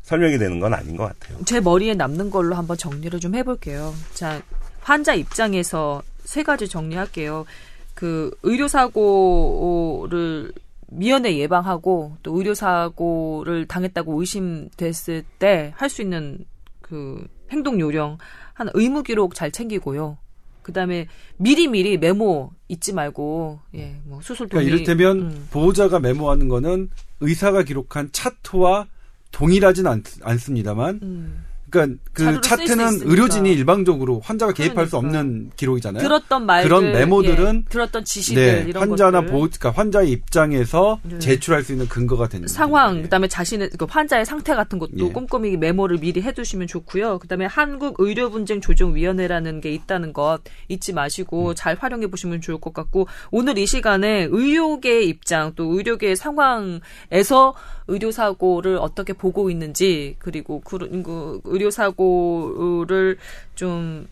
[0.05, 1.39] 설명이 되는 건 아닌 것 같아요.
[1.45, 3.93] 제 머리에 남는 걸로 한번 정리를 좀 해볼게요.
[4.13, 4.41] 자,
[4.81, 7.47] 환자 입장에서 세 가지 정리할게요.
[7.95, 10.53] 그 의료 사고를
[10.89, 16.45] 미연에 예방하고 또 의료사고를 당했다고 의심됐을 때 할 수 있는
[16.83, 18.19] 그 행동 요령
[18.53, 20.19] 한 의무 기록 잘 챙기고요.
[20.63, 21.07] 그다음에
[21.39, 25.49] 미리미리 메모 잊지 말고 예, 뭐 수술 동의 그러니까 이를테면 음.
[25.51, 26.91] 보호자가 메모하는 거는
[27.21, 28.87] 의사가 기록한 차트와
[29.35, 31.45] 동일하진 않, 않습니다만 음.
[31.71, 33.01] 그러니까 그 차트는.
[33.03, 35.19] 의료진이 일방적으로 환자가 개입할 수 그러니까.
[35.19, 36.01] 없는 기록이잖아요.
[36.05, 39.23] 들었던 말들 그런 메모들은 예, 들었던 지시들 네, 이런 환자나.
[39.23, 41.19] 보호, 그러니까 환자의 입장에서 네.
[41.19, 43.03] 제출할 수 있는 근거가 되는 상황, 네.
[43.03, 45.09] 그다음에 자신의 그 환자의 상태 같은 것도 예.
[45.09, 47.19] 꼼꼼히 메모를 미리 해 두시면 좋고요.
[47.19, 51.55] 그다음에 한국 의료 분쟁 조정 위원회라는 게 있다는 것 잊지 마시고 음.
[51.57, 57.55] 잘 활용해 보시면 좋을 것 같고 오늘 이 시간에 의료계의 입장 또 의료계의 상황에서
[57.87, 63.19] 의료 사고를 어떻게 보고 있는지 그리고 그, 그 의료 사고를
[63.55, 64.07] 좀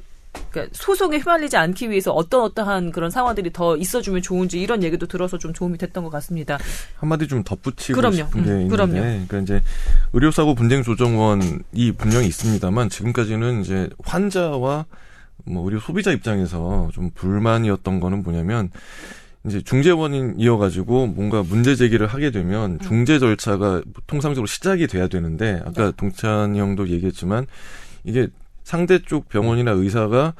[0.50, 5.38] 그러니까 소송에 휘말리지 않기 위해서 어떤 어떠한 그런 상황들이 더 있어주면 좋은지 이런 얘기도 들어서
[5.38, 6.58] 좀 도움이 됐던 것 같습니다.
[6.96, 8.16] 한마디 좀 덧붙이고 그럼요.
[8.16, 8.92] 싶은 게 음, 있는데, 그럼요.
[8.94, 9.62] 그러니까 이제
[10.12, 14.86] 의료사고 분쟁 조정원이 분명히 있습니다만 지금까지는 이제 환자와
[15.44, 18.70] 뭐 의료 소비자 입장에서 좀 불만이었던 거는 뭐냐면
[19.46, 25.92] 이제 중재원이어가지고 뭔가 문제 제기를 하게 되면 중재 절차가 통상적으로 시작이 돼야 되는데 아까 네.
[25.96, 27.46] 동찬이 형도 얘기했지만
[28.04, 28.28] 이게
[28.62, 30.34] 상대 쪽 병원이나 의사가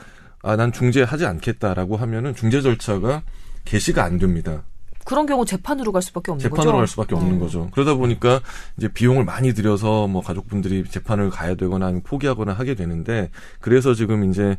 [0.45, 3.23] 아 난 중재하지 않겠다라고 하면은 중재 절차가
[3.65, 4.65] 개시가 안 됩니다.
[5.05, 6.55] 그런 경우 재판으로 갈 수밖에 없는 거죠.
[6.55, 7.41] 재판으로 갈 수밖에 없는 음.
[7.41, 7.69] 거죠.
[7.73, 8.41] 그러다 보니까
[8.77, 13.31] 이제 비용을 많이 들여서 뭐 가족분들이 재판을 가야 되거나 아니면 포기하거나 하게 되는데
[13.61, 14.57] 그래서 지금 이제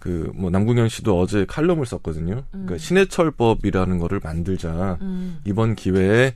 [0.00, 2.42] 그 뭐 남궁현 씨도 어제 칼럼을 썼거든요.
[2.50, 4.98] 그러니까 신해철법이라는 거를 만들자.
[5.02, 5.38] 음.
[5.44, 6.34] 이번 기회에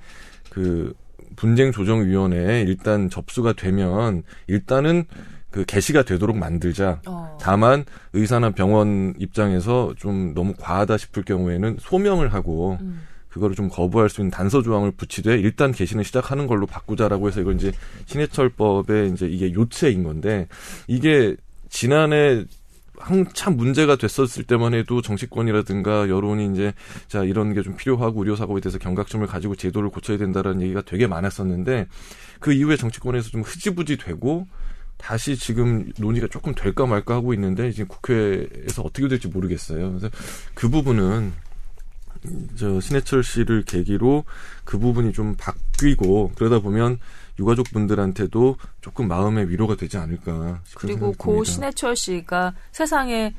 [0.51, 0.93] 그
[1.35, 5.05] 분쟁 조정 위원회에 일단 접수가 되면 일단은
[5.51, 7.01] 그 개시가 되도록 만들자.
[7.07, 7.39] 어.
[7.41, 13.03] 다만 의사나 병원 입장에서 좀 너무 과하다 싶을 경우에는 소명을 하고 음.
[13.29, 17.55] 그거를 좀 거부할 수 있는 단서 조항을 붙이되 일단 개시는 시작하는 걸로 바꾸자라고 해서 이걸
[17.55, 17.73] 이제
[18.07, 20.47] 신해철법의 이제 이게 요체인 건데
[20.87, 21.35] 이게
[21.69, 22.45] 지난해
[22.99, 26.73] 한참 문제가 됐었을 때만 해도 정치권이라든가 여론이 이제
[27.09, 31.07] 자 이런 게 좀 필요하고 의료 사고에 대해서 경각심을 가지고 제도를 고쳐야 된다라는 얘기가 되게
[31.07, 31.87] 많았었는데
[32.41, 34.47] 그 이후에 정치권에서 좀 흐지부지 되고
[34.97, 39.89] 다시 지금 논의가 조금 될까 말까 하고 있는데 지금 국회에서 어떻게 될지 모르겠어요.
[39.91, 40.11] 그래서
[40.55, 41.33] 그 부분은
[42.57, 44.25] 저 신해철 씨를 계기로
[44.65, 46.99] 그 부분이 좀 바뀌고 그러다 보면
[47.39, 51.51] 유가족 분들한테도 조금 마음의 위로가 되지 않을까 그리고 고 듭니다.
[51.51, 53.35] 신해철 씨가 세상에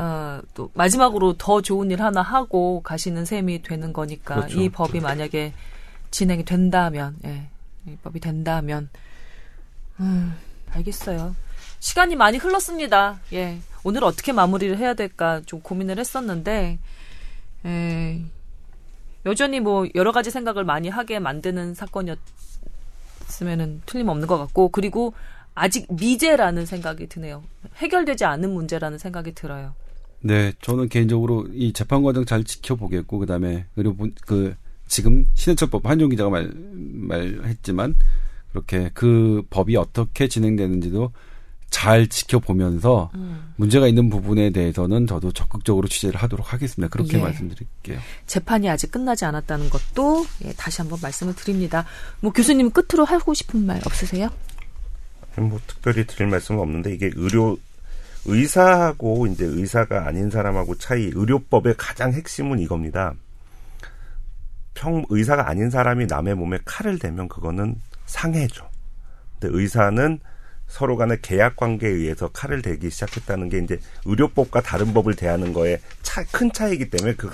[0.00, 4.58] 어, 또 마지막으로 더 좋은 일 하나 하고 가시는 셈이 되는 거니까 그렇죠.
[4.58, 5.52] 이 법이 만약에
[6.10, 7.50] 진행이 된다면, 예,
[7.86, 8.88] 이 법이 된다면,
[10.00, 10.34] 음,
[10.70, 11.36] 알겠어요.
[11.80, 13.20] 시간이 많이 흘렀습니다.
[13.34, 16.78] 예, 오늘 어떻게 마무리를 해야 될까 좀 고민을 했었는데,
[17.66, 18.24] 예,
[19.26, 22.18] 여전히 뭐 여러 가지 생각을 많이 하게 만드는 사건이었
[23.42, 25.14] 으면은 틀림없는 것 같고, 그리고
[25.54, 27.42] 아직 미제라는 생각이 드네요.
[27.76, 29.74] 해결되지 않은 문제라는 생각이 들어요.
[30.22, 34.54] 네, 저는 개인적으로 이 재판 과정 잘 지켜보겠고 그다음에 그리고 본- 그
[34.86, 37.94] 지금 신해철법 한종 기자가 말 말했지만
[38.52, 41.12] 그렇게 그 법이 어떻게 진행되는지도
[41.70, 43.52] 잘 지켜보면서 음.
[43.56, 46.90] 문제가 있는 부분에 대해서는 저도 적극적으로 취재를 하도록 하겠습니다.
[46.90, 47.22] 그렇게 예.
[47.22, 47.98] 말씀드릴게요.
[48.26, 51.84] 재판이 아직 끝나지 않았다는 것도 예, 다시 한번 말씀을 드립니다.
[52.20, 54.28] 뭐 교수님 끝으로 하고 싶은 말 없으세요?
[55.36, 57.56] 뭐 특별히 드릴 말씀은 없는데 이게 의료
[58.26, 63.14] 의사하고 이제 의사가 아닌 사람하고 차이 의료법의 가장 핵심은 이겁니다.
[64.74, 67.76] 평 의사가 아닌 사람이 남의 몸에 칼을 대면 그거는
[68.06, 68.68] 상해죠.
[69.38, 70.18] 근데 의사는
[70.70, 75.80] 서로 간의 계약 관계에 의해서 칼을 대기 시작했다는 게 이제 의료법과 다른 법을 대하는 거에
[76.02, 77.28] 차, 큰 차이기 때문에 그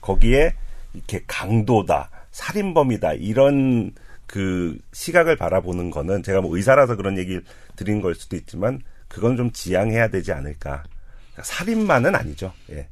[0.00, 0.54] 거기에
[0.92, 3.92] 이렇게 강도다, 살인범이다 이런
[4.26, 7.44] 그 시각을 바라보는 거는 제가 뭐 의사라서 그런 얘기를
[7.76, 10.82] 드린 걸 수도 있지만 그건 좀 지양해야 되지 않을까.
[11.32, 12.52] 그러니까 살인만은 아니죠.
[12.70, 12.88] 예.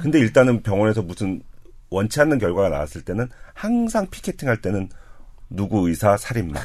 [0.00, 1.42] 근데 일단은 병원에서 무슨
[1.90, 4.88] 원치 않는 결과가 나왔을 때는 항상 피켓팅 할 때는
[5.48, 6.60] 누구 의사 살인마.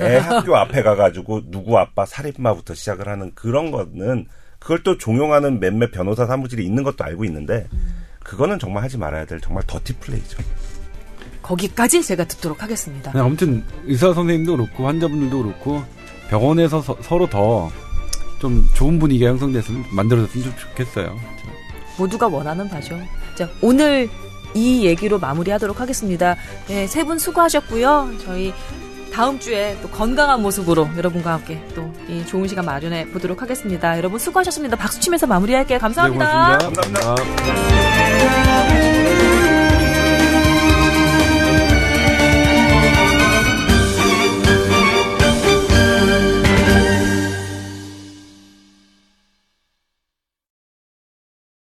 [0.00, 4.26] 애 학교 앞에 가가지고 누구 아빠 살인마부터 시작을 하는 그런 거는
[4.58, 7.66] 그걸 또 종용하는 몇몇 변호사 사무실이 있는 것도 알고 있는데
[8.22, 10.38] 그거는 정말 하지 말아야 될 정말 더티 플레이죠.
[11.42, 13.12] 거기까지 제가 듣도록 하겠습니다.
[13.12, 15.82] 네, 아무튼 의사 선생님도 그렇고 환자분들도 그렇고
[16.28, 17.70] 병원에서 서, 로 더
[18.42, 21.16] 좀 좋은 분위기가 형성됐으면 만들어졌으면 좋겠어요.
[21.96, 22.98] 모두가 원하는 바죠.
[23.36, 24.08] 자, 오늘
[24.54, 26.36] 이 얘기로 마무리하도록 하겠습니다.
[26.68, 28.10] 네, 세 분 수고하셨고요.
[28.24, 28.52] 저희
[29.12, 33.96] 다음 주에 또 건강한 모습으로 여러분과 함께 또 이 좋은 시간 마련해 보도록 하겠습니다.
[33.96, 34.76] 여러분 수고하셨습니다.
[34.76, 35.78] 박수 치면서 마무리할게요.
[35.78, 36.58] 감사합니다.
[36.58, 36.82] 네, 고맙습니다.
[36.82, 37.52] 감사합니다.
[37.92, 39.41] 감사합니다.